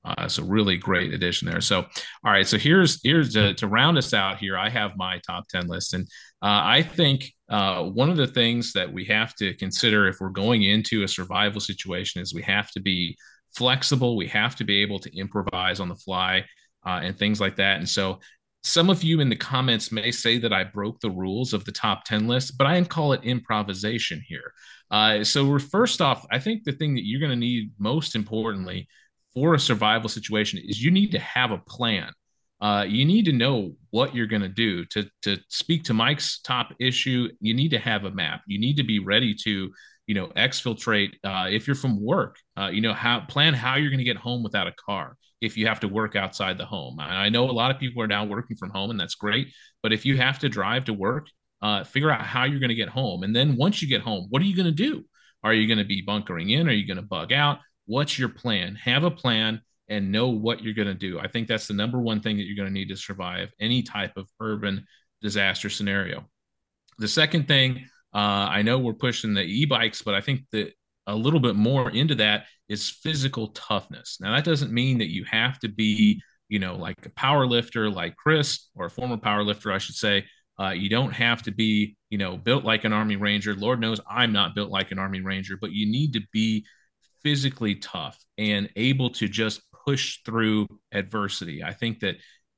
Uh, 0.04 0.28
so 0.28 0.44
really 0.44 0.78
great 0.78 1.14
addition 1.14 1.48
there. 1.48 1.62
So 1.62 1.80
all 1.80 2.32
right. 2.32 2.48
So 2.48 2.58
here's 2.58 3.00
here's 3.04 3.34
to, 3.34 3.54
to 3.56 3.68
round 3.68 3.98
us 3.98 4.14
out 4.14 4.40
here. 4.40 4.58
I 4.58 4.70
have 4.70 4.98
my 4.98 5.20
top 5.20 5.48
ten 5.48 5.68
list, 5.68 5.94
and 5.94 6.08
uh, 6.42 6.62
I 6.64 6.82
think 6.82 7.32
uh, 7.50 7.84
one 7.84 8.10
of 8.10 8.18
the 8.18 8.26
things 8.26 8.74
that 8.74 8.92
we 8.92 9.06
have 9.06 9.36
to 9.36 9.54
consider 9.56 10.08
if 10.08 10.20
we're 10.20 10.30
going 10.30 10.64
into 10.64 11.04
a 11.04 11.08
survival 11.08 11.62
situation 11.62 12.22
is 12.22 12.34
we 12.34 12.42
have 12.42 12.72
to 12.72 12.80
be 12.80 13.16
flexible. 13.56 14.16
We 14.16 14.28
have 14.28 14.56
to 14.58 14.64
be 14.64 14.82
able 14.82 15.00
to 15.00 15.18
improvise 15.18 15.80
on 15.80 15.90
the 15.90 15.96
fly 15.96 16.46
uh, 16.86 17.00
and 17.04 17.18
things 17.18 17.40
like 17.40 17.56
that. 17.58 17.78
And 17.78 17.90
so 17.90 18.20
some 18.64 18.90
of 18.90 19.04
you 19.04 19.20
in 19.20 19.30
the 19.30 19.36
comments 19.36 19.92
may 19.92 20.12
say 20.12 20.38
that 20.38 20.54
I 20.54 20.64
broke 20.64 21.00
the 21.00 21.10
rules 21.10 21.54
of 21.54 21.66
the 21.66 21.72
top 21.72 22.06
10 22.06 22.28
list, 22.28 22.58
but 22.58 22.68
I 22.68 22.82
call 22.84 23.14
it 23.14 23.24
improvisation 23.24 24.22
here. 24.28 24.54
Uh, 24.92 25.24
so 25.24 25.58
first 25.58 26.02
off, 26.02 26.26
I 26.32 26.40
think 26.40 26.64
the 26.64 26.74
thing 26.74 26.94
that 26.96 27.06
you're 27.06 27.20
going 27.20 27.32
to 27.32 27.36
need 27.36 27.72
most 27.80 28.16
importantly 28.16 28.88
for 29.34 29.56
a 29.56 29.60
survival 29.60 30.10
situation 30.10 30.60
is 30.64 30.84
you 30.84 30.92
need 30.92 31.12
to 31.12 31.20
have 31.20 31.52
a 31.52 31.58
plan. 31.58 32.12
Uh, 32.60 32.86
you 32.88 33.06
need 33.06 33.26
to 33.26 33.32
know 33.32 33.72
what 33.90 34.14
you're 34.14 34.28
going 34.28 34.42
to 34.44 34.48
do 34.48 34.86
to 34.86 35.10
to 35.24 35.40
speak 35.48 35.84
to 35.84 35.96
Mike's 35.96 36.40
top 36.42 36.74
issue. 36.80 37.28
You 37.40 37.56
need 37.56 37.70
to 37.70 37.80
have 37.80 38.06
a 38.06 38.12
map. 38.12 38.42
You 38.46 38.60
need 38.60 38.78
to 38.78 38.84
be 38.84 39.00
ready 39.00 39.34
to 39.44 39.72
you 40.08 40.16
know 40.16 40.28
exfiltrate 40.30 41.12
uh, 41.24 41.48
if 41.50 41.68
you're 41.68 41.76
from 41.76 42.02
work. 42.02 42.38
Uh, 42.58 42.70
you 42.72 42.82
know 42.82 42.94
how 42.94 43.22
plan 43.22 43.54
how 43.54 43.76
you're 43.76 43.90
going 43.90 44.00
to 44.00 44.04
get 44.04 44.18
home 44.18 44.44
without 44.44 44.68
a 44.68 44.74
car 44.74 45.18
if 45.42 45.58
you 45.58 45.68
have 45.68 45.80
to 45.80 45.88
work 45.88 46.16
outside 46.16 46.58
the 46.58 46.66
home. 46.66 47.00
I 47.00 47.30
know 47.30 47.50
a 47.50 47.52
lot 47.52 47.72
of 47.72 47.80
people 47.80 48.02
are 48.04 48.08
now 48.08 48.26
working 48.26 48.56
from 48.56 48.70
home, 48.70 48.92
and 48.92 49.00
that's 49.00 49.16
great. 49.16 49.52
But 49.82 49.92
if 49.92 50.06
you 50.06 50.18
have 50.18 50.40
to 50.40 50.50
drive 50.50 50.86
to 50.86 50.94
work, 50.94 51.28
uh, 51.62 51.84
figure 51.84 52.12
out 52.12 52.22
how 52.22 52.44
you're 52.44 52.60
going 52.60 52.70
to 52.70 52.76
get 52.76 52.90
home. 52.90 53.24
And 53.24 53.36
then 53.36 53.56
once 53.56 53.82
you 53.82 53.88
get 53.88 54.02
home, 54.02 54.28
what 54.30 54.42
are 54.42 54.46
you 54.46 54.56
going 54.56 54.68
to 54.68 54.72
do? 54.72 55.04
Are 55.44 55.54
you 55.54 55.68
going 55.68 55.80
to 55.80 55.86
be 55.86 56.02
bunkering 56.02 56.52
in? 56.52 56.68
Are 56.68 56.74
you 56.74 56.86
going 56.86 56.98
to 56.98 57.04
bug 57.04 57.34
out? 57.34 57.60
What's 57.86 58.18
your 58.20 58.30
plan? 58.30 58.76
Have 58.76 59.04
a 59.04 59.12
plan 59.12 59.62
and 59.90 60.12
know 60.12 60.30
what 60.30 60.64
you're 60.64 60.74
going 60.74 60.88
to 60.88 60.94
do. 60.94 61.20
I 61.20 61.28
think 61.28 61.48
that's 61.48 61.68
the 61.68 61.74
number 61.74 62.00
one 62.00 62.22
thing 62.22 62.38
that 62.38 62.44
you're 62.44 62.56
going 62.56 62.70
to 62.70 62.74
need 62.74 62.90
to 62.90 62.96
survive 62.96 63.52
any 63.60 63.82
type 63.82 64.16
of 64.16 64.30
urban 64.40 64.86
disaster 65.22 65.70
scenario. 65.70 66.30
The 67.00 67.08
second 67.08 67.48
thing, 67.48 67.88
uh, 68.14 68.48
I 68.50 68.62
know 68.62 68.80
we're 68.80 68.94
pushing 68.94 69.34
the 69.34 69.44
e 69.44 69.66
bikes, 69.66 70.02
but 70.02 70.14
I 70.14 70.22
think 70.22 70.42
that 70.52 70.74
a 71.08 71.16
little 71.16 71.40
bit 71.40 71.56
more 71.56 71.90
into 71.90 72.16
that 72.16 72.46
is 72.70 72.90
physical 72.90 73.50
toughness. 73.50 74.18
Now, 74.20 74.36
that 74.36 74.46
doesn't 74.46 74.72
mean 74.72 74.98
that 75.00 75.12
you 75.12 75.26
have 75.26 75.60
to 75.60 75.70
be, 75.70 76.22
you 76.50 76.60
know, 76.60 76.76
like 76.76 77.06
a 77.06 77.10
power 77.12 77.46
lifter 77.46 77.90
like 77.90 78.16
Chris 78.16 78.70
or 78.76 78.86
a 78.86 78.90
former 78.90 79.18
power 79.18 79.44
lifter, 79.44 79.72
I 79.72 79.78
should 79.78 79.96
say. 79.96 80.26
Uh, 80.60 80.70
you 80.70 80.90
don't 80.90 81.12
have 81.12 81.42
to 81.44 81.52
be, 81.52 81.96
you 82.10 82.18
know, 82.18 82.38
built 82.38 82.64
like 82.64 82.84
an 82.84 82.94
Army 82.94 83.16
Ranger. 83.16 83.56
Lord 83.56 83.80
knows 83.80 84.00
I'm 84.10 84.32
not 84.32 84.54
built 84.54 84.70
like 84.70 84.92
an 84.92 85.00
Army 85.00 85.22
Ranger, 85.22 85.58
but 85.60 85.72
you 85.72 85.90
need 85.90 86.14
to 86.14 86.22
be 86.32 86.66
physically 87.24 87.76
tough 87.76 88.18
and 88.38 88.70
able 88.76 89.10
to 89.12 89.28
just 89.28 89.62
push 89.86 90.20
through 90.26 90.68
adversity. 90.92 91.64
I 91.64 91.74
think 91.74 92.00
that 92.02 92.18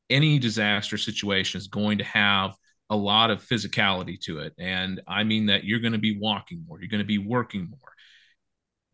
any 0.10 0.38
disaster 0.40 0.98
situation 0.98 1.60
is 1.60 1.68
going 1.68 2.00
to 2.00 2.04
have 2.04 2.56
a 2.94 2.96
lot 2.96 3.32
of 3.32 3.44
physicality 3.44 4.20
to 4.22 4.40
it. 4.40 4.54
And 4.58 5.02
I 5.08 5.24
mean 5.24 5.48
that 5.48 5.64
you're 5.64 5.80
going 5.80 5.94
to 5.94 6.00
be 6.00 6.18
walking 6.18 6.64
more, 6.68 6.80
you're 6.80 6.90
going 6.90 7.00
to 7.00 7.06
be 7.06 7.18
working 7.18 7.70
more 7.70 7.80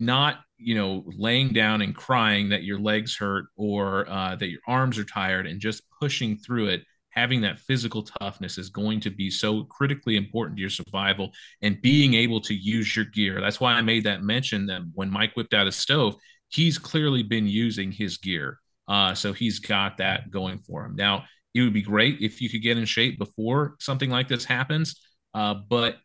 not 0.01 0.39
you 0.57 0.73
know 0.75 1.03
laying 1.17 1.49
down 1.49 1.81
and 1.81 1.93
crying 1.93 2.47
that 2.47 2.63
your 2.63 2.79
legs 2.79 3.17
hurt 3.17 3.47
or 3.57 4.09
uh, 4.09 4.33
that 4.33 4.47
your 4.47 4.61
arms 4.65 4.97
are 4.97 5.03
tired 5.03 5.45
and 5.45 5.59
just 5.59 5.83
pushing 5.99 6.37
through 6.37 6.67
it 6.67 6.83
having 7.09 7.41
that 7.41 7.59
physical 7.59 8.03
toughness 8.03 8.57
is 8.57 8.69
going 8.69 8.99
to 9.01 9.09
be 9.09 9.29
so 9.29 9.63
critically 9.63 10.15
important 10.15 10.55
to 10.55 10.61
your 10.61 10.69
survival 10.69 11.31
and 11.61 11.81
being 11.81 12.13
able 12.13 12.39
to 12.39 12.53
use 12.53 12.95
your 12.95 13.05
gear. 13.05 13.41
That's 13.41 13.59
why 13.59 13.73
I 13.73 13.81
made 13.81 14.03
that 14.05 14.23
mention 14.23 14.67
that 14.67 14.81
when 14.93 15.09
Mike 15.09 15.33
whipped 15.33 15.53
out 15.53 15.67
a 15.67 15.71
stove, 15.71 16.15
he's 16.49 16.77
clearly 16.77 17.23
been 17.23 17.47
using 17.47 17.91
his 17.91 18.17
gear. 18.17 18.59
Uh, 18.87 19.13
so 19.13 19.33
he's 19.33 19.59
got 19.59 19.97
that 19.97 20.31
going 20.31 20.59
for 20.59 20.85
him. 20.85 20.95
Now, 20.95 21.25
it 21.61 21.63
would 21.65 21.73
be 21.73 21.81
great 21.81 22.17
if 22.21 22.41
you 22.41 22.49
could 22.49 22.61
get 22.61 22.77
in 22.77 22.85
shape 22.85 23.17
before 23.17 23.75
something 23.79 24.09
like 24.09 24.27
this 24.27 24.45
happens. 24.45 24.99
Uh, 25.33 25.55
but 25.69 25.97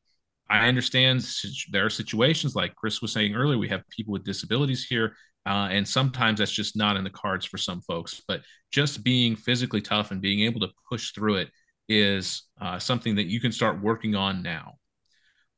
I 0.49 0.69
understand 0.69 1.27
there 1.71 1.87
are 1.87 1.91
situations 1.91 2.55
like 2.55 2.75
Chris 2.75 3.01
was 3.01 3.13
saying 3.13 3.35
earlier, 3.35 3.59
we 3.59 3.69
have 3.69 3.89
people 3.89 4.13
with 4.13 4.25
disabilities 4.25 4.85
here. 4.85 5.17
Uh, 5.47 5.69
and 5.71 5.87
sometimes 5.87 6.39
that's 6.39 6.51
just 6.51 6.77
not 6.77 6.97
in 6.97 7.05
the 7.05 7.11
cards 7.11 7.45
for 7.45 7.59
some 7.59 7.81
folks. 7.83 8.23
But 8.27 8.43
just 8.71 9.05
being 9.05 9.37
physically 9.37 9.81
tough 9.81 10.11
and 10.11 10.21
being 10.21 10.41
able 10.41 10.61
to 10.61 10.69
push 10.89 11.13
through 11.13 11.37
it 11.37 11.51
is 11.89 12.45
uh, 12.61 12.79
something 12.79 13.15
that 13.17 13.27
you 13.27 13.41
can 13.41 13.53
start 13.53 13.83
working 13.83 14.15
on 14.15 14.43
now. 14.43 14.75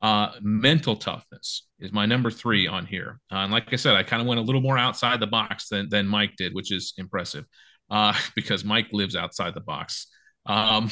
Uh, 0.02 0.32
mental 0.40 0.96
toughness 0.96 1.68
is 1.80 1.92
my 1.92 2.04
number 2.04 2.30
three 2.30 2.66
on 2.66 2.84
here. 2.84 3.20
Uh, 3.32 3.36
and 3.36 3.52
like 3.52 3.72
I 3.72 3.76
said, 3.76 3.94
I 3.94 4.02
kind 4.02 4.20
of 4.20 4.28
went 4.28 4.40
a 4.40 4.42
little 4.42 4.60
more 4.60 4.76
outside 4.76 5.20
the 5.20 5.26
box 5.26 5.68
than, 5.68 5.88
than 5.88 6.06
Mike 6.06 6.34
did, 6.36 6.54
which 6.54 6.72
is 6.72 6.92
impressive 6.98 7.44
uh, 7.90 8.14
because 8.34 8.64
Mike 8.64 8.88
lives 8.92 9.16
outside 9.16 9.54
the 9.54 9.60
box. 9.60 10.06
Um, 10.46 10.90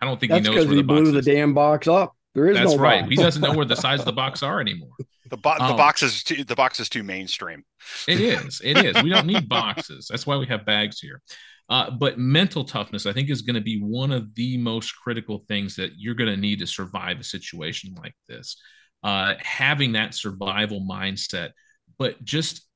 I 0.00 0.06
don't 0.06 0.18
think 0.18 0.32
That's 0.32 0.46
he 0.46 0.54
knows 0.54 0.66
where 0.66 0.76
he 0.76 0.82
blew 0.82 1.12
the 1.12 1.22
damn 1.22 1.54
box 1.54 1.86
up. 1.88 2.14
There 2.34 2.48
is 2.48 2.56
That's 2.56 2.74
no 2.74 2.78
right. 2.78 3.04
He 3.06 3.16
doesn't 3.16 3.42
know 3.42 3.54
where 3.54 3.66
the 3.66 3.76
size 3.86 4.00
of 4.00 4.06
the 4.06 4.12
box 4.12 4.42
are 4.42 4.60
anymore. 4.60 4.92
The, 5.28 5.36
bo- 5.36 5.56
the 5.58 5.64
Um, 5.64 5.76
box 5.76 6.02
is 6.02 6.22
too, 6.22 6.44
the 6.44 6.54
box 6.54 6.80
is 6.80 6.88
too 6.88 7.02
mainstream. 7.02 7.64
It 8.08 8.20
is. 8.20 8.60
It 8.64 8.78
is. 8.78 9.02
We 9.02 9.10
don't 9.10 9.26
need 9.26 9.48
boxes. 9.48 10.06
That's 10.08 10.26
why 10.26 10.36
we 10.36 10.46
have 10.46 10.64
bags 10.64 11.00
here. 11.00 11.20
Uh, 11.68 11.90
but 11.90 12.18
mental 12.18 12.64
toughness, 12.64 13.06
I 13.06 13.12
think, 13.12 13.30
is 13.30 13.42
going 13.42 13.54
to 13.54 13.60
be 13.60 13.80
one 13.80 14.10
of 14.10 14.34
the 14.34 14.56
most 14.58 14.92
critical 14.92 15.44
things 15.46 15.76
that 15.76 15.92
you're 15.96 16.16
going 16.16 16.30
to 16.30 16.36
need 16.36 16.58
to 16.60 16.66
survive 16.66 17.20
a 17.20 17.24
situation 17.24 17.94
like 17.96 18.14
this. 18.28 18.56
Uh, 19.04 19.34
having 19.40 19.92
that 19.92 20.14
survival 20.14 20.80
mindset, 20.80 21.50
but 21.98 22.22
just 22.24 22.66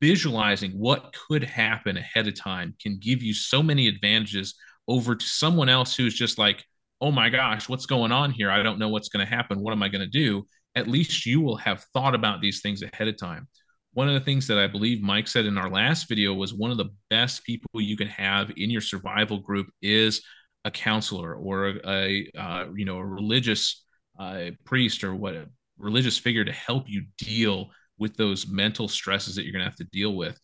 visualizing 0.00 0.72
what 0.72 1.14
could 1.28 1.44
happen 1.44 1.96
ahead 1.96 2.28
of 2.28 2.38
time 2.38 2.74
can 2.80 2.98
give 2.98 3.22
you 3.22 3.34
so 3.34 3.62
many 3.62 3.88
advantages 3.88 4.54
over 4.86 5.14
to 5.14 5.24
someone 5.24 5.68
else 5.68 5.94
who's 5.94 6.14
just 6.14 6.38
like, 6.38 6.64
oh 7.00 7.10
my 7.10 7.28
gosh, 7.28 7.68
what's 7.68 7.86
going 7.86 8.12
on 8.12 8.30
here? 8.30 8.50
I 8.50 8.62
don't 8.62 8.78
know 8.78 8.88
what's 8.88 9.08
going 9.08 9.24
to 9.24 9.32
happen. 9.32 9.60
What 9.60 9.72
am 9.72 9.82
I 9.82 9.88
going 9.88 10.00
to 10.00 10.06
do? 10.06 10.46
At 10.74 10.88
least 10.88 11.26
you 11.26 11.40
will 11.40 11.56
have 11.56 11.84
thought 11.92 12.14
about 12.14 12.40
these 12.40 12.60
things 12.60 12.82
ahead 12.82 13.08
of 13.08 13.16
time. 13.16 13.48
One 13.92 14.08
of 14.08 14.14
the 14.14 14.20
things 14.20 14.46
that 14.46 14.58
I 14.58 14.66
believe 14.66 15.02
Mike 15.02 15.28
said 15.28 15.46
in 15.46 15.58
our 15.58 15.70
last 15.70 16.08
video 16.08 16.34
was 16.34 16.54
one 16.54 16.70
of 16.70 16.76
the 16.76 16.90
best 17.10 17.44
people 17.44 17.80
you 17.80 17.96
can 17.96 18.08
have 18.08 18.50
in 18.56 18.70
your 18.70 18.80
survival 18.80 19.38
group 19.38 19.68
is 19.82 20.22
a 20.64 20.70
counselor 20.70 21.34
or 21.34 21.68
a, 21.68 21.74
a 21.86 22.30
uh, 22.38 22.66
you 22.74 22.84
know 22.84 22.98
a 22.98 23.04
religious 23.04 23.84
uh, 24.18 24.50
priest 24.64 25.04
or 25.04 25.14
what 25.14 25.34
a 25.34 25.48
religious 25.78 26.18
figure 26.18 26.44
to 26.44 26.52
help 26.52 26.84
you 26.88 27.06
deal 27.16 27.70
with 27.98 28.16
those 28.16 28.48
mental 28.48 28.88
stresses 28.88 29.34
that 29.36 29.44
you're 29.44 29.52
going 29.52 29.64
to 29.64 29.70
have 29.70 29.76
to 29.76 29.84
deal 29.84 30.14
with 30.14 30.38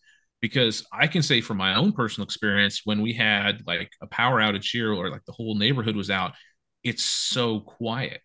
because 0.44 0.84
I 0.92 1.06
can 1.06 1.22
say 1.22 1.40
from 1.40 1.56
my 1.56 1.74
own 1.74 1.92
personal 1.92 2.26
experience, 2.26 2.82
when 2.84 3.00
we 3.00 3.14
had 3.14 3.62
like 3.66 3.90
a 4.02 4.06
power 4.06 4.40
outage 4.40 4.70
here 4.70 4.92
or 4.92 5.08
like 5.08 5.24
the 5.24 5.32
whole 5.32 5.56
neighborhood 5.56 5.96
was 5.96 6.10
out, 6.10 6.34
it's 6.82 7.02
so 7.02 7.60
quiet. 7.60 8.20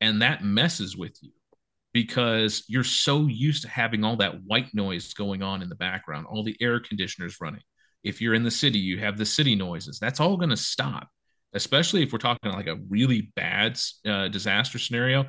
And 0.00 0.22
that 0.22 0.42
messes 0.42 0.96
with 0.96 1.16
you 1.22 1.30
because 1.92 2.64
you're 2.66 2.82
so 2.82 3.28
used 3.28 3.62
to 3.62 3.68
having 3.68 4.02
all 4.02 4.16
that 4.16 4.42
white 4.42 4.74
noise 4.74 5.14
going 5.14 5.44
on 5.44 5.62
in 5.62 5.68
the 5.68 5.76
background, 5.76 6.26
all 6.28 6.42
the 6.42 6.56
air 6.60 6.80
conditioners 6.80 7.36
running. 7.40 7.62
If 8.02 8.20
you're 8.20 8.34
in 8.34 8.42
the 8.42 8.50
city, 8.50 8.80
you 8.80 8.98
have 8.98 9.16
the 9.16 9.24
city 9.24 9.54
noises. 9.54 10.00
That's 10.00 10.18
all 10.18 10.36
going 10.36 10.50
to 10.50 10.56
stop, 10.56 11.06
especially 11.52 12.02
if 12.02 12.12
we're 12.12 12.18
talking 12.18 12.50
like 12.50 12.66
a 12.66 12.80
really 12.88 13.32
bad 13.36 13.78
uh, 14.04 14.26
disaster 14.26 14.80
scenario. 14.80 15.26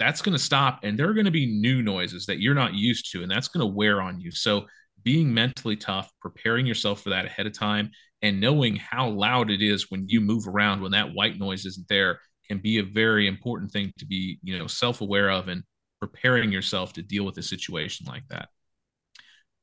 That's 0.00 0.22
going 0.22 0.32
to 0.32 0.42
stop, 0.42 0.80
and 0.82 0.98
there 0.98 1.08
are 1.10 1.12
going 1.12 1.26
to 1.26 1.30
be 1.30 1.44
new 1.46 1.82
noises 1.82 2.24
that 2.24 2.40
you're 2.40 2.54
not 2.54 2.72
used 2.72 3.12
to, 3.12 3.22
and 3.22 3.30
that's 3.30 3.48
going 3.48 3.60
to 3.60 3.72
wear 3.72 4.00
on 4.00 4.18
you. 4.18 4.30
So, 4.30 4.64
being 5.04 5.32
mentally 5.32 5.76
tough, 5.76 6.10
preparing 6.22 6.64
yourself 6.64 7.02
for 7.02 7.10
that 7.10 7.26
ahead 7.26 7.46
of 7.46 7.52
time, 7.52 7.90
and 8.22 8.40
knowing 8.40 8.76
how 8.76 9.10
loud 9.10 9.50
it 9.50 9.60
is 9.60 9.90
when 9.90 10.08
you 10.08 10.22
move 10.22 10.48
around 10.48 10.80
when 10.80 10.92
that 10.92 11.12
white 11.12 11.38
noise 11.38 11.66
isn't 11.66 11.86
there 11.88 12.18
can 12.48 12.58
be 12.58 12.78
a 12.78 12.82
very 12.82 13.28
important 13.28 13.70
thing 13.70 13.92
to 13.98 14.06
be, 14.06 14.38
you 14.42 14.58
know, 14.58 14.66
self-aware 14.66 15.30
of 15.30 15.48
and 15.48 15.62
preparing 16.00 16.50
yourself 16.50 16.94
to 16.94 17.02
deal 17.02 17.24
with 17.24 17.36
a 17.36 17.42
situation 17.42 18.06
like 18.08 18.26
that. 18.28 18.48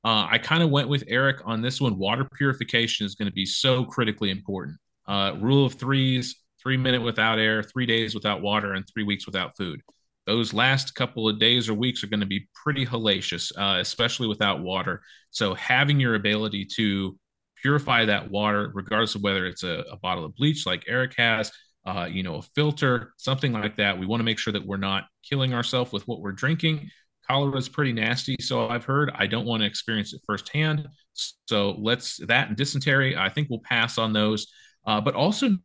Uh, 0.04 0.28
I 0.30 0.38
kind 0.38 0.62
of 0.62 0.70
went 0.70 0.88
with 0.88 1.04
Eric 1.08 1.42
on 1.46 1.64
this 1.64 1.82
one. 1.82 1.98
Water 1.98 2.28
purification 2.32 3.08
is 3.08 3.16
going 3.16 3.28
to 3.28 3.34
be 3.34 3.46
so 3.46 3.86
critically 3.86 4.30
important. 4.30 4.78
Uh, 5.08 5.34
rule 5.40 5.66
of 5.66 5.74
threes: 5.74 6.36
three 6.62 6.78
minute 6.78 7.02
without 7.02 7.40
air, 7.40 7.64
three 7.64 7.88
days 7.88 8.14
without 8.14 8.44
water, 8.44 8.74
and 8.74 8.86
three 8.88 9.04
weeks 9.04 9.26
without 9.26 9.58
food 9.58 9.82
those 10.28 10.54
last 10.54 10.94
couple 10.94 11.28
of 11.28 11.40
days 11.40 11.70
or 11.70 11.74
weeks 11.74 12.04
are 12.04 12.08
going 12.08 12.20
to 12.20 12.26
be 12.28 12.48
pretty 12.54 12.86
hellacious, 12.86 13.52
uh, 13.58 13.80
especially 13.80 14.28
without 14.28 14.62
water. 14.62 15.02
So 15.32 15.56
having 15.56 16.00
your 16.00 16.16
ability 16.16 16.68
to 16.76 17.18
purify 17.62 18.06
that 18.06 18.30
water, 18.30 18.70
regardless 18.74 19.16
of 19.16 19.24
whether 19.24 19.48
it's 19.48 19.64
a, 19.64 19.84
a 19.92 19.98
bottle 19.98 20.26
of 20.26 20.36
bleach 20.36 20.66
like 20.66 20.84
Eric 20.88 21.16
has, 21.18 21.52
uh, 21.86 22.08
you 22.12 22.22
know, 22.22 22.36
a 22.36 22.42
filter, 22.42 23.14
something 23.18 23.54
like 23.54 23.78
that. 23.78 23.98
We 23.98 24.06
want 24.06 24.20
to 24.20 24.26
make 24.26 24.38
sure 24.38 24.54
that 24.54 24.66
we're 24.66 24.78
not 24.78 25.06
killing 25.28 25.54
ourselves 25.54 25.92
with 25.92 26.08
what 26.08 26.20
we're 26.20 26.34
drinking. 26.34 26.90
Cholera 27.28 27.58
is 27.58 27.70
pretty 27.70 27.94
nasty, 27.94 28.36
so 28.40 28.70
I've 28.70 28.86
heard. 28.86 29.12
I 29.16 29.28
don't 29.28 29.46
want 29.46 29.62
to 29.62 29.68
experience 29.68 30.14
it 30.14 30.22
firsthand. 30.26 30.88
So 31.14 31.72
let's 31.80 32.18
that 32.28 32.50
and 32.50 32.58
dysentery. 32.58 33.18
I 33.18 33.30
think 33.30 33.50
we'll 33.50 33.60
pass 33.60 33.98
on 33.98 34.14
those. 34.14 34.48
Uh, 34.86 35.02
but 35.02 35.16
also 35.16 35.58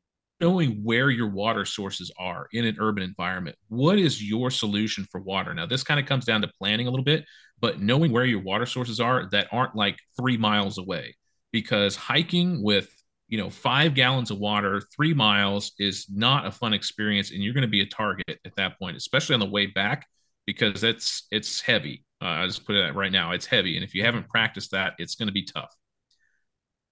knowing 0.42 0.80
where 0.82 1.08
your 1.08 1.28
water 1.28 1.64
sources 1.64 2.10
are 2.18 2.48
in 2.52 2.66
an 2.66 2.76
urban 2.80 3.04
environment. 3.04 3.56
What 3.68 3.98
is 3.98 4.22
your 4.22 4.50
solution 4.50 5.06
for 5.10 5.20
water? 5.20 5.54
Now, 5.54 5.66
this 5.66 5.84
kind 5.84 6.00
of 6.00 6.06
comes 6.06 6.24
down 6.24 6.42
to 6.42 6.50
planning 6.58 6.88
a 6.88 6.90
little 6.90 7.04
bit, 7.04 7.24
but 7.60 7.80
knowing 7.80 8.10
where 8.10 8.24
your 8.24 8.42
water 8.42 8.66
sources 8.66 8.98
are 8.98 9.28
that 9.30 9.46
aren't 9.52 9.76
like 9.76 9.98
three 10.18 10.36
miles 10.36 10.78
away, 10.78 11.14
because 11.52 11.94
hiking 11.94 12.62
with 12.62 12.90
you 13.28 13.38
know 13.38 13.48
five 13.48 13.94
gallons 13.94 14.30
of 14.30 14.38
water 14.38 14.82
three 14.94 15.14
miles 15.14 15.72
is 15.78 16.06
not 16.10 16.44
a 16.44 16.50
fun 16.50 16.74
experience 16.74 17.30
and 17.30 17.42
you're 17.42 17.54
going 17.54 17.62
to 17.62 17.68
be 17.68 17.80
a 17.80 17.86
target 17.86 18.38
at 18.44 18.54
that 18.56 18.78
point 18.78 18.94
especially 18.94 19.32
on 19.32 19.40
the 19.40 19.46
way 19.46 19.64
back 19.64 20.06
because 20.46 20.84
it's 20.84 21.26
it's 21.30 21.60
heavy 21.62 22.04
uh, 22.20 22.26
i 22.26 22.46
just 22.46 22.66
put 22.66 22.76
it 22.76 22.94
right 22.94 23.10
now 23.10 23.32
it's 23.32 23.46
heavy 23.46 23.76
and 23.76 23.84
if 23.84 23.94
you 23.94 24.04
haven't 24.04 24.28
practiced 24.28 24.72
that 24.72 24.92
it's 24.98 25.14
going 25.14 25.28
to 25.28 25.32
be 25.32 25.44
tough 25.44 25.74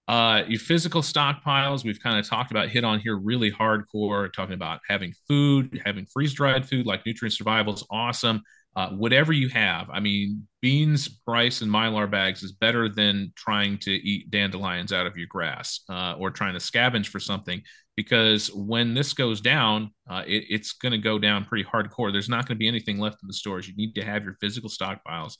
uh, 0.07 0.43
your 0.47 0.59
physical 0.59 1.01
stockpiles, 1.01 1.83
we've 1.83 2.01
kind 2.01 2.19
of 2.19 2.27
talked 2.27 2.51
about 2.51 2.69
hit 2.69 2.83
on 2.83 2.99
here 2.99 3.17
really 3.17 3.51
hardcore, 3.51 4.31
talking 4.33 4.55
about 4.55 4.79
having 4.87 5.13
food, 5.27 5.81
having 5.85 6.05
freeze 6.05 6.33
dried 6.33 6.67
food 6.67 6.85
like 6.85 7.05
nutrient 7.05 7.33
survival 7.33 7.73
is 7.73 7.83
awesome. 7.89 8.41
Uh, 8.73 8.89
whatever 8.91 9.33
you 9.33 9.49
have, 9.49 9.89
I 9.89 9.99
mean, 9.99 10.47
beans, 10.61 11.21
rice, 11.27 11.61
and 11.61 11.69
mylar 11.69 12.09
bags 12.09 12.41
is 12.41 12.53
better 12.53 12.87
than 12.87 13.33
trying 13.35 13.77
to 13.79 13.91
eat 13.91 14.31
dandelions 14.31 14.93
out 14.93 15.05
of 15.05 15.17
your 15.17 15.27
grass 15.27 15.81
uh, 15.89 16.15
or 16.17 16.31
trying 16.31 16.53
to 16.53 16.59
scavenge 16.59 17.07
for 17.07 17.19
something 17.19 17.61
because 17.97 18.51
when 18.53 18.93
this 18.93 19.13
goes 19.13 19.41
down, 19.41 19.91
uh, 20.09 20.23
it, 20.25 20.45
it's 20.49 20.73
going 20.73 20.93
to 20.93 20.97
go 20.97 21.19
down 21.19 21.45
pretty 21.45 21.63
hardcore. 21.63 22.11
There's 22.11 22.29
not 22.29 22.47
going 22.47 22.55
to 22.55 22.59
be 22.59 22.67
anything 22.67 22.97
left 22.97 23.21
in 23.21 23.27
the 23.27 23.33
stores. 23.33 23.67
You 23.67 23.75
need 23.75 23.93
to 23.95 24.03
have 24.03 24.23
your 24.23 24.35
physical 24.39 24.69
stockpiles 24.69 25.33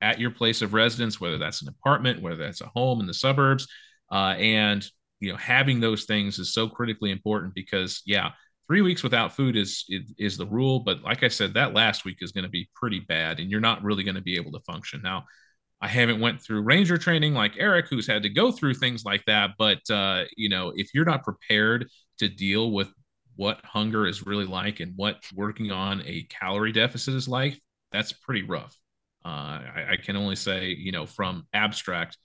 at 0.00 0.18
your 0.18 0.30
place 0.30 0.62
of 0.62 0.74
residence, 0.74 1.20
whether 1.20 1.38
that's 1.38 1.62
an 1.62 1.68
apartment, 1.68 2.20
whether 2.20 2.36
that's 2.36 2.60
a 2.60 2.70
home 2.74 3.00
in 3.00 3.06
the 3.06 3.14
suburbs. 3.14 3.68
Uh, 4.12 4.34
and 4.38 4.86
you 5.20 5.30
know, 5.30 5.38
having 5.38 5.80
those 5.80 6.04
things 6.04 6.38
is 6.38 6.52
so 6.52 6.68
critically 6.68 7.10
important 7.10 7.54
because, 7.54 8.02
yeah, 8.04 8.30
three 8.66 8.82
weeks 8.82 9.02
without 9.02 9.32
food 9.32 9.56
is, 9.56 9.84
is 10.18 10.36
the 10.36 10.46
rule. 10.46 10.80
But 10.80 11.02
like 11.02 11.22
I 11.22 11.28
said, 11.28 11.54
that 11.54 11.74
last 11.74 12.04
week 12.04 12.18
is 12.20 12.32
going 12.32 12.44
to 12.44 12.50
be 12.50 12.68
pretty 12.74 13.00
bad, 13.00 13.40
and 13.40 13.50
you're 13.50 13.60
not 13.60 13.82
really 13.82 14.04
going 14.04 14.16
to 14.16 14.20
be 14.20 14.36
able 14.36 14.52
to 14.52 14.60
function. 14.60 15.00
Now, 15.02 15.24
I 15.80 15.88
haven't 15.88 16.20
went 16.20 16.40
through 16.40 16.62
ranger 16.62 16.96
training 16.98 17.34
like 17.34 17.54
Eric, 17.58 17.86
who's 17.88 18.06
had 18.06 18.22
to 18.22 18.28
go 18.28 18.52
through 18.52 18.74
things 18.74 19.04
like 19.04 19.24
that. 19.26 19.50
But 19.58 19.88
uh, 19.90 20.24
you 20.36 20.48
know, 20.48 20.72
if 20.74 20.94
you're 20.94 21.04
not 21.04 21.24
prepared 21.24 21.88
to 22.18 22.28
deal 22.28 22.70
with 22.70 22.92
what 23.36 23.64
hunger 23.64 24.06
is 24.06 24.26
really 24.26 24.44
like 24.44 24.80
and 24.80 24.92
what 24.96 25.16
working 25.34 25.72
on 25.72 26.02
a 26.04 26.26
calorie 26.28 26.72
deficit 26.72 27.14
is 27.14 27.28
like, 27.28 27.58
that's 27.90 28.12
pretty 28.12 28.42
rough. 28.42 28.76
Uh, 29.24 29.28
I, 29.28 29.86
I 29.92 29.96
can 29.96 30.16
only 30.16 30.36
say, 30.36 30.68
you 30.68 30.92
know, 30.92 31.06
from 31.06 31.46
abstract 31.52 32.16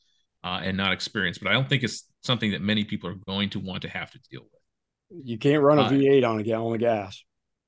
uh, 0.44 0.60
and 0.64 0.78
not 0.78 0.94
experience. 0.94 1.38
But 1.38 1.50
I 1.50 1.54
don't 1.54 1.68
think 1.68 1.84
it's 1.84 2.06
something 2.24 2.52
that 2.52 2.62
many 2.62 2.84
people 2.84 3.10
are 3.10 3.18
going 3.28 3.50
to 3.52 3.60
want 3.60 3.82
to 3.84 3.90
have 3.90 4.12
to 4.12 4.20
deal 4.32 4.42
with. 4.42 5.26
You 5.26 5.38
can't 5.38 5.64
run 5.64 5.80
a 5.80 5.84
Uh, 5.84 5.90
V8 5.90 6.24
on 6.24 6.40
a 6.40 6.44
gallon 6.44 6.74
of 6.76 6.80
gas. 6.80 7.24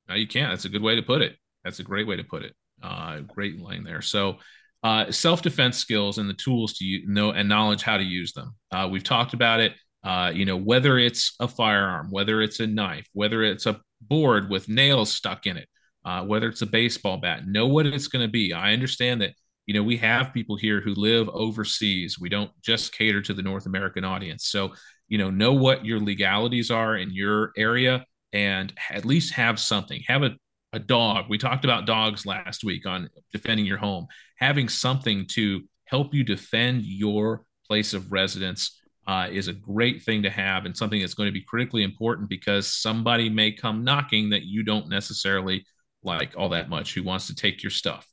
No, 0.07 0.15
you 0.15 0.27
can't. 0.27 0.51
That's 0.51 0.65
a 0.65 0.69
good 0.69 0.81
way 0.81 0.95
to 0.95 1.01
put 1.03 1.21
it. 1.21 1.35
That's 1.63 1.79
a 1.79 1.83
great 1.83 2.07
way 2.07 2.15
to 2.17 2.23
put 2.23 2.43
it. 2.43 2.53
Uh, 2.81 3.19
great 3.19 3.59
line 3.61 3.83
there. 3.83 4.01
So, 4.01 4.37
uh, 4.83 5.11
self 5.11 5.41
defense 5.41 5.77
skills 5.77 6.17
and 6.17 6.29
the 6.29 6.33
tools 6.33 6.73
to 6.75 7.01
know 7.05 7.31
and 7.31 7.49
knowledge 7.49 7.81
how 7.83 7.97
to 7.97 8.03
use 8.03 8.33
them. 8.33 8.55
Uh, 8.71 8.87
we've 8.91 9.03
talked 9.03 9.33
about 9.33 9.59
it. 9.59 9.73
Uh, 10.03 10.31
you 10.33 10.45
know, 10.45 10.55
whether 10.55 10.97
it's 10.97 11.35
a 11.41 11.47
firearm, 11.47 12.07
whether 12.09 12.41
it's 12.41 12.61
a 12.61 12.67
knife, 12.67 13.05
whether 13.13 13.43
it's 13.43 13.65
a 13.65 13.81
board 14.01 14.49
with 14.49 14.69
nails 14.69 15.11
stuck 15.11 15.45
in 15.45 15.57
it, 15.57 15.67
uh, 16.05 16.23
whether 16.23 16.47
it's 16.47 16.61
a 16.61 16.65
baseball 16.65 17.17
bat, 17.17 17.45
know 17.45 17.67
what 17.67 17.85
it's 17.85 18.07
going 18.07 18.25
to 18.25 18.31
be. 18.31 18.53
I 18.53 18.71
understand 18.71 19.21
that 19.21 19.33
you 19.69 19.73
know 19.75 19.83
we 19.83 19.97
have 19.97 20.33
people 20.33 20.55
here 20.55 20.81
who 20.81 20.95
live 20.95 21.29
overseas. 21.29 22.17
We 22.17 22.27
don't 22.27 22.49
just 22.59 22.91
cater 22.91 23.21
to 23.21 23.35
the 23.35 23.43
north 23.43 23.67
american 23.67 24.03
audience. 24.03 24.47
So 24.47 24.73
you 25.07 25.19
know 25.19 25.29
know 25.29 25.53
what 25.53 25.85
your 25.85 25.99
legalities 25.99 26.71
are 26.71 26.97
in 26.97 27.13
your 27.13 27.51
area 27.55 28.03
and 28.33 28.73
at 28.89 29.05
least 29.05 29.35
have 29.35 29.59
something. 29.59 30.01
Have 30.07 30.23
a, 30.23 30.31
a 30.73 30.79
dog. 30.79 31.25
We 31.29 31.37
talked 31.37 31.65
about 31.65 31.85
dogs 31.85 32.25
last 32.25 32.63
week 32.63 32.87
on 32.87 33.11
defending 33.31 33.67
your 33.67 33.77
home. 33.77 34.07
Having 34.39 34.69
something 34.69 35.27
to 35.33 35.61
help 35.85 36.15
you 36.15 36.23
defend 36.23 36.81
your 36.81 37.43
place 37.67 37.93
of 37.93 38.11
residence 38.11 38.81
uh, 39.05 39.27
is 39.31 39.49
a 39.49 39.53
great 39.53 40.01
thing 40.01 40.23
to 40.23 40.31
have 40.31 40.65
and 40.65 40.75
something 40.75 40.99
that's 40.99 41.13
going 41.13 41.27
to 41.27 41.39
be 41.39 41.45
critically 41.47 41.83
important 41.83 42.27
because 42.27 42.73
somebody 42.73 43.29
may 43.29 43.51
come 43.51 43.83
knocking 43.83 44.31
that 44.31 44.45
you 44.45 44.63
don't 44.63 44.89
necessarily 44.89 45.63
like 46.01 46.33
all 46.35 46.49
that 46.49 46.69
much 46.69 46.95
who 46.95 47.03
wants 47.03 47.27
to 47.27 47.35
take 47.35 47.61
your 47.61 47.69
stuff. 47.69 48.07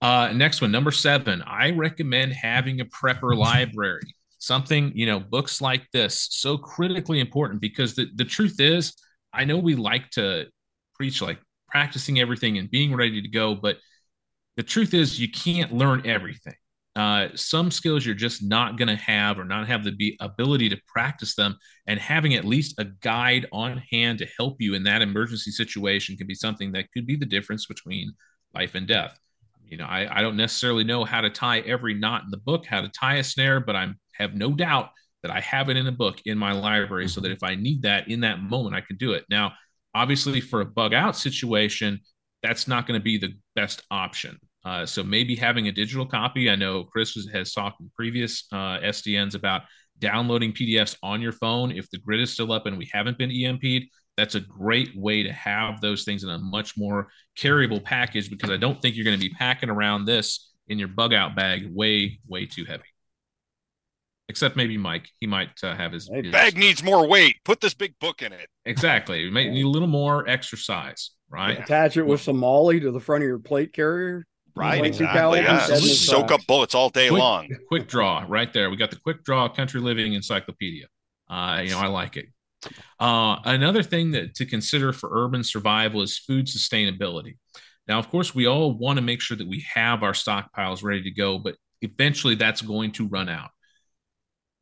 Uh, 0.00 0.32
next 0.32 0.62
one, 0.62 0.72
number 0.72 0.90
seven, 0.90 1.42
I 1.42 1.70
recommend 1.70 2.32
having 2.32 2.80
a 2.80 2.86
prepper 2.86 3.36
library. 3.36 4.14
Something, 4.38 4.92
you 4.94 5.04
know, 5.04 5.20
books 5.20 5.60
like 5.60 5.86
this, 5.92 6.28
so 6.30 6.56
critically 6.56 7.20
important 7.20 7.60
because 7.60 7.94
the, 7.94 8.06
the 8.14 8.24
truth 8.24 8.58
is, 8.58 8.94
I 9.34 9.44
know 9.44 9.58
we 9.58 9.74
like 9.74 10.08
to 10.12 10.46
preach 10.94 11.20
like 11.20 11.38
practicing 11.68 12.18
everything 12.18 12.56
and 12.56 12.70
being 12.70 12.96
ready 12.96 13.20
to 13.20 13.28
go, 13.28 13.54
but 13.54 13.76
the 14.56 14.62
truth 14.62 14.94
is, 14.94 15.20
you 15.20 15.30
can't 15.30 15.72
learn 15.72 16.06
everything. 16.06 16.54
Uh, 16.96 17.28
some 17.34 17.70
skills 17.70 18.04
you're 18.04 18.14
just 18.14 18.42
not 18.42 18.76
going 18.76 18.88
to 18.88 18.96
have 18.96 19.38
or 19.38 19.44
not 19.44 19.68
have 19.68 19.84
the 19.84 19.92
be- 19.92 20.16
ability 20.20 20.70
to 20.70 20.78
practice 20.86 21.34
them 21.34 21.56
and 21.86 22.00
having 22.00 22.34
at 22.34 22.44
least 22.44 22.74
a 22.78 22.84
guide 22.84 23.46
on 23.52 23.82
hand 23.90 24.18
to 24.18 24.26
help 24.38 24.56
you 24.60 24.74
in 24.74 24.82
that 24.82 25.02
emergency 25.02 25.50
situation 25.50 26.16
can 26.16 26.26
be 26.26 26.34
something 26.34 26.72
that 26.72 26.90
could 26.92 27.06
be 27.06 27.16
the 27.16 27.26
difference 27.26 27.66
between 27.66 28.12
life 28.54 28.74
and 28.74 28.88
death 28.88 29.18
you 29.70 29.76
know 29.76 29.86
I, 29.86 30.18
I 30.18 30.22
don't 30.22 30.36
necessarily 30.36 30.84
know 30.84 31.04
how 31.04 31.20
to 31.20 31.30
tie 31.30 31.60
every 31.60 31.94
knot 31.94 32.24
in 32.24 32.30
the 32.30 32.38
book 32.38 32.66
how 32.66 32.80
to 32.80 32.88
tie 32.88 33.16
a 33.16 33.24
snare 33.24 33.60
but 33.60 33.76
i 33.76 33.88
have 34.12 34.34
no 34.34 34.52
doubt 34.52 34.90
that 35.22 35.30
i 35.30 35.40
have 35.40 35.68
it 35.68 35.76
in 35.76 35.86
a 35.86 35.92
book 35.92 36.20
in 36.26 36.36
my 36.36 36.52
library 36.52 37.08
so 37.08 37.20
that 37.20 37.30
if 37.30 37.42
i 37.42 37.54
need 37.54 37.82
that 37.82 38.08
in 38.08 38.20
that 38.20 38.42
moment 38.42 38.74
i 38.74 38.80
can 38.80 38.96
do 38.96 39.12
it 39.12 39.24
now 39.30 39.52
obviously 39.94 40.40
for 40.40 40.60
a 40.60 40.64
bug 40.64 40.92
out 40.92 41.16
situation 41.16 41.98
that's 42.42 42.68
not 42.68 42.86
going 42.86 42.98
to 42.98 43.04
be 43.04 43.18
the 43.18 43.32
best 43.54 43.82
option 43.90 44.38
uh, 44.64 44.84
so 44.84 45.02
maybe 45.02 45.34
having 45.34 45.68
a 45.68 45.72
digital 45.72 46.06
copy. 46.06 46.50
I 46.50 46.56
know 46.56 46.84
Chris 46.84 47.16
has 47.32 47.52
talked 47.52 47.80
in 47.80 47.90
previous 47.96 48.46
uh, 48.52 48.78
SDNs 48.80 49.34
about 49.34 49.62
downloading 49.98 50.52
PDFs 50.52 50.96
on 51.02 51.20
your 51.20 51.32
phone. 51.32 51.70
If 51.70 51.90
the 51.90 51.98
grid 51.98 52.20
is 52.20 52.32
still 52.32 52.52
up 52.52 52.66
and 52.66 52.76
we 52.76 52.88
haven't 52.92 53.18
been 53.18 53.30
EMP'd, 53.30 53.88
that's 54.20 54.34
a 54.34 54.40
great 54.40 54.90
way 54.94 55.22
to 55.22 55.32
have 55.32 55.80
those 55.80 56.04
things 56.04 56.24
in 56.24 56.28
a 56.28 56.38
much 56.38 56.76
more 56.76 57.08
carryable 57.38 57.82
package 57.82 58.28
because 58.28 58.50
I 58.50 58.58
don't 58.58 58.80
think 58.82 58.94
you're 58.94 59.04
going 59.06 59.18
to 59.18 59.28
be 59.28 59.30
packing 59.30 59.70
around 59.70 60.04
this 60.04 60.52
in 60.68 60.78
your 60.78 60.88
bug 60.88 61.14
out 61.14 61.34
bag 61.34 61.66
way, 61.72 62.20
way 62.28 62.44
too 62.44 62.66
heavy. 62.66 62.84
Except 64.28 64.56
maybe 64.56 64.76
Mike, 64.76 65.08
he 65.20 65.26
might 65.26 65.48
uh, 65.62 65.74
have 65.74 65.92
his, 65.92 66.08
his, 66.12 66.30
bag 66.30 66.58
needs 66.58 66.84
more 66.84 67.08
weight. 67.08 67.36
Put 67.46 67.62
this 67.62 67.72
big 67.72 67.94
book 67.98 68.20
in 68.20 68.32
it. 68.32 68.46
Exactly, 68.66 69.22
you 69.22 69.32
might 69.32 69.48
need 69.50 69.64
a 69.64 69.68
little 69.68 69.88
more 69.88 70.28
exercise, 70.28 71.12
right? 71.30 71.58
Attach 71.58 71.96
it 71.96 72.02
with 72.02 72.20
some 72.20 72.36
MOLLE 72.36 72.78
to 72.80 72.92
the 72.92 73.00
front 73.00 73.24
of 73.24 73.26
your 73.26 73.38
plate 73.38 73.72
carrier. 73.72 74.26
Right, 74.54 74.84
exactly. 74.84 75.40
Yeah. 75.40 75.64
Soak 75.64 76.30
up 76.30 76.46
bullets 76.46 76.74
all 76.74 76.90
day 76.90 77.08
quick, 77.08 77.18
long. 77.18 77.48
Quick 77.68 77.88
draw 77.88 78.24
right 78.28 78.52
there. 78.52 78.68
We 78.68 78.76
got 78.76 78.90
the 78.90 78.98
quick 78.98 79.24
draw 79.24 79.48
country 79.48 79.80
living 79.80 80.12
encyclopedia. 80.12 80.86
Uh, 81.28 81.62
you 81.64 81.70
know, 81.70 81.78
I 81.78 81.86
like 81.86 82.16
it. 82.16 82.26
Uh, 82.98 83.36
another 83.44 83.82
thing 83.82 84.10
that 84.12 84.34
to 84.34 84.46
consider 84.46 84.92
for 84.92 85.10
urban 85.12 85.42
survival 85.42 86.02
is 86.02 86.18
food 86.18 86.46
sustainability. 86.46 87.36
Now, 87.88 87.98
of 87.98 88.08
course, 88.10 88.34
we 88.34 88.46
all 88.46 88.72
want 88.72 88.98
to 88.98 89.02
make 89.02 89.20
sure 89.20 89.36
that 89.36 89.48
we 89.48 89.64
have 89.74 90.02
our 90.02 90.12
stockpiles 90.12 90.84
ready 90.84 91.02
to 91.02 91.10
go, 91.10 91.38
but 91.38 91.56
eventually 91.82 92.34
that's 92.34 92.62
going 92.62 92.92
to 92.92 93.08
run 93.08 93.28
out. 93.28 93.50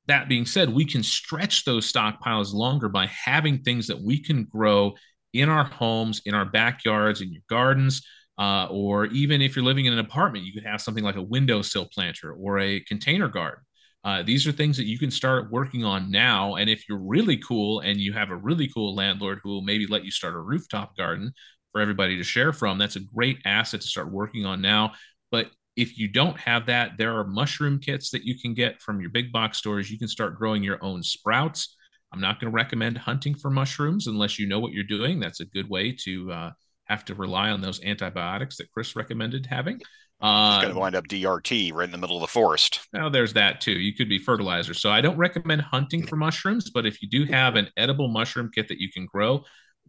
That 0.06 0.28
being 0.28 0.46
said, 0.46 0.72
we 0.72 0.86
can 0.86 1.02
stretch 1.02 1.64
those 1.64 1.90
stockpiles 1.92 2.54
longer 2.54 2.88
by 2.88 3.06
having 3.06 3.58
things 3.58 3.88
that 3.88 4.00
we 4.00 4.22
can 4.22 4.44
grow 4.44 4.94
in 5.34 5.50
our 5.50 5.64
homes, 5.64 6.22
in 6.24 6.34
our 6.34 6.46
backyards, 6.46 7.20
in 7.20 7.30
your 7.32 7.42
gardens, 7.50 8.06
uh, 8.38 8.68
or 8.70 9.06
even 9.06 9.42
if 9.42 9.56
you're 9.56 9.64
living 9.64 9.86
in 9.86 9.92
an 9.92 9.98
apartment, 9.98 10.44
you 10.44 10.52
could 10.52 10.64
have 10.64 10.80
something 10.80 11.04
like 11.04 11.16
a 11.16 11.22
windowsill 11.22 11.88
planter 11.92 12.32
or 12.32 12.60
a 12.60 12.80
container 12.80 13.28
garden. 13.28 13.62
Uh, 14.04 14.22
these 14.22 14.46
are 14.46 14.52
things 14.52 14.76
that 14.76 14.86
you 14.86 14.98
can 14.98 15.10
start 15.10 15.50
working 15.50 15.84
on 15.84 16.10
now. 16.10 16.54
And 16.54 16.70
if 16.70 16.88
you're 16.88 16.98
really 16.98 17.36
cool 17.36 17.80
and 17.80 17.98
you 17.98 18.12
have 18.12 18.30
a 18.30 18.36
really 18.36 18.68
cool 18.68 18.94
landlord 18.94 19.40
who 19.42 19.50
will 19.50 19.62
maybe 19.62 19.86
let 19.86 20.04
you 20.04 20.10
start 20.10 20.34
a 20.34 20.40
rooftop 20.40 20.96
garden 20.96 21.32
for 21.72 21.80
everybody 21.80 22.16
to 22.16 22.24
share 22.24 22.52
from, 22.52 22.78
that's 22.78 22.96
a 22.96 23.00
great 23.00 23.38
asset 23.44 23.80
to 23.80 23.86
start 23.86 24.10
working 24.12 24.46
on 24.46 24.62
now. 24.62 24.92
But 25.30 25.50
if 25.76 25.98
you 25.98 26.08
don't 26.08 26.38
have 26.38 26.66
that, 26.66 26.92
there 26.96 27.16
are 27.18 27.24
mushroom 27.24 27.80
kits 27.80 28.10
that 28.10 28.24
you 28.24 28.38
can 28.38 28.54
get 28.54 28.80
from 28.80 29.00
your 29.00 29.10
big 29.10 29.32
box 29.32 29.58
stores. 29.58 29.90
You 29.90 29.98
can 29.98 30.08
start 30.08 30.36
growing 30.36 30.62
your 30.62 30.82
own 30.82 31.02
sprouts. 31.02 31.76
I'm 32.12 32.20
not 32.20 32.40
going 32.40 32.50
to 32.50 32.54
recommend 32.54 32.98
hunting 32.98 33.34
for 33.34 33.50
mushrooms 33.50 34.06
unless 34.06 34.38
you 34.38 34.48
know 34.48 34.60
what 34.60 34.72
you're 34.72 34.84
doing. 34.84 35.20
That's 35.20 35.40
a 35.40 35.44
good 35.44 35.68
way 35.68 35.94
to 36.04 36.32
uh, 36.32 36.50
have 36.84 37.04
to 37.06 37.14
rely 37.14 37.50
on 37.50 37.60
those 37.60 37.82
antibiotics 37.84 38.56
that 38.56 38.72
Chris 38.72 38.96
recommended 38.96 39.46
having. 39.46 39.80
Uh, 40.20 40.54
it's 40.54 40.64
going 40.64 40.74
to 40.74 40.80
wind 40.80 40.96
up 40.96 41.06
DRT 41.06 41.72
right 41.72 41.84
in 41.84 41.92
the 41.92 41.98
middle 41.98 42.16
of 42.16 42.22
the 42.22 42.26
forest. 42.26 42.80
Now, 42.92 43.08
there's 43.08 43.34
that 43.34 43.60
too. 43.60 43.72
You 43.72 43.94
could 43.94 44.08
be 44.08 44.18
fertilizer. 44.18 44.74
So 44.74 44.90
I 44.90 45.00
don't 45.00 45.16
recommend 45.16 45.62
hunting 45.62 46.06
for 46.06 46.16
mushrooms, 46.16 46.70
but 46.70 46.86
if 46.86 47.00
you 47.00 47.08
do 47.08 47.24
have 47.26 47.54
an 47.54 47.68
edible 47.76 48.08
mushroom 48.08 48.50
kit 48.52 48.66
that 48.68 48.80
you 48.80 48.90
can 48.90 49.06
grow, 49.06 49.44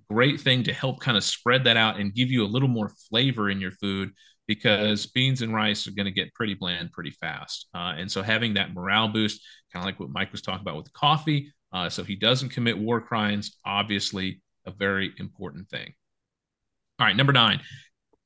great 0.10 0.40
thing 0.40 0.64
to 0.64 0.74
help 0.74 1.00
kind 1.00 1.18
of 1.18 1.24
spread 1.24 1.64
that 1.64 1.78
out 1.78 2.00
and 2.00 2.14
give 2.14 2.30
you 2.30 2.44
a 2.44 2.48
little 2.48 2.68
more 2.68 2.92
flavor 3.10 3.50
in 3.50 3.60
your 3.60 3.72
food 3.72 4.12
because 4.48 5.06
beans 5.08 5.42
and 5.42 5.54
rice 5.54 5.88
are 5.88 5.92
going 5.92 6.06
to 6.08 6.12
get 6.12 6.34
pretty 6.34 6.56
bland 6.56 6.92
pretty 6.92 7.12
fast. 7.12 7.68
Uh, 7.74 7.94
and 7.98 8.12
so 8.12 8.22
having 8.22 8.56
that 8.56 8.74
morale 8.74 9.08
boost, 9.08 9.42
kind 9.72 9.84
of 9.84 9.86
like 9.86 10.00
what 10.00 10.10
Mike 10.10 10.32
was 10.32 10.42
talking 10.42 10.62
about 10.62 10.78
with 10.78 10.92
coffee, 10.94 11.54
uh, 11.72 11.90
so 11.90 12.04
he 12.04 12.16
doesn't 12.16 12.50
commit 12.50 12.78
war 12.78 13.00
crimes, 13.00 13.58
obviously 13.66 14.42
a 14.66 14.72
very 14.72 15.14
important 15.18 15.70
thing. 15.70 15.94
All 17.00 17.06
right, 17.06 17.16
number 17.16 17.34
nine, 17.34 17.62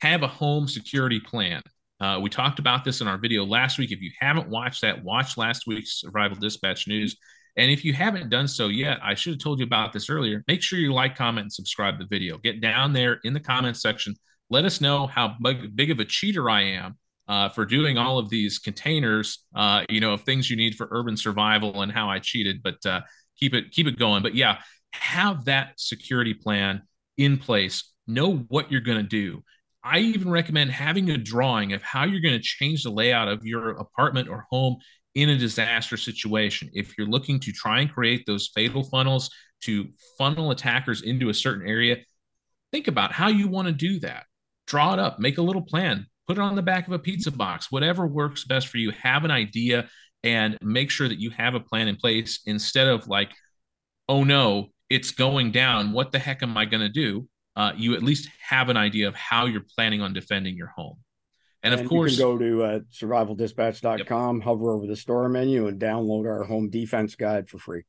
have 0.02 0.24
a 0.24 0.28
home 0.28 0.68
security 0.68 1.20
plan. 1.20 1.62
Uh, 2.04 2.20
we 2.20 2.30
talked 2.30 2.60
about 2.60 2.84
this 2.84 3.00
in 3.00 3.08
our 3.08 3.18
video 3.18 3.46
last 3.46 3.80
week. 3.80 3.94
If 3.94 4.02
you 4.02 4.12
haven't 4.20 4.50
watched 4.50 4.82
that, 4.82 5.02
watch 5.06 5.38
last 5.38 5.66
week's 5.68 6.02
Survival 6.02 6.36
Dispatch 6.36 6.86
News. 6.86 7.16
And 7.56 7.72
if 7.72 7.86
you 7.86 7.94
haven't 7.94 8.30
done 8.30 8.46
so 8.46 8.68
yet, 8.68 8.98
I 9.02 9.14
should 9.14 9.32
have 9.36 9.40
told 9.40 9.60
you 9.60 9.66
about 9.66 9.94
this 9.94 10.10
earlier. 10.10 10.44
Make 10.50 10.62
sure 10.62 10.78
you 10.78 10.92
like, 10.92 11.16
comment, 11.16 11.46
and 11.46 11.54
subscribe 11.54 11.98
to 11.98 12.04
the 12.04 12.10
video. 12.10 12.38
Get 12.40 12.60
down 12.60 12.92
there 12.92 13.22
in 13.24 13.34
the 13.34 13.40
comment 13.40 13.78
section. 13.78 14.16
Let 14.50 14.66
us 14.66 14.82
know 14.82 15.08
how 15.08 15.38
big 15.76 15.92
of 15.92 16.00
a 16.00 16.04
cheater 16.04 16.50
I 16.50 16.64
am 16.64 16.98
uh, 17.30 17.48
for 17.48 17.66
doing 17.66 17.98
all 17.98 18.20
of 18.20 18.30
these 18.30 18.60
containers, 18.60 19.46
uh, 19.56 19.86
you 19.88 20.02
know, 20.02 20.12
of 20.12 20.24
things 20.24 20.50
you 20.50 20.58
need 20.58 20.76
for 20.76 20.90
urban 20.92 21.16
survival 21.16 21.84
and 21.84 21.92
how 21.92 22.10
I 22.10 22.20
cheated. 22.20 22.62
But 22.62 22.86
uh, 22.86 23.00
keep 23.40 23.54
it 23.54 23.72
keep 23.72 23.88
it 23.88 23.98
going. 23.98 24.24
But 24.24 24.36
yeah, 24.36 24.58
have 24.92 25.46
that 25.46 25.80
security 25.80 26.34
plan 26.34 26.82
in 27.16 27.38
place 27.38 27.94
know 28.08 28.36
what 28.50 28.70
you're 28.74 28.82
going 28.82 28.98
to 28.98 29.04
do. 29.04 29.42
I 29.84 30.00
even 30.00 30.30
recommend 30.30 30.72
having 30.72 31.10
a 31.10 31.18
drawing 31.18 31.74
of 31.74 31.82
how 31.82 32.06
you're 32.06 32.22
going 32.22 32.38
to 32.38 32.44
change 32.44 32.84
the 32.84 32.90
layout 32.90 33.28
of 33.28 33.46
your 33.46 33.72
apartment 33.72 34.30
or 34.30 34.46
home 34.50 34.78
in 35.16 35.30
a 35.30 35.38
disaster 35.38 35.98
situation. 35.98 36.70
If 36.74 36.98
you're 36.98 37.08
looking 37.08 37.40
to 37.42 37.52
try 37.52 37.82
and 37.82 37.92
create 37.92 38.26
those 38.26 38.50
fatal 38.56 38.84
funnels 38.84 39.30
to 39.64 39.88
funnel 40.18 40.52
attackers 40.52 41.02
into 41.02 41.30
a 41.30 41.34
certain 41.34 41.68
area, 41.68 41.98
think 42.72 42.88
about 42.88 43.12
how 43.12 43.28
you 43.28 43.48
want 43.48 43.68
to 43.68 43.74
do 43.74 44.00
that. 44.00 44.24
Draw 44.68 44.94
it 44.94 45.00
up, 45.00 45.20
make 45.20 45.38
a 45.38 45.42
little 45.42 45.62
plan, 45.62 46.08
put 46.28 46.38
it 46.38 46.42
on 46.42 46.56
the 46.56 46.62
back 46.62 46.88
of 46.88 46.94
a 46.94 47.00
pizza 47.00 47.32
box, 47.32 47.72
whatever 47.72 48.08
works 48.08 48.46
best 48.46 48.68
for 48.68 48.78
you. 48.78 48.92
Have 48.92 49.26
an 49.26 49.32
idea 49.32 49.90
and 50.24 50.58
make 50.62 50.90
sure 50.90 51.10
that 51.10 51.20
you 51.20 51.30
have 51.32 51.54
a 51.54 51.60
plan 51.60 51.88
in 51.88 51.98
place 51.98 52.40
instead 52.46 52.88
of 52.88 53.08
like, 53.08 53.32
oh 54.08 54.24
no, 54.24 54.70
it's 54.90 55.12
going 55.12 55.52
down. 55.52 55.92
What 55.92 56.12
the 56.12 56.20
heck 56.20 56.42
am 56.42 56.58
I 56.58 56.66
going 56.66 56.82
to 56.82 56.90
do? 56.90 57.28
Uh, 57.56 57.74
you 57.76 57.94
at 57.96 58.04
least 58.04 58.30
have 58.42 58.70
an 58.70 58.78
idea 58.78 59.08
of 59.08 59.16
how 59.16 59.46
you're 59.46 59.66
planning 59.76 60.02
on 60.02 60.14
defending 60.14 60.56
your 60.56 60.68
home. 60.68 60.98
And, 61.62 61.74
and 61.74 61.82
of 61.82 61.88
course, 61.88 62.18
you 62.18 62.18
can 62.18 62.26
go 62.26 62.38
to 62.38 62.64
uh, 62.64 62.80
survivaldispatch.com, 62.92 64.38
yep. 64.38 64.44
hover 64.44 64.72
over 64.72 64.86
the 64.86 64.96
store 64.96 65.30
menu, 65.30 65.68
and 65.68 65.80
download 65.80 66.26
our 66.26 66.44
home 66.44 66.70
defense 66.70 67.16
guide 67.16 67.50
for 67.50 67.58
free. 67.58 67.84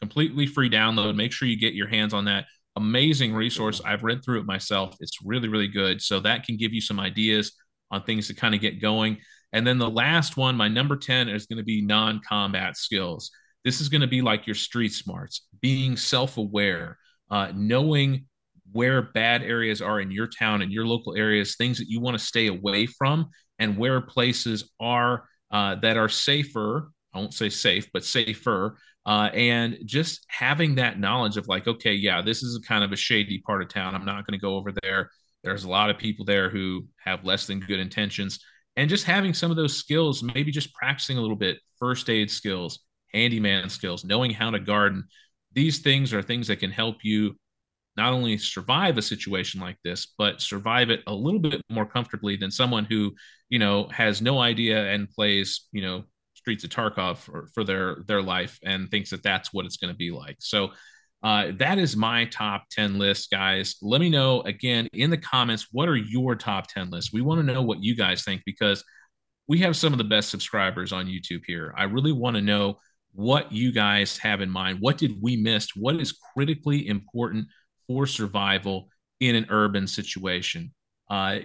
Completely 0.00 0.46
free 0.46 0.68
download. 0.68 1.16
Make 1.16 1.32
sure 1.32 1.48
you 1.48 1.58
get 1.58 1.74
your 1.74 1.88
hands 1.88 2.12
on 2.12 2.26
that 2.26 2.46
amazing 2.76 3.34
resource. 3.34 3.80
I've 3.84 4.02
read 4.02 4.24
through 4.24 4.40
it 4.40 4.46
myself. 4.46 4.96
It's 5.00 5.18
really, 5.24 5.48
really 5.48 5.68
good. 5.68 6.02
So 6.02 6.20
that 6.20 6.44
can 6.44 6.56
give 6.56 6.72
you 6.72 6.80
some 6.80 7.00
ideas 7.00 7.52
on 7.90 8.02
things 8.02 8.26
to 8.28 8.34
kind 8.34 8.54
of 8.54 8.60
get 8.60 8.80
going. 8.80 9.18
And 9.52 9.66
then 9.66 9.78
the 9.78 9.90
last 9.90 10.36
one, 10.36 10.56
my 10.56 10.68
number 10.68 10.96
10, 10.96 11.28
is 11.28 11.46
going 11.46 11.58
to 11.58 11.64
be 11.64 11.82
non 11.82 12.20
combat 12.26 12.76
skills. 12.76 13.30
This 13.64 13.80
is 13.80 13.88
going 13.88 14.00
to 14.00 14.06
be 14.06 14.22
like 14.22 14.46
your 14.46 14.54
street 14.54 14.92
smarts, 14.92 15.46
being 15.60 15.96
self 15.96 16.38
aware, 16.38 16.98
uh, 17.30 17.52
knowing 17.54 18.26
where 18.72 19.02
bad 19.02 19.42
areas 19.42 19.80
are 19.82 20.00
in 20.00 20.10
your 20.10 20.26
town 20.26 20.62
and 20.62 20.72
your 20.72 20.86
local 20.86 21.16
areas, 21.16 21.56
things 21.56 21.78
that 21.78 21.88
you 21.88 22.00
want 22.00 22.18
to 22.18 22.24
stay 22.24 22.46
away 22.46 22.86
from, 22.86 23.28
and 23.58 23.76
where 23.76 24.00
places 24.00 24.70
are 24.80 25.24
uh, 25.50 25.74
that 25.76 25.96
are 25.96 26.08
safer. 26.08 26.90
I 27.12 27.18
won't 27.18 27.34
say 27.34 27.48
safe, 27.48 27.88
but 27.92 28.04
safer. 28.04 28.78
Uh, 29.06 29.30
and 29.32 29.78
just 29.84 30.24
having 30.28 30.76
that 30.76 31.00
knowledge 31.00 31.36
of 31.36 31.48
like, 31.48 31.66
okay, 31.66 31.94
yeah, 31.94 32.22
this 32.22 32.42
is 32.42 32.56
a 32.56 32.66
kind 32.66 32.84
of 32.84 32.92
a 32.92 32.96
shady 32.96 33.40
part 33.44 33.62
of 33.62 33.68
town. 33.68 33.94
I'm 33.94 34.04
not 34.04 34.26
going 34.26 34.38
to 34.38 34.42
go 34.42 34.56
over 34.56 34.72
there. 34.82 35.10
There's 35.42 35.64
a 35.64 35.70
lot 35.70 35.90
of 35.90 35.98
people 35.98 36.24
there 36.24 36.50
who 36.50 36.86
have 37.04 37.24
less 37.24 37.46
than 37.46 37.60
good 37.60 37.80
intentions. 37.80 38.38
And 38.76 38.88
just 38.88 39.04
having 39.04 39.34
some 39.34 39.50
of 39.50 39.56
those 39.56 39.76
skills, 39.76 40.22
maybe 40.22 40.52
just 40.52 40.72
practicing 40.74 41.18
a 41.18 41.20
little 41.20 41.36
bit, 41.36 41.58
first 41.78 42.08
aid 42.08 42.30
skills, 42.30 42.80
handyman 43.12 43.68
skills, 43.68 44.04
knowing 44.04 44.30
how 44.30 44.50
to 44.50 44.60
garden. 44.60 45.04
These 45.52 45.80
things 45.80 46.14
are 46.14 46.22
things 46.22 46.46
that 46.48 46.60
can 46.60 46.70
help 46.70 46.98
you 47.02 47.36
not 48.00 48.14
only 48.14 48.38
survive 48.38 48.96
a 48.96 49.02
situation 49.02 49.60
like 49.60 49.76
this, 49.84 50.14
but 50.16 50.40
survive 50.40 50.88
it 50.88 51.02
a 51.06 51.14
little 51.14 51.38
bit 51.38 51.60
more 51.68 51.84
comfortably 51.84 52.34
than 52.34 52.50
someone 52.50 52.86
who, 52.86 53.12
you 53.50 53.58
know, 53.58 53.88
has 53.88 54.22
no 54.22 54.38
idea 54.38 54.86
and 54.86 55.10
plays, 55.10 55.66
you 55.70 55.82
know, 55.82 56.04
Streets 56.34 56.64
of 56.64 56.70
Tarkov 56.70 57.18
for, 57.18 57.48
for 57.52 57.62
their 57.62 57.98
their 58.06 58.22
life 58.22 58.58
and 58.64 58.90
thinks 58.90 59.10
that 59.10 59.22
that's 59.22 59.52
what 59.52 59.66
it's 59.66 59.76
going 59.76 59.92
to 59.92 59.98
be 59.98 60.10
like. 60.10 60.36
So 60.40 60.70
uh, 61.22 61.52
that 61.58 61.76
is 61.76 61.94
my 61.94 62.24
top 62.24 62.64
10 62.70 62.98
list, 62.98 63.30
guys. 63.30 63.76
Let 63.82 64.00
me 64.00 64.08
know 64.08 64.40
again 64.44 64.88
in 64.94 65.10
the 65.10 65.18
comments 65.18 65.66
what 65.70 65.86
are 65.86 65.96
your 65.96 66.34
top 66.36 66.68
10 66.68 66.88
lists? 66.88 67.12
We 67.12 67.20
want 67.20 67.46
to 67.46 67.52
know 67.52 67.60
what 67.60 67.82
you 67.82 67.94
guys 67.94 68.24
think 68.24 68.40
because 68.46 68.82
we 69.46 69.58
have 69.58 69.76
some 69.76 69.92
of 69.92 69.98
the 69.98 70.04
best 70.04 70.30
subscribers 70.30 70.90
on 70.90 71.04
YouTube 71.04 71.42
here. 71.46 71.74
I 71.76 71.82
really 71.82 72.12
want 72.12 72.36
to 72.36 72.42
know 72.42 72.78
what 73.12 73.52
you 73.52 73.72
guys 73.72 74.16
have 74.16 74.40
in 74.40 74.48
mind. 74.48 74.78
What 74.80 74.96
did 74.96 75.20
we 75.20 75.36
miss? 75.36 75.76
What 75.76 75.96
is 75.96 76.18
critically 76.32 76.88
important 76.88 77.48
for 77.90 78.06
survival 78.06 78.88
in 79.18 79.34
an 79.34 79.46
urban 79.50 79.84
situation? 79.88 80.72
Uh, 81.10 81.40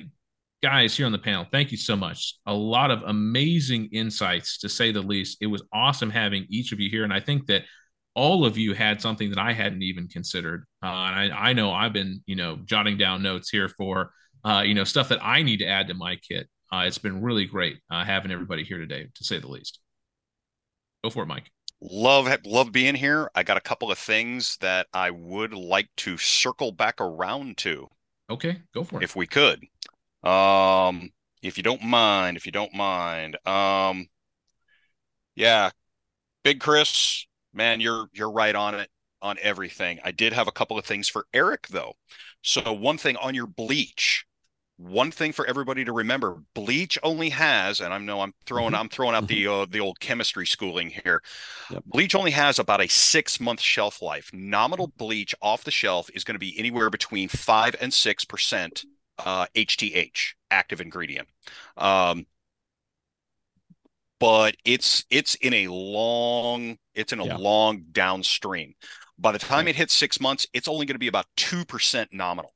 guys 0.61 0.95
here 0.95 1.07
on 1.07 1.11
the 1.11 1.17
panel, 1.17 1.43
thank 1.51 1.71
you 1.71 1.77
so 1.77 1.95
much. 1.95 2.35
A 2.45 2.53
lot 2.53 2.91
of 2.91 3.01
amazing 3.07 3.89
insights, 3.91 4.59
to 4.59 4.69
say 4.69 4.91
the 4.91 5.01
least. 5.01 5.39
It 5.41 5.47
was 5.47 5.63
awesome 5.73 6.11
having 6.11 6.45
each 6.49 6.71
of 6.71 6.79
you 6.79 6.87
here. 6.87 7.03
And 7.03 7.11
I 7.11 7.19
think 7.19 7.47
that 7.47 7.63
all 8.13 8.45
of 8.45 8.59
you 8.59 8.75
had 8.75 9.01
something 9.01 9.31
that 9.31 9.39
I 9.39 9.53
hadn't 9.53 9.81
even 9.81 10.07
considered. 10.07 10.65
Uh, 10.83 10.85
and 10.85 11.33
I, 11.33 11.49
I, 11.49 11.53
know 11.53 11.73
I've 11.73 11.93
been, 11.93 12.21
you 12.27 12.35
know, 12.35 12.59
jotting 12.63 12.99
down 12.99 13.23
notes 13.23 13.49
here 13.49 13.67
for, 13.67 14.11
uh, 14.43 14.61
you 14.63 14.75
know, 14.75 14.83
stuff 14.83 15.09
that 15.09 15.25
I 15.25 15.41
need 15.41 15.57
to 15.57 15.67
add 15.67 15.87
to 15.87 15.95
my 15.95 16.15
kit. 16.17 16.47
Uh, 16.71 16.83
it's 16.85 16.99
been 16.99 17.23
really 17.23 17.45
great 17.45 17.79
uh, 17.89 18.05
having 18.05 18.31
everybody 18.31 18.63
here 18.63 18.77
today, 18.77 19.07
to 19.15 19.23
say 19.23 19.39
the 19.39 19.47
least. 19.47 19.79
Go 21.03 21.09
for 21.09 21.23
it, 21.23 21.27
Mike. 21.27 21.49
Love 21.81 22.33
love 22.45 22.71
being 22.71 22.95
here. 22.95 23.29
I 23.35 23.43
got 23.43 23.57
a 23.57 23.61
couple 23.61 23.91
of 23.91 23.97
things 23.97 24.57
that 24.61 24.87
I 24.93 25.11
would 25.11 25.53
like 25.53 25.89
to 25.97 26.17
circle 26.17 26.71
back 26.71 26.99
around 26.99 27.57
to. 27.57 27.89
Okay, 28.29 28.57
go 28.73 28.83
for 28.83 29.01
it. 29.01 29.03
If 29.03 29.15
we 29.15 29.27
could. 29.27 29.63
Um, 30.23 31.11
if 31.43 31.57
you 31.57 31.63
don't 31.63 31.83
mind, 31.83 32.37
if 32.37 32.45
you 32.45 32.51
don't 32.51 32.73
mind. 32.73 33.37
Um, 33.47 34.07
yeah, 35.35 35.69
Big 36.43 36.59
Chris, 36.59 37.27
man, 37.53 37.81
you're 37.81 38.07
you're 38.13 38.31
right 38.31 38.55
on 38.55 38.75
it 38.75 38.89
on 39.21 39.37
everything. 39.41 39.99
I 40.03 40.11
did 40.11 40.33
have 40.33 40.47
a 40.47 40.51
couple 40.51 40.77
of 40.77 40.85
things 40.85 41.07
for 41.07 41.25
Eric 41.33 41.67
though. 41.67 41.93
So 42.41 42.71
one 42.73 42.97
thing 42.97 43.17
on 43.17 43.35
your 43.35 43.47
bleach, 43.47 44.25
one 44.77 45.09
thing 45.09 45.31
for 45.31 45.45
everybody 45.45 45.85
to 45.85 45.93
remember 45.93 46.37
bleach 46.53 46.99
only 47.01 47.29
has 47.29 47.79
and 47.79 47.93
i 47.93 47.97
know 47.97 48.19
i'm 48.19 48.33
throwing 48.45 48.73
mm-hmm. 48.73 48.81
i'm 48.81 48.89
throwing 48.89 49.15
out 49.15 49.25
mm-hmm. 49.25 49.47
the 49.47 49.61
uh, 49.61 49.65
the 49.69 49.79
old 49.79 49.97
chemistry 50.01 50.45
schooling 50.45 50.89
here 50.89 51.21
yep. 51.71 51.81
bleach 51.85 52.13
only 52.13 52.31
has 52.31 52.59
about 52.59 52.81
a 52.81 52.87
six 52.87 53.39
month 53.39 53.61
shelf 53.61 54.01
life 54.01 54.29
nominal 54.33 54.91
bleach 54.97 55.33
off 55.41 55.63
the 55.63 55.71
shelf 55.71 56.09
is 56.13 56.25
going 56.25 56.35
to 56.35 56.39
be 56.39 56.57
anywhere 56.59 56.89
between 56.89 57.29
five 57.29 57.73
and 57.79 57.93
six 57.93 58.25
percent 58.25 58.83
uh, 59.19 59.45
HTH 59.55 60.33
active 60.51 60.81
ingredient. 60.81 61.27
Um, 61.77 62.25
but 64.19 64.55
it's 64.63 65.03
it's 65.09 65.35
in 65.35 65.53
a 65.53 65.67
long 65.67 66.77
it's 66.93 67.13
in 67.13 67.19
a 67.19 67.25
yeah. 67.25 67.37
long 67.37 67.85
downstream. 67.91 68.73
By 69.17 69.31
the 69.31 69.39
time 69.39 69.67
it 69.67 69.75
hits 69.75 69.93
six 69.93 70.19
months, 70.19 70.47
it's 70.53 70.67
only 70.67 70.85
going 70.85 70.95
to 70.95 70.99
be 70.99 71.07
about 71.07 71.25
two 71.35 71.65
percent 71.65 72.11
nominal. 72.13 72.53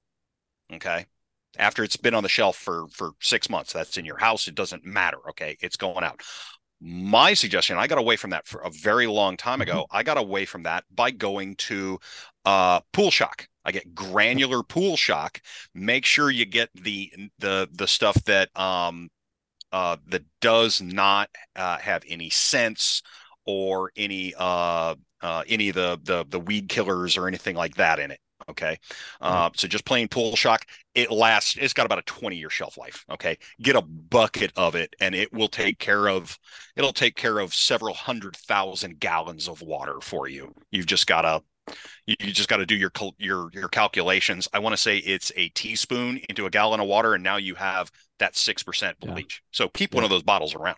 Okay, 0.73 1.05
after 1.57 1.83
it's 1.83 1.97
been 1.97 2.13
on 2.13 2.23
the 2.23 2.29
shelf 2.29 2.55
for 2.55 2.87
for 2.89 3.11
six 3.21 3.49
months, 3.49 3.73
that's 3.73 3.97
in 3.97 4.05
your 4.05 4.17
house. 4.17 4.47
It 4.47 4.55
doesn't 4.55 4.85
matter. 4.85 5.17
Okay, 5.29 5.57
it's 5.61 5.77
going 5.77 6.03
out. 6.03 6.21
My 6.81 7.33
suggestion, 7.33 7.77
I 7.77 7.87
got 7.87 7.97
away 7.97 8.15
from 8.15 8.29
that 8.29 8.47
for 8.47 8.61
a 8.61 8.69
very 8.69 9.05
long 9.07 9.35
time 9.35 9.61
ago. 9.61 9.83
Mm-hmm. 9.83 9.97
I 9.97 10.03
got 10.03 10.17
away 10.17 10.45
from 10.45 10.63
that 10.63 10.85
by 10.89 11.11
going 11.11 11.55
to 11.57 11.99
uh, 12.45 12.79
Pool 12.93 13.11
Shock. 13.11 13.49
I 13.69 13.71
get 13.71 13.93
granular 13.93 14.63
pool 14.63 14.97
shock. 14.97 15.41
Make 15.75 16.03
sure 16.03 16.31
you 16.31 16.45
get 16.45 16.69
the 16.73 17.11
the 17.37 17.69
the 17.71 17.87
stuff 17.87 18.15
that 18.23 18.49
um 18.59 19.09
uh 19.71 19.97
that 20.07 20.23
does 20.41 20.81
not 20.81 21.29
uh, 21.55 21.77
have 21.77 22.03
any 22.07 22.31
scents 22.31 23.03
or 23.45 23.91
any 23.95 24.33
uh 24.35 24.95
uh 25.21 25.43
any 25.47 25.69
of 25.69 25.75
the 25.75 25.99
the 26.03 26.25
the 26.27 26.39
weed 26.39 26.67
killers 26.69 27.15
or 27.15 27.27
anything 27.27 27.55
like 27.55 27.75
that 27.75 27.99
in 27.99 28.09
it. 28.09 28.19
Okay. 28.49 28.77
Uh, 29.21 29.49
so 29.55 29.67
just 29.67 29.85
plain 29.85 30.07
pool 30.07 30.35
shock, 30.35 30.65
it 30.95 31.11
lasts, 31.11 31.55
it's 31.59 31.73
got 31.73 31.85
about 31.85 31.99
a 31.99 32.03
20 32.03 32.35
year 32.35 32.49
shelf 32.49 32.77
life. 32.77 33.05
Okay. 33.09 33.37
Get 33.61 33.75
a 33.75 33.81
bucket 33.81 34.51
of 34.55 34.75
it 34.75 34.95
and 34.99 35.13
it 35.13 35.31
will 35.31 35.47
take 35.47 35.77
care 35.79 36.07
of, 36.09 36.37
it'll 36.75 36.93
take 36.93 37.15
care 37.15 37.39
of 37.39 37.53
several 37.53 37.93
hundred 37.93 38.35
thousand 38.35 38.99
gallons 38.99 39.47
of 39.47 39.61
water 39.61 39.99
for 40.01 40.27
you. 40.27 40.53
You've 40.71 40.87
just 40.87 41.07
got 41.07 41.21
to 41.21 41.41
you, 42.07 42.15
you 42.19 42.31
just 42.31 42.49
got 42.49 42.57
to 42.57 42.65
do 42.65 42.75
your 42.75 42.91
your 43.19 43.49
your 43.53 43.67
calculations. 43.67 44.47
I 44.53 44.59
want 44.59 44.73
to 44.73 44.81
say 44.81 44.97
it's 44.97 45.31
a 45.35 45.49
teaspoon 45.49 46.19
into 46.27 46.47
a 46.47 46.49
gallon 46.49 46.79
of 46.79 46.87
water, 46.87 47.13
and 47.13 47.23
now 47.23 47.37
you 47.37 47.53
have 47.55 47.91
that 48.17 48.35
six 48.35 48.63
percent 48.63 48.99
bleach. 48.99 49.43
Yeah. 49.43 49.49
So 49.51 49.69
keep 49.69 49.93
yeah. 49.93 49.97
one 49.97 50.03
of 50.03 50.09
those 50.09 50.23
bottles 50.23 50.55
around. 50.55 50.77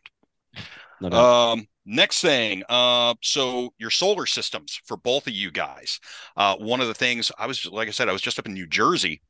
No 0.99 1.09
um, 1.09 1.67
next 1.86 2.22
thing, 2.22 2.64
uh, 2.70 3.16
so 3.22 3.74
your 3.78 3.90
solar 3.90 4.26
systems 4.26 4.80
for 4.86 4.98
both 4.98 5.28
of 5.28 5.34
you 5.34 5.52
guys. 5.52 6.00
Uh, 6.36 6.56
one 6.58 6.82
of 6.82 6.88
the 6.88 6.94
things 6.94 7.32
I 7.38 7.48
was, 7.48 7.66
like 7.66 7.88
I 7.88 7.92
said, 7.92 8.10
I 8.10 8.14
was 8.14 8.22
just 8.22 8.40
up 8.40 8.46
in 8.46 8.54
New 8.54 8.68
Jersey 8.68 9.22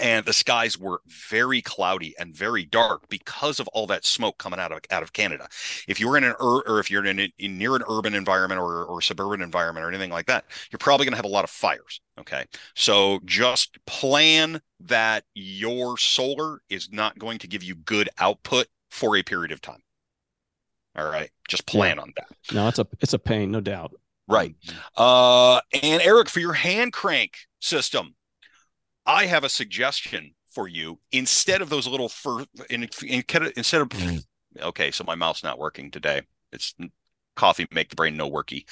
and 0.00 0.24
the 0.24 0.32
skies 0.32 0.78
were 0.78 1.00
very 1.06 1.60
cloudy 1.60 2.14
and 2.18 2.34
very 2.34 2.64
dark 2.64 3.08
because 3.08 3.60
of 3.60 3.68
all 3.68 3.86
that 3.88 4.04
smoke 4.04 4.38
coming 4.38 4.60
out 4.60 4.72
of 4.72 4.80
out 4.90 5.02
of 5.02 5.12
Canada. 5.12 5.48
If 5.86 6.00
you're 6.00 6.16
in 6.16 6.24
an 6.24 6.34
ur- 6.40 6.62
or 6.66 6.78
if 6.78 6.90
you're 6.90 7.04
in, 7.04 7.18
an, 7.18 7.32
in 7.38 7.58
near 7.58 7.76
an 7.76 7.82
urban 7.88 8.14
environment 8.14 8.60
or 8.60 8.84
or 8.84 9.02
suburban 9.02 9.42
environment 9.42 9.84
or 9.84 9.88
anything 9.88 10.10
like 10.10 10.26
that, 10.26 10.44
you're 10.70 10.78
probably 10.78 11.04
going 11.04 11.12
to 11.12 11.18
have 11.18 11.24
a 11.24 11.28
lot 11.28 11.44
of 11.44 11.50
fires. 11.50 12.00
Okay, 12.18 12.44
so 12.74 13.20
just 13.24 13.78
plan 13.86 14.60
that 14.80 15.24
your 15.34 15.98
solar 15.98 16.60
is 16.68 16.90
not 16.92 17.18
going 17.18 17.38
to 17.38 17.48
give 17.48 17.62
you 17.62 17.74
good 17.74 18.08
output 18.18 18.68
for 18.90 19.16
a 19.16 19.22
period 19.22 19.52
of 19.52 19.60
time. 19.60 19.82
All 20.98 21.08
right, 21.08 21.30
just 21.48 21.66
plan 21.66 21.96
yeah. 21.96 22.02
on 22.02 22.12
that. 22.16 22.28
No, 22.52 22.68
it's 22.68 22.78
a 22.80 22.86
it's 23.00 23.12
a 23.12 23.18
pain, 23.18 23.52
no 23.52 23.60
doubt. 23.60 23.92
Right. 24.26 24.54
Uh, 24.96 25.60
and 25.82 26.02
Eric, 26.02 26.28
for 26.28 26.40
your 26.40 26.52
hand 26.52 26.92
crank 26.92 27.38
system, 27.60 28.14
I 29.06 29.26
have 29.26 29.44
a 29.44 29.48
suggestion 29.48 30.34
for 30.50 30.68
you. 30.68 30.98
Instead 31.12 31.62
of 31.62 31.70
those 31.70 31.86
little 31.86 32.08
fur, 32.08 32.44
in, 32.68 32.88
in, 33.06 33.22
instead 33.56 33.80
of 33.80 33.88
mm. 33.88 34.22
okay, 34.60 34.90
so 34.90 35.04
my 35.04 35.14
mouth's 35.14 35.44
not 35.44 35.58
working 35.58 35.90
today. 35.90 36.22
It's 36.52 36.74
coffee 37.38 37.66
make 37.70 37.88
the 37.88 37.96
brain 37.96 38.16
no 38.16 38.30
worky. 38.30 38.64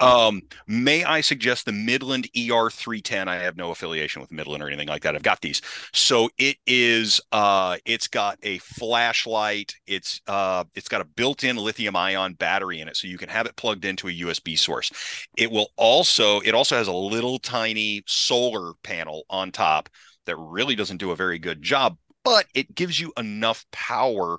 Um, 0.00 0.42
may 0.66 1.04
I 1.04 1.20
suggest 1.20 1.66
the 1.66 1.72
Midland 1.72 2.28
ER310? 2.34 3.28
I 3.28 3.36
have 3.36 3.56
no 3.56 3.70
affiliation 3.70 4.22
with 4.22 4.32
Midland 4.32 4.62
or 4.62 4.68
anything 4.68 4.88
like 4.88 5.02
that. 5.02 5.14
I've 5.14 5.22
got 5.22 5.40
these. 5.40 5.60
So 5.92 6.30
it 6.38 6.56
is 6.66 7.20
uh 7.32 7.76
it's 7.84 8.08
got 8.08 8.38
a 8.42 8.58
flashlight, 8.58 9.74
it's 9.86 10.20
uh 10.26 10.64
it's 10.74 10.88
got 10.88 11.00
a 11.00 11.04
built-in 11.04 11.56
lithium 11.56 11.96
ion 11.96 12.34
battery 12.34 12.80
in 12.80 12.88
it 12.88 12.96
so 12.96 13.08
you 13.08 13.18
can 13.18 13.28
have 13.28 13.46
it 13.46 13.56
plugged 13.56 13.84
into 13.84 14.08
a 14.08 14.12
USB 14.12 14.56
source. 14.56 14.90
It 15.36 15.50
will 15.50 15.68
also 15.76 16.40
it 16.40 16.54
also 16.54 16.76
has 16.76 16.88
a 16.88 16.92
little 16.92 17.38
tiny 17.38 18.02
solar 18.06 18.74
panel 18.82 19.24
on 19.28 19.50
top 19.52 19.88
that 20.26 20.36
really 20.36 20.74
doesn't 20.74 20.98
do 20.98 21.10
a 21.10 21.16
very 21.16 21.38
good 21.38 21.62
job, 21.62 21.98
but 22.24 22.46
it 22.54 22.74
gives 22.74 22.98
you 22.98 23.12
enough 23.16 23.66
power 23.72 24.38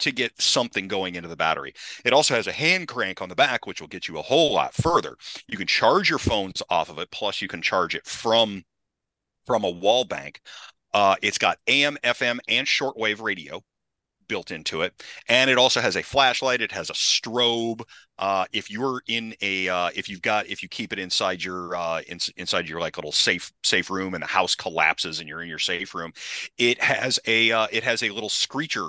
to 0.00 0.12
get 0.12 0.40
something 0.40 0.88
going 0.88 1.14
into 1.14 1.28
the 1.28 1.36
battery. 1.36 1.72
It 2.04 2.12
also 2.12 2.34
has 2.34 2.46
a 2.46 2.52
hand 2.52 2.88
crank 2.88 3.22
on 3.22 3.28
the 3.28 3.34
back, 3.34 3.66
which 3.66 3.80
will 3.80 3.88
get 3.88 4.08
you 4.08 4.18
a 4.18 4.22
whole 4.22 4.52
lot 4.52 4.74
further. 4.74 5.16
You 5.48 5.56
can 5.56 5.66
charge 5.66 6.10
your 6.10 6.18
phones 6.18 6.62
off 6.68 6.90
of 6.90 6.98
it, 6.98 7.10
plus 7.10 7.40
you 7.40 7.48
can 7.48 7.62
charge 7.62 7.94
it 7.94 8.06
from 8.06 8.64
from 9.46 9.64
a 9.64 9.70
wall 9.70 10.04
bank. 10.04 10.40
Uh, 10.92 11.16
it's 11.22 11.38
got 11.38 11.58
AM, 11.66 11.98
FM, 12.04 12.38
and 12.48 12.66
shortwave 12.66 13.20
radio 13.20 13.62
built 14.26 14.50
into 14.50 14.80
it, 14.82 15.04
and 15.28 15.50
it 15.50 15.58
also 15.58 15.80
has 15.80 15.96
a 15.96 16.02
flashlight. 16.02 16.62
It 16.62 16.72
has 16.72 16.88
a 16.88 16.94
strobe. 16.94 17.82
Uh, 18.18 18.46
if 18.52 18.70
you're 18.70 19.02
in 19.08 19.34
a, 19.42 19.68
uh, 19.68 19.90
if 19.94 20.08
you've 20.08 20.22
got, 20.22 20.46
if 20.46 20.62
you 20.62 20.68
keep 20.68 20.92
it 20.92 20.98
inside 20.98 21.42
your, 21.42 21.76
uh, 21.76 22.00
in, 22.06 22.18
inside 22.36 22.68
your 22.68 22.80
like 22.80 22.96
little 22.96 23.12
safe 23.12 23.52
safe 23.64 23.90
room, 23.90 24.14
and 24.14 24.22
the 24.22 24.28
house 24.28 24.54
collapses 24.54 25.20
and 25.20 25.28
you're 25.28 25.42
in 25.42 25.48
your 25.48 25.58
safe 25.58 25.94
room, 25.94 26.12
it 26.58 26.80
has 26.80 27.18
a, 27.26 27.50
uh, 27.52 27.66
it 27.70 27.82
has 27.84 28.02
a 28.02 28.10
little 28.10 28.30
screecher 28.30 28.88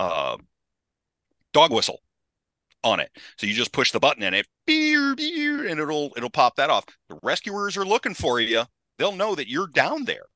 uh, 0.00 0.36
dog 1.52 1.72
whistle 1.72 2.00
on 2.82 3.00
it. 3.00 3.10
So 3.36 3.46
you 3.46 3.54
just 3.54 3.72
push 3.72 3.92
the 3.92 4.00
button 4.00 4.22
and 4.22 4.34
it 4.34 4.46
and 4.66 5.80
it'll 5.80 6.12
it'll 6.16 6.30
pop 6.30 6.56
that 6.56 6.70
off. 6.70 6.86
The 7.08 7.18
rescuers 7.22 7.76
are 7.76 7.84
looking 7.84 8.14
for 8.14 8.40
you. 8.40 8.62
They'll 8.98 9.12
know 9.12 9.34
that 9.34 9.48
you're 9.48 9.66
down 9.66 10.04
there. 10.04 10.26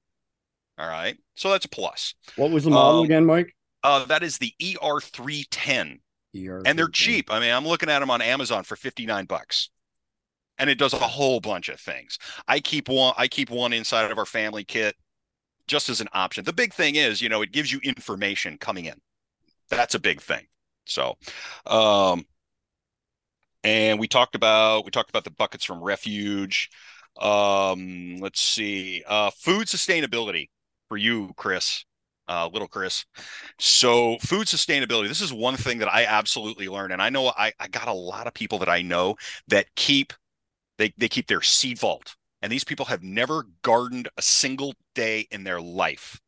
All 0.79 0.89
right. 0.89 1.17
So 1.35 1.51
that's 1.51 1.65
a 1.65 1.69
plus. 1.69 2.15
What 2.37 2.51
was 2.51 2.65
the 2.65 2.71
model 2.71 3.01
um, 3.01 3.05
again, 3.05 3.25
Mike? 3.25 3.55
Uh, 3.83 4.05
that 4.07 4.23
is 4.23 4.39
the 4.39 4.53
ER310. 4.61 6.01
ER310. 6.35 6.62
And 6.67 6.79
they're 6.79 6.89
cheap. 6.89 7.33
I 7.33 7.39
mean, 7.39 7.53
I'm 7.53 7.67
looking 7.67 7.89
at 7.89 8.01
them 8.01 8.11
on 8.11 8.21
Amazon 8.21 8.65
for 8.65 8.77
59 8.77 9.27
bucks. 9.27 9.71
And 10.59 10.71
it 10.71 10.79
does 10.79 10.93
a 10.93 10.99
whole 10.99 11.41
bunch 11.41 11.69
of 11.69 11.81
things. 11.81 12.19
I 12.49 12.61
keep 12.61 12.89
one 12.89 13.15
I 13.17 13.29
keep 13.29 13.51
one 13.51 13.73
inside 13.73 14.11
of 14.11 14.19
our 14.19 14.27
family 14.27 14.65
kit 14.65 14.95
just 15.67 15.89
as 15.89 16.01
an 16.01 16.09
option. 16.12 16.45
The 16.45 16.53
big 16.53 16.73
thing 16.73 16.97
is, 16.97 17.21
you 17.23 17.29
know, 17.29 17.43
it 17.43 17.53
gives 17.53 17.73
you 17.73 17.81
information 17.83 18.59
coming 18.59 18.85
in. 18.85 19.01
That's 19.77 19.95
a 19.95 20.01
big 20.01 20.20
thing. 20.20 20.47
So, 20.87 21.16
um, 21.66 22.27
and 23.62 23.99
we 23.99 24.09
talked 24.09 24.35
about 24.35 24.85
we 24.85 24.91
talked 24.91 25.11
about 25.11 25.25
the 25.25 25.31
buckets 25.31 25.64
from 25.64 25.83
refuge. 25.83 26.70
Um, 27.20 28.16
let's 28.18 28.41
see, 28.41 29.03
uh, 29.07 29.31
food 29.31 29.68
sustainability 29.68 30.49
for 30.89 30.97
you, 30.97 31.33
Chris 31.37 31.85
uh, 32.29 32.49
little 32.53 32.68
Chris. 32.68 33.05
So, 33.59 34.18
food 34.18 34.47
sustainability. 34.47 35.09
This 35.09 35.20
is 35.20 35.33
one 35.33 35.57
thing 35.57 35.79
that 35.79 35.93
I 35.93 36.05
absolutely 36.05 36.68
learned, 36.68 36.93
and 36.93 37.03
I 37.03 37.11
know 37.11 37.33
I, 37.37 37.53
I 37.59 37.68
got 37.68 37.89
a 37.89 37.93
lot 37.93 38.27
of 38.27 38.35
people 38.35 38.59
that 38.59 38.68
I 38.68 38.83
know 38.83 39.16
that 39.49 39.66
keep 39.77 40.12
they 40.79 40.93
they 40.97 41.09
keep 41.09 41.27
their 41.27 41.43
seed 41.43 41.79
vault, 41.79 42.16
and 42.43 42.51
these 42.51 42.64
people 42.64 42.87
have 42.87 43.03
never 43.03 43.47
gardened 43.62 44.09
a 44.16 44.22
single 44.22 44.75
day 44.95 45.27
in 45.31 45.45
their 45.45 45.61
life. 45.61 46.20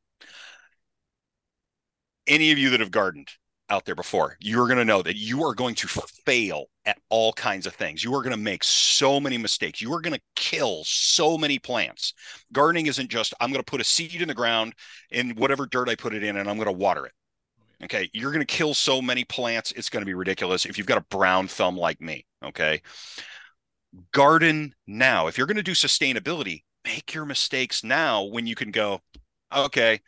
Any 2.26 2.52
of 2.52 2.58
you 2.58 2.70
that 2.70 2.80
have 2.80 2.90
gardened, 2.90 3.30
out 3.68 3.84
there 3.84 3.94
before, 3.94 4.36
you're 4.40 4.66
going 4.66 4.78
to 4.78 4.84
know 4.84 5.02
that 5.02 5.16
you 5.16 5.42
are 5.44 5.54
going 5.54 5.74
to 5.74 5.88
fail 5.88 6.66
at 6.84 6.98
all 7.08 7.32
kinds 7.32 7.66
of 7.66 7.74
things. 7.74 8.04
You 8.04 8.14
are 8.14 8.22
going 8.22 8.34
to 8.34 8.36
make 8.36 8.62
so 8.62 9.18
many 9.18 9.38
mistakes. 9.38 9.80
You 9.80 9.92
are 9.92 10.00
going 10.00 10.14
to 10.14 10.22
kill 10.36 10.84
so 10.84 11.36
many 11.36 11.58
plants. 11.58 12.14
Gardening 12.52 12.86
isn't 12.86 13.10
just, 13.10 13.34
I'm 13.40 13.50
going 13.50 13.62
to 13.62 13.70
put 13.70 13.80
a 13.80 13.84
seed 13.84 14.20
in 14.20 14.28
the 14.28 14.34
ground 14.34 14.74
in 15.10 15.30
whatever 15.30 15.66
dirt 15.66 15.88
I 15.88 15.96
put 15.96 16.14
it 16.14 16.22
in 16.22 16.36
and 16.36 16.48
I'm 16.48 16.56
going 16.56 16.66
to 16.66 16.72
water 16.72 17.06
it. 17.06 17.12
Okay. 17.84 18.08
You're 18.12 18.32
going 18.32 18.46
to 18.46 18.54
kill 18.54 18.72
so 18.72 19.02
many 19.02 19.24
plants. 19.24 19.72
It's 19.72 19.90
going 19.90 20.02
to 20.02 20.06
be 20.06 20.14
ridiculous 20.14 20.64
if 20.64 20.78
you've 20.78 20.86
got 20.86 20.98
a 20.98 21.06
brown 21.10 21.48
thumb 21.48 21.76
like 21.76 22.00
me. 22.00 22.24
Okay. 22.44 22.80
Garden 24.12 24.74
now. 24.86 25.26
If 25.26 25.36
you're 25.36 25.46
going 25.46 25.56
to 25.56 25.62
do 25.62 25.72
sustainability, 25.72 26.62
make 26.84 27.12
your 27.12 27.24
mistakes 27.24 27.82
now 27.82 28.22
when 28.22 28.46
you 28.46 28.54
can 28.54 28.70
go, 28.70 29.00
okay, 29.54 30.00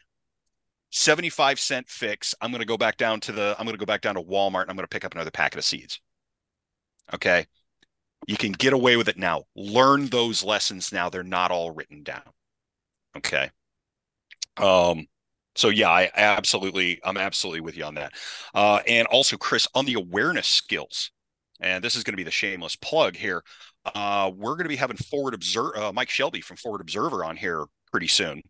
75 0.91 1.61
cent 1.61 1.89
fix. 1.89 2.35
I'm 2.41 2.51
going 2.51 2.61
to 2.61 2.67
go 2.67 2.77
back 2.77 2.97
down 2.97 3.21
to 3.21 3.33
the, 3.33 3.55
I'm 3.59 3.65
going 3.65 3.75
to 3.75 3.81
go 3.81 3.87
back 3.87 4.01
down 4.01 4.15
to 4.15 4.23
Walmart 4.23 4.63
and 4.63 4.71
I'm 4.71 4.77
going 4.77 4.85
to 4.85 4.89
pick 4.89 5.05
up 5.05 5.15
another 5.15 5.31
packet 5.31 5.59
of 5.59 5.65
seeds. 5.65 6.01
Okay. 7.13 7.47
You 8.27 8.37
can 8.37 8.53
get 8.53 8.73
away 8.73 8.97
with 8.97 9.09
it 9.09 9.19
now. 9.19 9.45
Learn 9.55 10.07
those 10.07 10.43
lessons 10.43 10.93
now. 10.93 11.09
They're 11.09 11.23
not 11.23 11.51
all 11.51 11.71
written 11.71 12.03
down. 12.03 12.23
Okay. 13.17 13.51
Um, 14.57 15.07
so 15.55 15.69
yeah, 15.69 15.89
I 15.89 16.11
absolutely, 16.15 17.01
I'm 17.05 17.17
absolutely 17.17 17.61
with 17.61 17.77
you 17.77 17.85
on 17.85 17.95
that. 17.95 18.13
Uh, 18.55 18.81
and 18.87 19.07
also, 19.09 19.37
Chris, 19.37 19.67
on 19.75 19.87
the 19.87 19.95
awareness 19.95 20.49
skills, 20.49 21.11
and 21.61 21.83
this 21.83 21.97
is 21.97 22.05
going 22.05 22.13
to 22.13 22.19
be 22.19 22.25
the 22.25 22.31
shameless 22.31 22.77
plug 22.77 23.17
here. 23.17 23.43
Uh, 23.85 24.31
we're 24.35 24.55
going 24.55 24.65
to 24.65 24.69
be 24.69 24.77
having 24.77 24.97
Forward 24.97 25.35
Observer, 25.35 25.77
uh, 25.77 25.93
Mike 25.93 26.11
Shelby 26.11 26.41
from 26.41 26.57
Forward 26.57 26.81
Observer 26.81 27.25
on 27.25 27.37
here 27.37 27.65
pretty 27.91 28.07
soon. 28.09 28.43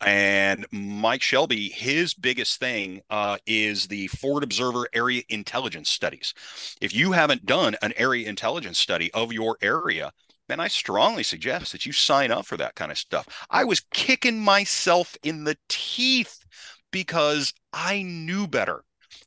And 0.00 0.66
Mike 0.70 1.22
Shelby, 1.22 1.68
his 1.68 2.14
biggest 2.14 2.58
thing 2.58 3.02
uh, 3.10 3.36
is 3.46 3.86
the 3.86 4.06
Forward 4.08 4.42
Observer 4.42 4.88
Area 4.94 5.22
Intelligence 5.28 5.90
Studies. 5.90 6.32
If 6.80 6.94
you 6.94 7.12
haven't 7.12 7.44
done 7.44 7.76
an 7.82 7.92
area 7.96 8.28
intelligence 8.28 8.78
study 8.78 9.12
of 9.12 9.32
your 9.32 9.58
area, 9.60 10.12
then 10.48 10.58
I 10.58 10.68
strongly 10.68 11.22
suggest 11.22 11.72
that 11.72 11.84
you 11.84 11.92
sign 11.92 12.30
up 12.30 12.46
for 12.46 12.56
that 12.56 12.74
kind 12.74 12.90
of 12.90 12.98
stuff. 12.98 13.28
I 13.50 13.64
was 13.64 13.80
kicking 13.92 14.40
myself 14.40 15.16
in 15.22 15.44
the 15.44 15.56
teeth 15.68 16.44
because 16.90 17.52
I 17.72 18.02
knew 18.02 18.46
better. 18.46 18.84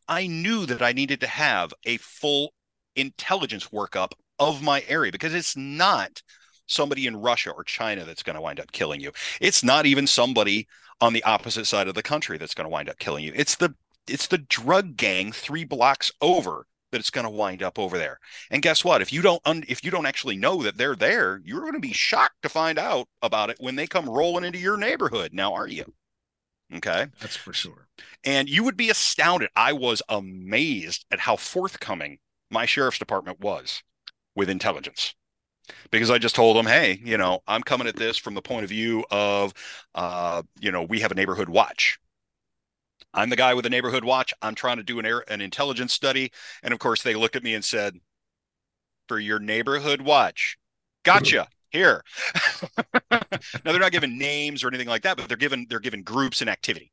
I 0.07 0.27
knew 0.27 0.65
that 0.65 0.81
I 0.81 0.91
needed 0.91 1.21
to 1.21 1.27
have 1.27 1.73
a 1.85 1.97
full 1.97 2.53
intelligence 2.95 3.69
workup 3.69 4.13
of 4.39 4.61
my 4.61 4.83
area 4.87 5.11
because 5.11 5.33
it's 5.33 5.55
not 5.55 6.21
somebody 6.67 7.07
in 7.07 7.17
Russia 7.17 7.51
or 7.51 7.63
China 7.63 8.05
that's 8.05 8.23
going 8.23 8.35
to 8.35 8.41
wind 8.41 8.59
up 8.59 8.71
killing 8.71 9.01
you. 9.01 9.11
It's 9.41 9.63
not 9.63 9.85
even 9.85 10.07
somebody 10.07 10.67
on 11.01 11.13
the 11.13 11.23
opposite 11.23 11.65
side 11.65 11.87
of 11.87 11.95
the 11.95 12.03
country 12.03 12.37
that's 12.37 12.53
going 12.53 12.65
to 12.65 12.71
wind 12.71 12.89
up 12.89 12.99
killing 12.99 13.23
you. 13.23 13.33
It's 13.35 13.55
the 13.55 13.75
it's 14.07 14.27
the 14.27 14.37
drug 14.37 14.97
gang 14.97 15.31
3 15.31 15.63
blocks 15.63 16.11
over 16.21 16.67
that 16.91 16.99
it's 16.99 17.09
going 17.09 17.25
to 17.25 17.29
wind 17.29 17.63
up 17.63 17.79
over 17.79 17.97
there. 17.97 18.19
And 18.51 18.61
guess 18.61 18.83
what? 18.83 19.01
If 19.01 19.11
you 19.11 19.21
don't 19.21 19.41
un- 19.45 19.65
if 19.67 19.83
you 19.83 19.91
don't 19.91 20.05
actually 20.05 20.37
know 20.37 20.61
that 20.63 20.77
they're 20.77 20.95
there, 20.95 21.41
you're 21.43 21.61
going 21.61 21.73
to 21.73 21.79
be 21.79 21.93
shocked 21.93 22.41
to 22.43 22.49
find 22.49 22.77
out 22.77 23.07
about 23.21 23.49
it 23.49 23.57
when 23.59 23.75
they 23.75 23.87
come 23.87 24.09
rolling 24.09 24.43
into 24.43 24.59
your 24.59 24.77
neighborhood. 24.77 25.33
Now, 25.33 25.53
are 25.53 25.67
you? 25.67 25.93
Okay. 26.75 27.07
That's 27.19 27.35
for 27.35 27.53
sure. 27.53 27.87
And 28.23 28.49
you 28.49 28.63
would 28.63 28.77
be 28.77 28.89
astounded. 28.89 29.49
I 29.55 29.73
was 29.73 30.01
amazed 30.09 31.05
at 31.11 31.19
how 31.19 31.35
forthcoming 31.35 32.19
my 32.49 32.65
sheriff's 32.65 32.99
department 32.99 33.39
was 33.39 33.83
with 34.35 34.49
intelligence 34.49 35.13
because 35.91 36.09
I 36.09 36.17
just 36.17 36.35
told 36.35 36.57
them, 36.57 36.65
hey, 36.65 36.99
you 37.03 37.17
know, 37.17 37.41
I'm 37.47 37.61
coming 37.61 37.87
at 37.87 37.95
this 37.95 38.17
from 38.17 38.33
the 38.33 38.41
point 38.41 38.63
of 38.63 38.69
view 38.69 39.05
of, 39.11 39.53
uh, 39.95 40.43
you 40.59 40.71
know, 40.71 40.83
we 40.83 40.99
have 40.99 41.11
a 41.11 41.15
neighborhood 41.15 41.49
watch. 41.49 41.99
I'm 43.13 43.29
the 43.29 43.35
guy 43.35 43.53
with 43.53 43.65
a 43.65 43.69
neighborhood 43.69 44.03
watch. 44.03 44.33
I'm 44.41 44.55
trying 44.55 44.77
to 44.77 44.83
do 44.83 44.99
an 44.99 45.05
air, 45.05 45.23
an 45.29 45.41
intelligence 45.41 45.93
study, 45.93 46.31
and 46.63 46.73
of 46.73 46.79
course, 46.79 47.03
they 47.03 47.15
looked 47.15 47.35
at 47.35 47.43
me 47.43 47.53
and 47.53 47.63
said, 47.63 47.99
"For 49.07 49.19
your 49.19 49.39
neighborhood 49.39 50.01
watch, 50.01 50.57
gotcha." 51.03 51.47
Here. 51.69 52.03
now 53.11 53.19
they're 53.63 53.79
not 53.79 53.91
given 53.91 54.17
names 54.19 54.63
or 54.63 54.67
anything 54.67 54.87
like 54.87 55.01
that, 55.03 55.17
but 55.17 55.27
they're 55.27 55.37
given 55.37 55.65
they're 55.69 55.79
given 55.79 56.03
groups 56.03 56.41
and 56.41 56.49
activity, 56.49 56.91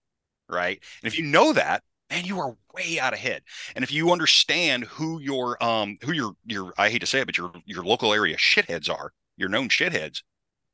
right? 0.48 0.82
And 1.02 1.12
if 1.12 1.18
you 1.18 1.24
know 1.24 1.52
that, 1.52 1.82
man, 2.10 2.24
you 2.24 2.38
are 2.40 2.56
way 2.74 2.98
out 2.98 3.14
ahead. 3.14 3.42
And 3.74 3.82
if 3.82 3.92
you 3.92 4.10
understand 4.10 4.84
who 4.84 5.20
your 5.20 5.62
um 5.62 5.96
who 6.04 6.12
your 6.12 6.32
your 6.44 6.72
I 6.76 6.90
hate 6.90 7.00
to 7.00 7.06
say 7.06 7.20
it, 7.20 7.26
but 7.26 7.38
your 7.38 7.52
your 7.64 7.84
local 7.84 8.12
area 8.12 8.36
shitheads 8.36 8.90
are, 8.90 9.12
your 9.36 9.48
known 9.48 9.68
shitheads, 9.68 10.22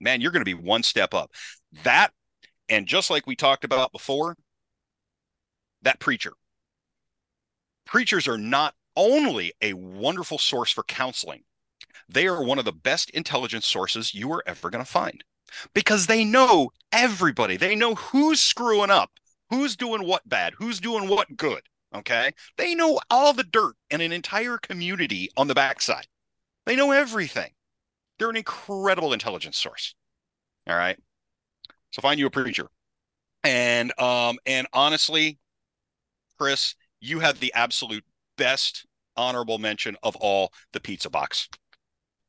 man, 0.00 0.20
you're 0.20 0.32
going 0.32 0.44
to 0.44 0.44
be 0.44 0.54
one 0.54 0.82
step 0.82 1.14
up. 1.14 1.30
That 1.84 2.12
and 2.68 2.86
just 2.86 3.10
like 3.10 3.26
we 3.26 3.36
talked 3.36 3.64
about 3.64 3.92
before, 3.92 4.36
that 5.82 6.00
preacher. 6.00 6.32
Preachers 7.84 8.26
are 8.26 8.38
not 8.38 8.74
only 8.96 9.52
a 9.62 9.74
wonderful 9.74 10.38
source 10.38 10.72
for 10.72 10.82
counseling, 10.84 11.44
they 12.08 12.26
are 12.26 12.42
one 12.42 12.58
of 12.58 12.64
the 12.64 12.72
best 12.72 13.10
intelligence 13.10 13.66
sources 13.66 14.14
you 14.14 14.32
are 14.32 14.42
ever 14.46 14.70
going 14.70 14.84
to 14.84 14.90
find 14.90 15.22
because 15.74 16.06
they 16.06 16.24
know 16.24 16.70
everybody. 16.90 17.56
They 17.56 17.76
know 17.76 17.94
who's 17.94 18.40
screwing 18.40 18.90
up 18.90 19.10
who's 19.50 19.76
doing 19.76 20.06
what 20.06 20.28
bad, 20.28 20.54
who's 20.56 20.80
doing 20.80 21.08
what 21.08 21.36
good. 21.36 21.62
Okay. 21.94 22.32
They 22.58 22.74
know 22.74 23.00
all 23.10 23.32
the 23.32 23.44
dirt 23.44 23.74
in 23.90 24.00
an 24.00 24.12
entire 24.12 24.58
community 24.58 25.30
on 25.36 25.48
the 25.48 25.54
backside. 25.54 26.06
They 26.66 26.76
know 26.76 26.92
everything. 26.92 27.50
They're 28.18 28.30
an 28.30 28.36
incredible 28.36 29.12
intelligence 29.12 29.56
source. 29.56 29.94
All 30.68 30.76
right. 30.76 30.98
So 31.92 32.02
find 32.02 32.18
you 32.18 32.26
a 32.26 32.30
preacher. 32.30 32.68
And 33.44 33.98
um, 34.00 34.38
and 34.44 34.66
honestly, 34.72 35.38
Chris, 36.38 36.74
you 37.00 37.20
have 37.20 37.38
the 37.38 37.52
absolute 37.54 38.04
best 38.36 38.86
honorable 39.16 39.58
mention 39.58 39.96
of 40.02 40.16
all 40.16 40.52
the 40.72 40.80
pizza 40.80 41.08
box. 41.08 41.48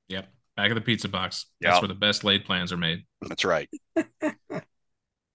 Yep. 0.08 0.28
Back 0.56 0.70
of 0.70 0.76
the 0.76 0.82
pizza 0.82 1.10
box. 1.10 1.48
That's 1.62 1.76
yep. 1.76 1.82
where 1.82 1.88
the 1.88 1.96
best 1.96 2.24
laid 2.24 2.46
plans 2.46 2.72
are 2.72 2.78
made. 2.78 3.04
That's 3.28 3.44
right. 3.44 3.70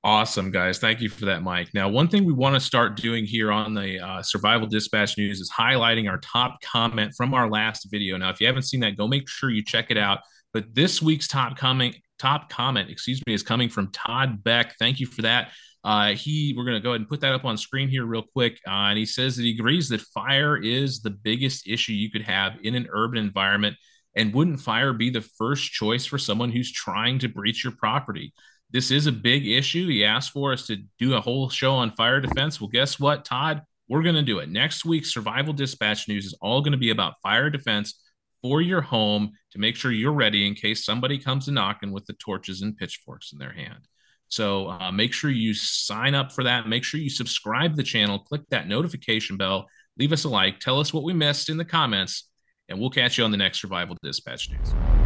Awesome, 0.05 0.51
guys. 0.51 0.81
Thank 0.81 1.01
you 1.01 1.09
for 1.09 1.27
that, 1.27 1.45
Mike. 1.45 1.69
Now, 1.75 1.89
one 1.89 2.09
thing 2.09 2.25
we 2.25 2.33
want 2.33 2.57
to 2.57 2.61
start 2.61 2.97
doing 2.97 3.25
here 3.25 3.53
on 3.53 3.73
the 3.73 4.01
uh, 4.01 4.21
Survival 4.21 4.67
Dispatch 4.67 5.17
News 5.17 5.39
is 5.39 5.49
highlighting 5.49 6.11
our 6.11 6.19
top 6.19 6.61
comment 6.61 7.15
from 7.17 7.35
our 7.35 7.49
last 7.49 7.87
video. 7.89 8.17
Now, 8.17 8.31
if 8.31 8.41
you 8.41 8.49
haven't 8.49 8.65
seen 8.65 8.81
that, 8.81 8.97
go 8.97 9.07
make 9.07 9.29
sure 9.29 9.51
you 9.51 9.63
check 9.65 9.93
it 9.93 9.97
out. 9.97 10.19
But 10.53 10.75
this 10.75 11.01
week's 11.01 11.29
top 11.29 11.57
comment, 11.57 11.95
top 12.19 12.51
comment, 12.51 12.91
excuse 12.91 13.23
me, 13.29 13.33
is 13.33 13.45
coming 13.45 13.69
from 13.69 13.93
Todd 13.93 14.43
Beck. 14.43 14.75
Thank 14.77 14.99
you 14.99 15.07
for 15.07 15.23
that. 15.23 15.53
Uh, 15.85 16.15
he, 16.15 16.53
we're 16.57 16.65
going 16.65 16.77
to 16.77 16.83
go 16.83 16.91
ahead 16.91 17.01
and 17.01 17.09
put 17.09 17.21
that 17.21 17.33
up 17.33 17.45
on 17.45 17.57
screen 17.57 17.89
here 17.89 18.05
real 18.05 18.25
quick. 18.25 18.59
Uh, 18.67 18.91
and 18.91 18.99
he 18.99 19.07
says 19.07 19.37
that 19.37 19.45
he 19.45 19.53
agrees 19.53 19.89
that 19.91 20.01
fire 20.01 20.57
is 20.57 21.01
the 21.01 21.11
biggest 21.11 21.69
issue 21.69 21.93
you 21.93 22.11
could 22.11 22.23
have 22.23 22.55
in 22.65 22.75
an 22.75 22.89
urban 22.91 23.19
environment. 23.19 23.77
And 24.17 24.35
wouldn't 24.35 24.61
fire 24.61 24.93
be 24.93 25.11
the 25.11 25.21
first 25.21 25.71
choice 25.71 26.07
for 26.07 26.19
someone 26.19 26.51
who's 26.51 26.73
trying 26.73 27.21
to 27.21 27.29
breach 27.29 27.63
your 27.63 27.73
property? 27.73 28.35
This 28.73 28.91
is 28.91 29.07
a 29.07 29.13
big 29.13 29.47
issue. 29.47 29.89
He 29.89 30.05
asked 30.05 30.33
for 30.33 30.53
us 30.53 30.67
to 30.67 30.77
do 30.99 31.15
a 31.15 31.21
whole 31.21 31.51
show 31.51 31.73
on 31.73 31.93
fire 31.93 32.21
defense. 32.21 32.61
Well, 32.61 32.71
guess 32.71 32.99
what, 32.99 33.25
Todd? 33.25 33.63
We're 33.89 34.03
going 34.03 34.15
to 34.15 34.23
do 34.23 34.39
it. 34.39 34.49
Next 34.49 34.85
week's 34.85 35.13
Survival 35.13 35.53
Dispatch 35.53 36.09
News 36.09 36.25
is 36.25 36.35
all 36.41 36.63
going 36.63 36.73
to 36.73 36.79
be 36.79 36.91
about 36.91 37.21
fire 37.23 37.51
defense 37.51 38.01
for 38.41 38.63
your 38.63 38.81
home 38.81 39.33
to 39.53 39.59
make 39.59 39.77
sure 39.77 39.93
you're 39.93 40.13
ready 40.13 40.47
in 40.47 40.55
case 40.55 40.85
somebody 40.85 41.19
comes 41.19 41.47
knocking 41.49 41.93
with 41.93 42.07
the 42.07 42.15
torches 42.15 42.63
and 42.63 42.77
pitchforks 42.77 43.33
in 43.33 43.39
their 43.39 43.53
hand. 43.53 43.87
So 44.29 44.69
uh, 44.71 44.91
make 44.91 45.13
sure 45.13 45.31
you 45.31 45.53
sign 45.53 46.15
up 46.15 46.33
for 46.33 46.45
that. 46.45 46.67
Make 46.67 46.85
sure 46.85 46.99
you 46.99 47.11
subscribe 47.11 47.77
the 47.77 47.83
channel, 47.83 48.21
click 48.21 48.41
that 48.49 48.67
notification 48.67 49.37
bell, 49.37 49.69
leave 49.99 50.13
us 50.13 50.25
a 50.25 50.31
like, 50.31 50.59
tell 50.59 50.81
us 50.81 50.95
what 50.95 51.05
we 51.05 51.13
missed 51.13 51.51
in 51.51 51.59
the 51.59 51.65
comments, 51.65 52.31
and 52.71 52.81
we'll 52.81 52.89
catch 52.89 53.19
you 53.19 53.25
on 53.25 53.31
the 53.31 53.37
next 53.37 53.61
Survival 53.61 53.99
Dispatch 54.03 54.51
News. 54.51 55.02